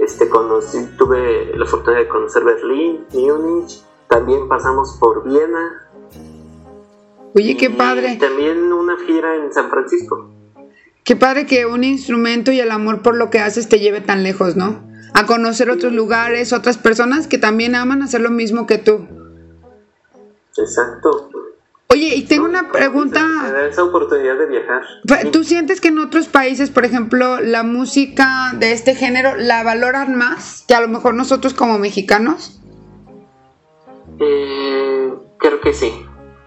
Este, 0.00 0.28
conocí, 0.28 0.78
tuve 0.98 1.56
la 1.56 1.64
fortuna 1.64 1.98
de 1.98 2.08
conocer 2.08 2.42
Berlín, 2.42 3.06
Múnich. 3.14 3.80
También 4.08 4.48
pasamos 4.48 4.98
por 4.98 5.22
Viena. 5.22 5.88
Oye, 7.32 7.56
qué 7.56 7.66
y 7.66 7.68
padre. 7.68 8.16
También 8.16 8.72
una 8.72 8.96
gira 9.06 9.36
en 9.36 9.52
San 9.52 9.70
Francisco. 9.70 10.37
Qué 11.08 11.16
padre 11.16 11.46
que 11.46 11.64
un 11.64 11.84
instrumento 11.84 12.52
y 12.52 12.60
el 12.60 12.70
amor 12.70 13.00
por 13.00 13.16
lo 13.16 13.30
que 13.30 13.38
haces 13.38 13.66
te 13.66 13.80
lleve 13.80 14.02
tan 14.02 14.22
lejos, 14.22 14.56
¿no? 14.56 14.86
A 15.14 15.24
conocer 15.24 15.70
otros 15.70 15.94
lugares, 15.94 16.52
otras 16.52 16.76
personas 16.76 17.26
que 17.26 17.38
también 17.38 17.74
aman 17.74 18.02
hacer 18.02 18.20
lo 18.20 18.28
mismo 18.28 18.66
que 18.66 18.76
tú. 18.76 19.08
Exacto. 20.58 21.30
Oye, 21.88 22.14
y 22.14 22.26
tengo 22.26 22.44
una 22.44 22.64
Me 22.64 22.68
pregunta. 22.68 23.20
da 23.50 23.66
esa 23.66 23.84
oportunidad 23.84 24.36
de 24.36 24.46
viajar. 24.48 24.82
¿Tú 25.32 25.44
sientes 25.44 25.80
que 25.80 25.88
en 25.88 25.98
otros 25.98 26.28
países, 26.28 26.68
por 26.68 26.84
ejemplo, 26.84 27.40
la 27.40 27.62
música 27.62 28.52
de 28.58 28.72
este 28.72 28.94
género 28.94 29.34
la 29.38 29.62
valoran 29.62 30.14
más 30.14 30.66
que 30.68 30.74
a 30.74 30.82
lo 30.82 30.88
mejor 30.88 31.14
nosotros 31.14 31.54
como 31.54 31.78
mexicanos? 31.78 32.60
Eh, 34.20 35.10
creo 35.38 35.60
que 35.62 35.72
sí. 35.72 35.90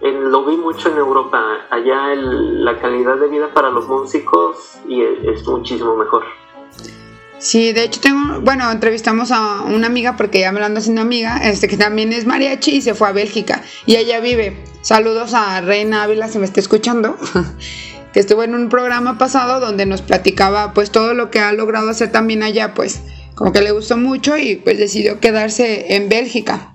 En- 0.02 0.30
lo 0.30 0.44
vi 0.44 0.56
mucho 0.56 0.88
en 0.90 0.98
Europa. 0.98 1.40
Allá 1.70 2.12
el- 2.12 2.64
la 2.64 2.78
calidad 2.80 3.16
de 3.16 3.28
vida 3.28 3.48
para 3.54 3.70
los 3.70 3.88
músicos 3.88 4.56
y 4.88 5.02
es, 5.02 5.40
es 5.40 5.46
muchísimo 5.46 5.96
mejor. 5.96 6.24
Sí, 7.38 7.72
de 7.72 7.82
hecho 7.84 8.00
tengo, 8.00 8.40
bueno, 8.40 8.70
entrevistamos 8.70 9.32
a 9.32 9.62
una 9.62 9.88
amiga 9.88 10.16
porque 10.16 10.38
ya 10.40 10.52
me 10.52 10.60
lo 10.60 10.66
ando 10.66 10.78
haciendo 10.78 11.02
amiga, 11.02 11.38
este 11.42 11.66
que 11.66 11.76
también 11.76 12.12
es 12.12 12.24
mariachi 12.24 12.76
y 12.76 12.82
se 12.82 12.94
fue 12.94 13.08
a 13.08 13.12
Bélgica 13.12 13.62
y 13.84 13.96
ella 13.96 14.20
vive. 14.20 14.62
Saludos 14.82 15.34
a 15.34 15.60
Reina 15.60 16.04
Ávila 16.04 16.28
si 16.28 16.38
me 16.38 16.44
está 16.44 16.60
escuchando, 16.60 17.16
que 18.12 18.20
estuvo 18.20 18.44
en 18.44 18.54
un 18.54 18.68
programa 18.68 19.18
pasado 19.18 19.58
donde 19.58 19.86
nos 19.86 20.02
platicaba 20.02 20.72
pues 20.72 20.92
todo 20.92 21.14
lo 21.14 21.30
que 21.30 21.40
ha 21.40 21.52
logrado 21.52 21.90
hacer 21.90 22.12
también 22.12 22.44
allá, 22.44 22.74
pues 22.74 23.02
como 23.34 23.52
que 23.52 23.60
le 23.60 23.72
gustó 23.72 23.96
mucho 23.96 24.36
y 24.38 24.56
pues 24.56 24.78
decidió 24.78 25.18
quedarse 25.18 25.96
en 25.96 26.08
Bélgica. 26.08 26.71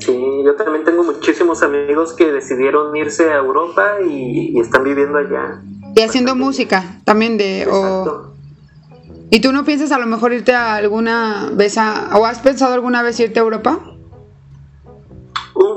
Sí, 0.00 0.42
yo 0.44 0.54
también 0.56 0.84
tengo 0.84 1.04
muchísimos 1.04 1.62
amigos 1.62 2.12
que 2.14 2.32
decidieron 2.32 2.96
irse 2.96 3.30
a 3.32 3.36
Europa 3.36 3.96
y, 4.06 4.52
y 4.56 4.60
están 4.60 4.82
viviendo 4.84 5.18
allá. 5.18 5.60
Y 5.94 6.00
haciendo 6.02 6.34
música 6.34 6.84
también 7.04 7.36
de... 7.38 7.66
o- 7.70 7.76
Exacto. 7.76 8.26
¿Y 9.32 9.40
tú 9.40 9.52
no 9.52 9.64
piensas 9.64 9.92
a 9.92 9.98
lo 9.98 10.06
mejor 10.06 10.32
irte 10.32 10.52
a 10.54 10.74
alguna 10.76 11.50
vez 11.52 11.78
a... 11.78 12.16
o 12.18 12.26
has 12.26 12.38
pensado 12.40 12.74
alguna 12.74 13.02
vez 13.02 13.20
irte 13.20 13.38
a 13.38 13.42
Europa? 13.42 13.78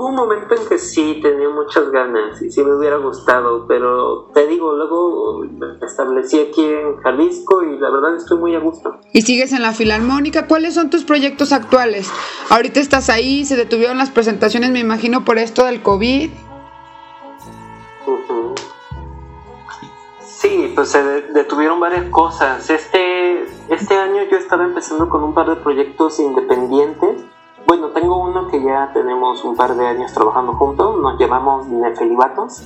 Hubo 0.03 0.09
un 0.09 0.15
momento 0.15 0.53
en 0.53 0.67
que 0.67 0.77
sí 0.79 1.19
tenía 1.21 1.47
muchas 1.47 1.89
ganas 1.89 2.41
y 2.41 2.51
sí 2.51 2.61
me 2.61 2.75
hubiera 2.75 2.97
gustado, 2.97 3.65
pero 3.69 4.25
te 4.33 4.47
digo, 4.47 4.73
luego 4.75 5.45
me 5.45 5.77
establecí 5.85 6.41
aquí 6.41 6.61
en 6.61 6.97
Jalisco 6.97 7.63
y 7.63 7.79
la 7.79 7.89
verdad 7.89 8.17
estoy 8.17 8.37
muy 8.37 8.53
a 8.53 8.59
gusto. 8.59 8.99
Y 9.13 9.21
sigues 9.21 9.53
en 9.53 9.61
la 9.61 9.71
Filarmónica. 9.71 10.45
¿Cuáles 10.47 10.73
son 10.73 10.89
tus 10.89 11.05
proyectos 11.05 11.53
actuales? 11.53 12.11
Ahorita 12.49 12.81
estás 12.81 13.09
ahí, 13.09 13.45
se 13.45 13.55
detuvieron 13.55 13.97
las 13.97 14.09
presentaciones, 14.09 14.71
me 14.71 14.79
imagino, 14.81 15.23
por 15.23 15.37
esto 15.37 15.63
del 15.63 15.81
COVID. 15.81 16.31
Sí, 20.19 20.73
pues 20.75 20.89
se 20.89 21.01
de- 21.01 21.21
detuvieron 21.33 21.79
varias 21.79 22.09
cosas. 22.09 22.69
Este, 22.69 23.45
este 23.69 23.95
año 23.97 24.23
yo 24.29 24.35
estaba 24.37 24.65
empezando 24.65 25.07
con 25.07 25.23
un 25.23 25.33
par 25.33 25.47
de 25.49 25.55
proyectos 25.55 26.19
independientes. 26.19 27.23
Bueno, 27.65 27.89
tengo 27.89 28.17
uno 28.21 28.47
que 28.49 28.61
ya 28.61 28.91
tenemos 28.93 29.43
un 29.43 29.55
par 29.55 29.75
de 29.75 29.85
años 29.85 30.11
trabajando 30.13 30.53
juntos, 30.53 30.99
nos 31.01 31.19
llamamos 31.19 31.67
Nefelibatos. 31.67 32.63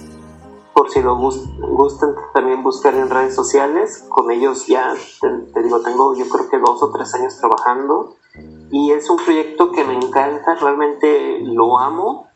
Por 0.74 0.90
si 0.92 1.02
lo 1.02 1.16
gus- 1.18 1.50
gustan 1.60 2.14
también 2.34 2.62
buscar 2.64 2.94
en 2.96 3.10
redes 3.10 3.34
sociales, 3.36 4.06
con 4.10 4.30
ellos 4.32 4.68
ya, 4.68 4.94
te, 5.22 5.30
te 5.54 5.64
digo, 5.64 5.82
tengo 5.82 6.16
yo 6.16 6.28
creo 6.30 6.50
que 6.50 6.58
dos 6.60 6.82
o 6.84 6.92
tres 6.92 7.14
años 7.16 7.38
trabajando. 7.38 8.16
Y 8.72 8.92
es 8.92 9.10
un 9.10 9.18
proyecto 9.18 9.72
que 9.72 9.84
me 9.84 9.96
encanta, 9.96 10.56
realmente 10.56 11.40
lo 11.44 11.80
amo, 11.80 12.28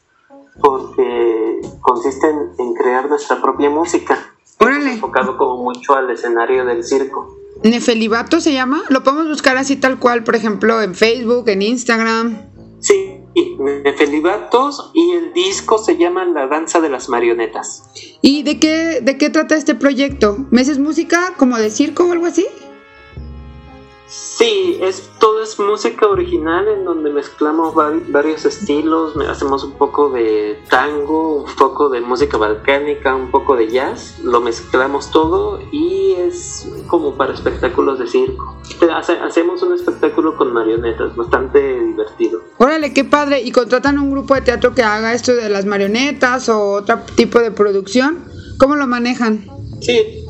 porque 0.61 1.61
consiste 1.81 2.29
en, 2.29 2.51
en 2.57 2.73
crear 2.73 3.07
nuestra 3.09 3.41
propia 3.41 3.69
música 3.69 4.17
Órale. 4.59 4.93
enfocado 4.93 5.37
como 5.37 5.57
mucho 5.63 5.93
al 5.95 6.09
escenario 6.09 6.65
del 6.65 6.83
circo. 6.83 7.37
Nefelibato 7.63 8.39
se 8.41 8.53
llama. 8.53 8.81
Lo 8.89 9.03
podemos 9.03 9.27
buscar 9.27 9.57
así 9.57 9.75
tal 9.75 9.99
cual, 9.99 10.23
por 10.23 10.35
ejemplo, 10.35 10.81
en 10.81 10.95
Facebook, 10.95 11.47
en 11.49 11.61
Instagram. 11.61 12.37
Sí, 12.81 13.23
Nefelibatos 13.59 14.91
y 14.93 15.11
el 15.11 15.33
disco 15.33 15.77
se 15.77 15.97
llama 15.97 16.25
La 16.25 16.47
Danza 16.47 16.81
de 16.81 16.89
las 16.89 17.09
Marionetas. 17.09 17.89
¿Y 18.21 18.43
de 18.43 18.59
qué, 18.59 19.01
de 19.01 19.17
qué 19.17 19.29
trata 19.29 19.55
este 19.55 19.75
proyecto? 19.75 20.47
¿Me 20.49 20.61
haces 20.61 20.79
música 20.79 21.33
como 21.37 21.57
de 21.57 21.69
circo 21.69 22.05
o 22.05 22.11
algo 22.11 22.25
así? 22.25 22.45
Sí, 24.13 24.77
es 24.81 25.09
todo 25.19 25.41
es 25.41 25.57
música 25.57 26.05
original 26.05 26.67
en 26.67 26.83
donde 26.83 27.09
mezclamos 27.11 27.73
vari- 27.73 28.03
varios 28.11 28.43
estilos, 28.43 29.15
hacemos 29.29 29.63
un 29.63 29.71
poco 29.77 30.09
de 30.09 30.59
tango, 30.69 31.43
un 31.45 31.55
poco 31.55 31.87
de 31.87 32.01
música 32.01 32.35
balcánica, 32.37 33.15
un 33.15 33.31
poco 33.31 33.55
de 33.55 33.69
jazz, 33.69 34.19
lo 34.21 34.41
mezclamos 34.41 35.11
todo 35.11 35.61
y 35.71 36.11
es 36.17 36.67
como 36.87 37.15
para 37.15 37.33
espectáculos 37.33 37.99
de 37.99 38.07
circo. 38.07 38.57
Hace- 38.93 39.13
hacemos 39.19 39.63
un 39.63 39.73
espectáculo 39.75 40.35
con 40.35 40.51
marionetas, 40.51 41.15
bastante 41.15 41.79
divertido. 41.79 42.41
Órale, 42.57 42.93
qué 42.93 43.05
padre. 43.05 43.39
¿Y 43.41 43.53
contratan 43.53 43.97
un 43.97 44.11
grupo 44.11 44.35
de 44.35 44.41
teatro 44.41 44.75
que 44.75 44.83
haga 44.83 45.13
esto 45.13 45.33
de 45.33 45.47
las 45.47 45.65
marionetas 45.65 46.49
o 46.49 46.73
otro 46.73 46.99
tipo 47.15 47.39
de 47.39 47.51
producción? 47.51 48.25
¿Cómo 48.57 48.75
lo 48.75 48.87
manejan? 48.87 49.45
Sí, 49.79 50.20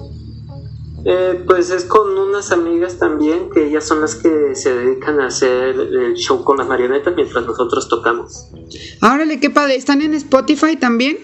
eh, 1.06 1.44
pues 1.48 1.72
es 1.72 1.86
con 1.86 2.18
unas 2.18 2.52
amigas 2.52 2.98
también, 2.98 3.50
que 3.50 3.68
ellas 3.68 3.86
son 3.86 4.02
las 4.02 4.16
que 4.16 4.56
se 4.56 4.74
dedican 4.74 5.20
a 5.20 5.28
hacer 5.28 5.76
el 5.80 6.14
show 6.14 6.44
con 6.44 6.58
las 6.58 6.68
marionetas 6.68 7.14
mientras 7.16 7.46
nosotros 7.46 7.90
tocamos. 7.90 8.50
Órale, 9.02 9.40
qué 9.40 9.50
padre. 9.50 9.76
¿Están 9.76 10.02
en 10.02 10.14
Spotify 10.14 10.76
también? 10.76 11.18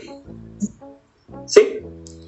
Sí, 1.46 1.80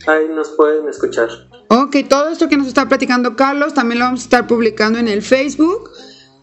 ahí 0.07 0.27
nos 0.29 0.49
pueden 0.49 0.87
escuchar. 0.87 1.29
Ok, 1.69 1.97
todo 2.07 2.29
esto 2.29 2.47
que 2.49 2.57
nos 2.57 2.67
está 2.67 2.87
platicando 2.87 3.35
Carlos 3.35 3.73
también 3.73 3.99
lo 3.99 4.05
vamos 4.05 4.21
a 4.21 4.23
estar 4.23 4.47
publicando 4.47 4.97
en 4.97 5.07
el 5.07 5.21
Facebook 5.21 5.89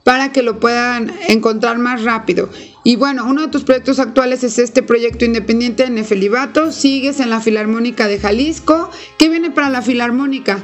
para 0.04 0.30
que 0.30 0.42
lo 0.42 0.60
puedan 0.60 1.12
encontrar 1.28 1.78
más 1.78 2.04
rápido. 2.04 2.48
Y 2.84 2.94
bueno, 2.94 3.26
uno 3.28 3.42
de 3.42 3.48
tus 3.48 3.64
proyectos 3.64 3.98
actuales 3.98 4.44
es 4.44 4.58
este 4.60 4.84
proyecto 4.84 5.24
independiente 5.24 5.82
de 5.82 5.90
Nefelibato. 5.90 6.70
Sigues 6.70 7.18
en 7.18 7.30
la 7.30 7.40
Filarmónica 7.40 8.06
de 8.06 8.20
Jalisco. 8.20 8.88
¿Qué 9.18 9.28
viene 9.28 9.50
para 9.50 9.68
la 9.68 9.82
Filarmónica? 9.82 10.62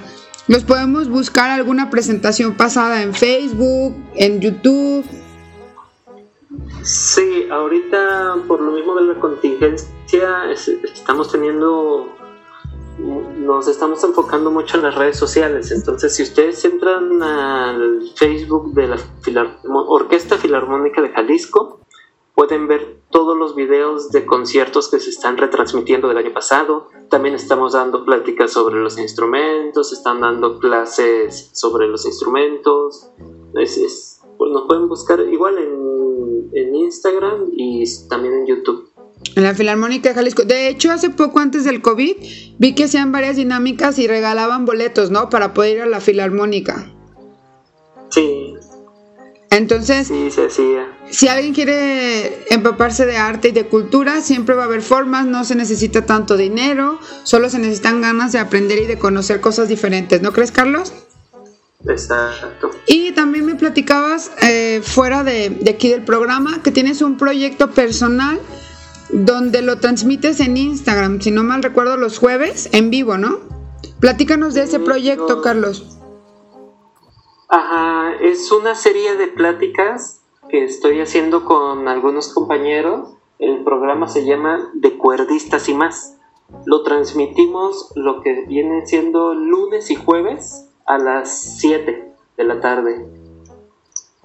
Los 0.53 0.65
podemos 0.65 1.09
buscar 1.09 1.49
alguna 1.49 1.89
presentación 1.89 2.59
pasada 2.59 3.03
en 3.03 3.15
Facebook, 3.15 3.97
en 4.17 4.39
YouTube. 4.39 5.03
Sí, 6.83 7.47
ahorita 7.51 8.35
por 8.47 8.61
lo 8.61 8.73
mismo 8.73 8.95
de 8.97 9.15
la 9.15 9.19
contingencia 9.19 10.51
es- 10.51 10.69
estamos 10.69 11.33
teniendo, 11.33 12.15
nos 13.39 13.67
estamos 13.67 14.05
enfocando 14.05 14.51
mucho 14.51 14.77
en 14.77 14.83
las 14.83 14.95
redes 14.95 15.17
sociales. 15.17 15.71
Entonces, 15.73 16.15
si 16.15 16.23
ustedes 16.23 16.63
entran 16.67 17.23
al 17.23 18.03
Facebook 18.15 18.75
de 18.75 18.89
la 18.89 18.99
Orquesta 19.65 20.37
Filarmónica 20.37 21.01
de 21.01 21.09
Jalisco, 21.15 21.81
pueden 22.35 22.67
ver 22.69 23.01
todos 23.11 23.37
los 23.37 23.55
videos 23.55 24.11
de 24.11 24.25
conciertos 24.25 24.91
que 24.91 24.99
se 24.99 25.11
están 25.11 25.37
retransmitiendo 25.37 26.09
del 26.09 26.17
año 26.19 26.33
pasado. 26.33 26.89
También 27.11 27.35
estamos 27.35 27.75
dando 27.75 28.05
pláticas 28.05 28.53
sobre 28.53 28.81
los 28.81 28.99
instrumentos, 28.99 29.93
están 29.93 30.21
dando 30.23 30.59
clases 30.59 31.51
sobre 31.53 31.89
los 31.89 32.07
instrumentos. 32.07 33.11
Es, 33.55 33.77
es- 33.77 34.21
pues 34.39 34.51
nos 34.51 34.67
pueden 34.67 34.89
buscar 34.89 35.21
igual 35.21 35.59
en, 35.59 36.51
en 36.55 36.75
Instagram 36.75 37.49
y 37.53 37.85
también 38.09 38.35
en 38.35 38.47
YouTube. 38.47 38.89
En 39.37 39.45
la 39.45 39.55
Filarmónica 39.55 40.09
de 40.09 40.15
Jalisco. 40.17 40.43
De 40.43 40.69
hecho, 40.69 40.91
hace 40.91 41.11
poco 41.11 41.39
antes 41.39 41.65
del 41.65 41.81
COVID, 41.81 42.17
vi 42.59 42.75
que 42.75 42.85
hacían 42.85 43.13
varias 43.13 43.37
dinámicas 43.37 43.99
y 44.01 44.09
regalaban 44.09 44.65
boletos, 44.65 45.11
¿no? 45.13 45.29
Para 45.29 45.55
poder 45.55 45.77
ir 45.77 45.83
a 45.83 45.87
la 45.87 46.01
Filarmónica. 46.01 46.93
Sí, 48.09 48.55
Entonces, 49.51 50.09
sí, 50.09 50.31
se 50.31 50.47
hacía. 50.47 50.92
Si 51.13 51.29
alguien 51.29 51.53
quiere 51.53 52.43
empaparse 52.53 53.05
de 53.05 53.19
arte 53.19 53.49
y 53.49 53.53
de 53.53 53.67
cultura, 53.67 54.23
siempre 54.23 54.55
va 54.55 54.63
a 54.63 54.65
haber 54.65 54.81
formas, 54.81 55.27
no 55.27 55.45
se 55.45 55.55
necesita 55.55 56.07
tanto 56.07 56.39
dinero, 56.39 56.99
solo 57.23 57.51
se 57.51 57.59
necesitan 57.59 58.01
ganas 58.01 58.33
de 58.33 58.39
aprender 58.39 58.79
y 58.79 58.87
de 58.87 58.99
conocer 58.99 59.43
cosas 59.43 59.69
diferentes, 59.69 60.23
¿no 60.23 60.33
crees, 60.33 60.51
Carlos? 60.51 60.95
Exacto. 61.87 62.71
Y 62.87 63.13
también 63.13 63.45
me 63.45 63.57
platicabas 63.57 64.31
eh, 64.43 64.81
fuera 64.83 65.23
de, 65.23 65.51
de 65.51 65.71
aquí 65.73 65.91
del 65.91 66.03
programa 66.03 66.63
que 66.63 66.71
tienes 66.71 67.03
un 67.03 67.19
proyecto 67.19 67.73
personal 67.73 68.41
donde 69.11 69.61
lo 69.61 69.79
transmites 69.79 70.41
en 70.41 70.57
Instagram, 70.57 71.21
si 71.21 71.31
no 71.31 71.45
mal 71.45 71.63
recuerdo, 71.63 71.99
los 71.99 72.19
jueves 72.19 72.71
en 72.73 72.89
vivo, 72.89 73.19
¿no? 73.19 73.41
Platícanos 74.01 74.55
de 74.55 74.63
ese 74.63 74.81
proyecto, 74.81 75.43
Carlos. 75.43 75.99
Ajá, 77.51 78.15
es 78.23 78.51
una 78.51 78.75
serie 78.75 79.17
de 79.17 79.27
pláticas 79.27 80.22
que 80.53 80.63
estoy 80.65 81.01
haciendo 81.01 81.45
con 81.47 81.89
algunos 81.89 82.29
compañeros. 82.29 83.15
El 83.39 83.65
programa 83.65 84.07
se 84.07 84.27
llama 84.27 84.71
De 84.75 84.99
Cuerdistas 84.99 85.71
y 85.71 85.75
más. 85.75 86.19
Lo 86.67 86.83
transmitimos 86.83 87.91
lo 87.97 88.21
que 88.21 88.45
viene 88.47 88.87
siendo 88.87 89.33
lunes 89.33 89.91
y 89.91 89.95
jueves 89.95 90.69
a 90.85 90.99
las 90.99 91.57
7 91.59 92.13
de 92.37 92.45
la 92.45 92.61
tarde. 92.61 93.09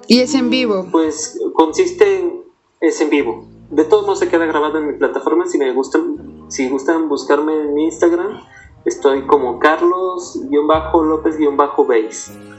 Y 0.08 0.20
es 0.20 0.36
en 0.36 0.50
vivo. 0.50 0.88
Pues 0.92 1.40
consiste 1.54 2.20
en. 2.20 2.44
es 2.82 3.00
en 3.00 3.10
vivo. 3.10 3.46
De 3.72 3.86
todos 3.86 4.04
modos 4.04 4.20
se 4.20 4.28
queda 4.28 4.46
grabado 4.46 4.80
en 4.80 4.88
mi 4.88 4.98
plataforma. 4.98 5.46
Si 5.46 5.58
me 5.58 5.72
gustan, 5.72 6.44
si 6.50 6.68
gustan 6.68 7.08
buscarme 7.08 7.58
en 7.58 7.80
Instagram, 7.80 8.42
estoy 8.84 9.26
como 9.28 9.60
Carlos-López-Base. 9.60 12.57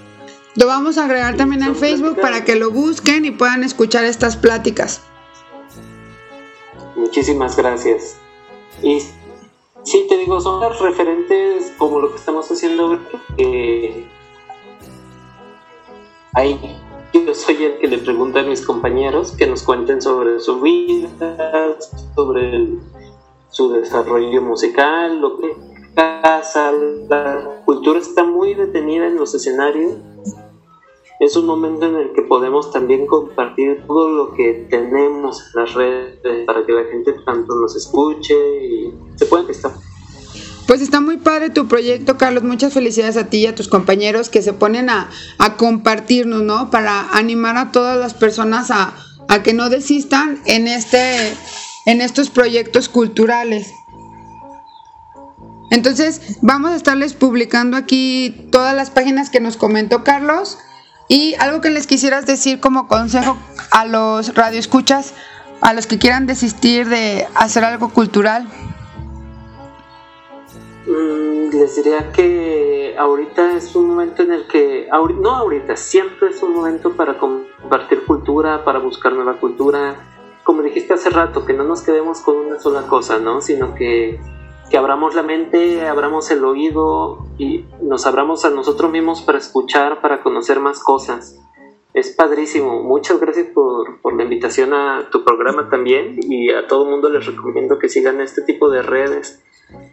Lo 0.58 0.66
vamos 0.66 0.98
a 0.98 1.04
agregar 1.04 1.36
también 1.36 1.62
al 1.62 1.76
Facebook 1.76 2.20
para 2.20 2.44
que 2.44 2.56
lo 2.56 2.70
busquen 2.70 3.24
y 3.24 3.30
puedan 3.30 3.62
escuchar 3.62 4.04
estas 4.04 4.36
pláticas. 4.36 5.00
Muchísimas 6.96 7.56
gracias. 7.56 8.16
Y 8.82 9.00
sí, 9.84 10.06
te 10.08 10.16
digo, 10.16 10.40
son 10.40 10.60
las 10.60 10.80
referentes 10.80 11.72
como 11.78 12.00
lo 12.00 12.10
que 12.10 12.16
estamos 12.16 12.50
haciendo 12.50 12.98
que 13.36 14.08
ahí 16.34 16.58
yo 17.12 17.34
soy 17.34 17.62
el 17.64 17.78
que 17.78 17.86
le 17.86 17.98
pregunta 17.98 18.40
a 18.40 18.42
mis 18.42 18.64
compañeros 18.66 19.32
que 19.32 19.46
nos 19.46 19.62
cuenten 19.62 20.02
sobre 20.02 20.40
su 20.40 20.60
vida, 20.60 21.76
sobre 22.16 22.50
el- 22.56 22.80
su 23.50 23.72
desarrollo 23.72 24.42
musical, 24.42 25.20
lo 25.20 25.38
que 25.38 25.56
pasa, 25.94 26.70
la 27.08 27.62
cultura 27.64 27.98
está 27.98 28.24
muy 28.24 28.54
detenida 28.54 29.06
en 29.06 29.16
los 29.16 29.34
escenarios. 29.34 29.94
Es 31.20 31.36
un 31.36 31.46
momento 31.46 31.86
en 31.86 31.96
el 31.96 32.12
que 32.12 32.22
podemos 32.22 32.72
también 32.72 33.06
compartir 33.06 33.82
todo 33.86 34.08
lo 34.08 34.32
que 34.34 34.66
tenemos 34.70 35.42
en 35.54 35.62
las 35.62 35.74
redes 35.74 36.18
para 36.46 36.64
que 36.64 36.72
la 36.72 36.84
gente 36.84 37.12
tanto 37.26 37.54
nos 37.56 37.74
escuche 37.74 38.34
y 38.64 38.94
se 39.16 39.26
pueda 39.26 39.50
estar. 39.50 39.72
Pues 40.68 40.80
está 40.80 41.00
muy 41.00 41.16
padre 41.16 41.50
tu 41.50 41.66
proyecto, 41.66 42.18
Carlos. 42.18 42.44
Muchas 42.44 42.72
felicidades 42.72 43.16
a 43.16 43.30
ti 43.30 43.38
y 43.38 43.46
a 43.46 43.54
tus 43.54 43.68
compañeros 43.68 44.28
que 44.28 44.42
se 44.42 44.52
ponen 44.52 44.90
a, 44.90 45.08
compartirnos, 45.56 46.42
¿no? 46.42 46.70
Para 46.70 47.08
animar 47.10 47.56
a 47.56 47.72
todas 47.72 47.98
las 47.98 48.14
personas 48.14 48.70
a, 48.70 48.94
a 49.28 49.42
que 49.42 49.54
no 49.54 49.70
desistan 49.70 50.40
en, 50.44 50.68
este, 50.68 51.32
en 51.86 52.00
estos 52.00 52.30
proyectos 52.30 52.88
culturales. 52.88 53.72
Entonces, 55.70 56.38
vamos 56.42 56.70
a 56.72 56.76
estarles 56.76 57.14
publicando 57.14 57.76
aquí 57.76 58.48
todas 58.52 58.76
las 58.76 58.90
páginas 58.90 59.30
que 59.30 59.40
nos 59.40 59.56
comentó 59.56 60.04
Carlos. 60.04 60.58
Y 61.08 61.34
algo 61.36 61.62
que 61.62 61.70
les 61.70 61.86
quisieras 61.86 62.26
decir 62.26 62.60
como 62.60 62.86
consejo 62.86 63.38
a 63.70 63.86
los 63.86 64.34
radioescuchas, 64.34 65.14
a 65.62 65.72
los 65.72 65.86
que 65.86 65.98
quieran 65.98 66.26
desistir 66.26 66.88
de 66.88 67.26
hacer 67.34 67.64
algo 67.64 67.88
cultural. 67.88 68.46
Mm, 70.86 71.50
les 71.50 71.76
diría 71.76 72.12
que 72.12 72.94
ahorita 72.98 73.56
es 73.56 73.74
un 73.74 73.88
momento 73.88 74.22
en 74.22 74.32
el 74.32 74.46
que, 74.46 74.88
no 75.20 75.30
ahorita, 75.34 75.76
siempre 75.76 76.28
es 76.28 76.42
un 76.42 76.54
momento 76.54 76.92
para 76.92 77.18
compartir 77.18 78.04
cultura, 78.04 78.64
para 78.64 78.78
buscar 78.78 79.12
nueva 79.12 79.34
cultura. 79.40 79.96
Como 80.44 80.62
dijiste 80.62 80.94
hace 80.94 81.10
rato, 81.10 81.44
que 81.44 81.52
no 81.54 81.64
nos 81.64 81.82
quedemos 81.82 82.20
con 82.20 82.36
una 82.36 82.58
sola 82.58 82.82
cosa, 82.82 83.18
¿no? 83.18 83.40
Sino 83.40 83.74
que, 83.74 84.20
que 84.70 84.76
abramos 84.76 85.14
la 85.14 85.22
mente, 85.22 85.86
abramos 85.86 86.30
el 86.30 86.44
oído 86.44 87.26
y 87.38 87.64
nos 87.82 88.06
abramos 88.06 88.44
a 88.44 88.50
nosotros 88.50 88.90
mismos 88.90 89.22
para 89.22 89.38
escuchar, 89.38 90.00
para 90.00 90.22
conocer 90.22 90.60
más 90.60 90.80
cosas. 90.80 91.38
Es 91.94 92.10
padrísimo. 92.10 92.82
Muchas 92.82 93.18
gracias 93.18 93.46
por, 93.48 94.00
por 94.00 94.14
la 94.14 94.24
invitación 94.24 94.74
a 94.74 95.08
tu 95.10 95.24
programa 95.24 95.70
también 95.70 96.18
y 96.22 96.50
a 96.50 96.66
todo 96.66 96.84
mundo 96.84 97.08
les 97.08 97.26
recomiendo 97.26 97.78
que 97.78 97.88
sigan 97.88 98.20
este 98.20 98.42
tipo 98.42 98.70
de 98.70 98.82
redes 98.82 99.42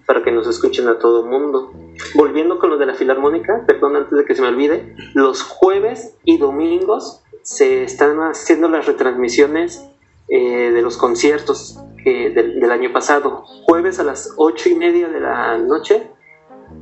para 0.05 0.23
que 0.23 0.32
nos 0.32 0.47
escuchen 0.47 0.88
a 0.88 0.99
todo 0.99 1.26
mundo. 1.26 1.73
Volviendo 2.13 2.59
con 2.59 2.69
lo 2.69 2.78
de 2.78 2.86
la 2.86 2.95
filarmónica, 2.95 3.63
perdón 3.65 3.95
antes 3.95 4.17
de 4.17 4.26
que 4.26 4.36
se 4.36 4.41
me 4.41 4.49
olvide, 4.49 4.95
los 5.13 5.41
jueves 5.41 6.17
y 6.23 6.38
domingos 6.38 7.23
se 7.41 7.84
están 7.84 8.19
haciendo 8.19 8.69
las 8.69 8.88
retransmisiones 8.88 9.88
eh, 10.28 10.71
de 10.71 10.82
los 10.82 10.97
conciertos 10.97 11.80
que 12.03 12.30
del, 12.30 12.59
del 12.59 12.71
año 12.71 12.91
pasado. 12.91 13.43
Jueves 13.65 13.99
a 13.99 14.03
las 14.03 14.34
ocho 14.38 14.69
y 14.69 14.76
media 14.76 15.07
de 15.07 15.19
la 15.19 15.57
noche 15.57 16.09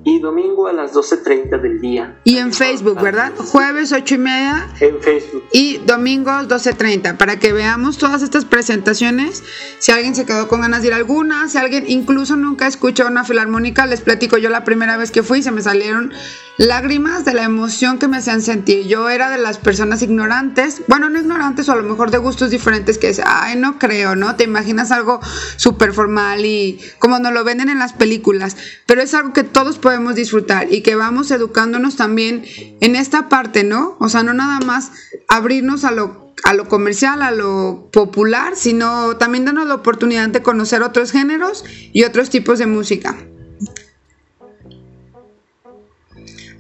y 0.06 0.20
domingo 0.20 0.68
a 0.68 0.74
las 0.74 0.94
12.30 0.94 1.62
del 1.62 1.80
día. 1.80 2.20
Y 2.24 2.38
en 2.38 2.54
Facebook, 2.54 3.02
¿verdad? 3.02 3.32
Jueves 3.38 3.92
8 3.92 4.16
y 4.16 4.18
media 4.18 4.70
En 4.80 5.00
Facebook. 5.02 5.44
y 5.52 5.78
domingos 5.78 6.48
12.30 6.48 7.18
para 7.18 7.40
que 7.40 7.54
veamos 7.54 7.98
todas 7.98 8.22
estas 8.22 8.46
presentaciones. 8.46 9.44
Si 9.80 9.92
alguien 9.92 10.16
se 10.16 10.26
quedó 10.26 10.48
con 10.48 10.62
ganas 10.62 10.82
de 10.82 10.90
ir 10.90 10.94
a 10.94 10.98
alguna, 10.98 11.48
si 11.48 11.58
alguien 11.58 11.86
incluso 11.88 12.36
nunca 12.36 12.68
escuchó 12.68 13.08
una 13.08 13.24
filarmónica, 13.24 13.86
les 13.86 14.02
platico 14.02 14.38
yo 14.38 14.50
la 14.50 14.64
primera 14.64 14.98
vez 14.98 15.12
que 15.12 15.24
fui, 15.24 15.42
se 15.42 15.52
me 15.52 15.62
salieron 15.62 16.14
lágrimas 16.58 17.26
de 17.26 17.34
la 17.34 17.44
emoción 17.44 17.98
que 17.98 18.08
me 18.08 18.18
hacían 18.18 18.42
sentir. 18.42 18.86
Yo 18.88 19.10
era 19.10 19.30
de 19.30 19.38
las 19.38 19.58
personas 19.58 20.02
ignorantes, 20.02 20.82
bueno, 20.88 21.10
no 21.10 21.20
ignorantes 21.20 21.68
o 21.70 21.72
a 21.72 21.76
lo 21.76 21.84
mejor 21.84 22.12
de 22.12 22.20
gustos 22.20 22.52
diferentes 22.52 22.98
que 22.98 23.08
decía, 23.08 23.26
ay, 23.28 23.56
no 23.56 23.80
creo, 23.80 24.16
¿no? 24.16 24.36
Te 24.36 24.44
imaginas 24.44 24.92
algo 24.92 25.20
súper 25.56 25.94
formal 25.94 26.46
y 26.46 26.80
como 27.00 27.20
nos 27.20 27.34
lo 27.34 27.44
venden 27.44 27.70
en 27.70 27.80
las 27.80 27.94
películas, 27.94 28.56
pero 28.86 29.02
es 29.02 29.14
algo 29.14 29.34
que 29.34 29.44
todos 29.44 29.80
podemos 29.80 30.16
disfrutar 30.16 30.72
y 30.72 30.82
que 30.82 30.96
vamos 30.96 31.32
educándonos 31.32 31.96
también 31.96 32.46
en 32.82 32.96
esta 32.96 33.30
parte, 33.30 33.64
¿no? 33.64 33.98
O 34.00 34.10
sea, 34.10 34.24
no 34.24 34.34
nada 34.34 34.60
más 34.60 34.92
abrirnos 35.28 35.84
a 35.84 35.92
lo 35.92 36.24
a 36.44 36.54
lo 36.54 36.68
comercial, 36.68 37.22
a 37.22 37.32
lo 37.32 37.90
popular, 37.94 38.58
sino 38.58 39.16
también 39.16 39.46
darnos 39.46 39.66
la 39.66 39.76
oportunidad 39.76 40.28
de 40.28 40.44
conocer 40.44 40.82
otros 40.82 41.14
géneros 41.14 41.64
y 41.94 42.04
otros 42.04 42.30
tipos 42.30 42.60
de 42.60 42.66
música. 42.66 43.16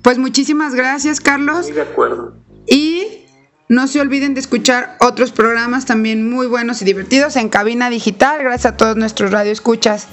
Pues 0.03 0.17
muchísimas 0.17 0.75
gracias, 0.75 1.21
Carlos. 1.21 1.65
Sí, 1.65 1.71
de 1.71 1.81
acuerdo. 1.81 2.33
Y 2.67 3.25
no 3.69 3.87
se 3.87 4.01
olviden 4.01 4.33
de 4.33 4.41
escuchar 4.41 4.97
otros 4.99 5.31
programas 5.31 5.85
también 5.85 6.29
muy 6.29 6.45
buenos 6.45 6.81
y 6.81 6.85
divertidos 6.85 7.37
en 7.37 7.49
Cabina 7.49 7.89
Digital. 7.89 8.43
Gracias 8.43 8.73
a 8.73 8.77
todos 8.77 8.97
nuestros 8.97 9.31
radioescuchas. 9.31 10.07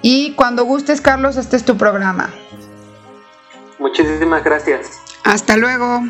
Y 0.00 0.32
cuando 0.32 0.64
gustes, 0.64 1.00
Carlos, 1.00 1.36
este 1.36 1.56
es 1.56 1.64
tu 1.64 1.76
programa. 1.76 2.32
Muchísimas 3.78 4.42
gracias. 4.42 4.98
Hasta 5.24 5.58
luego. 5.58 6.02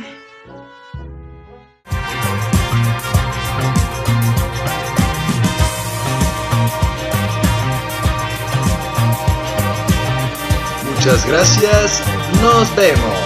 Muchas 10.95 11.26
gracias. 11.26 12.03
Nos 12.41 12.74
vemos. 12.76 13.23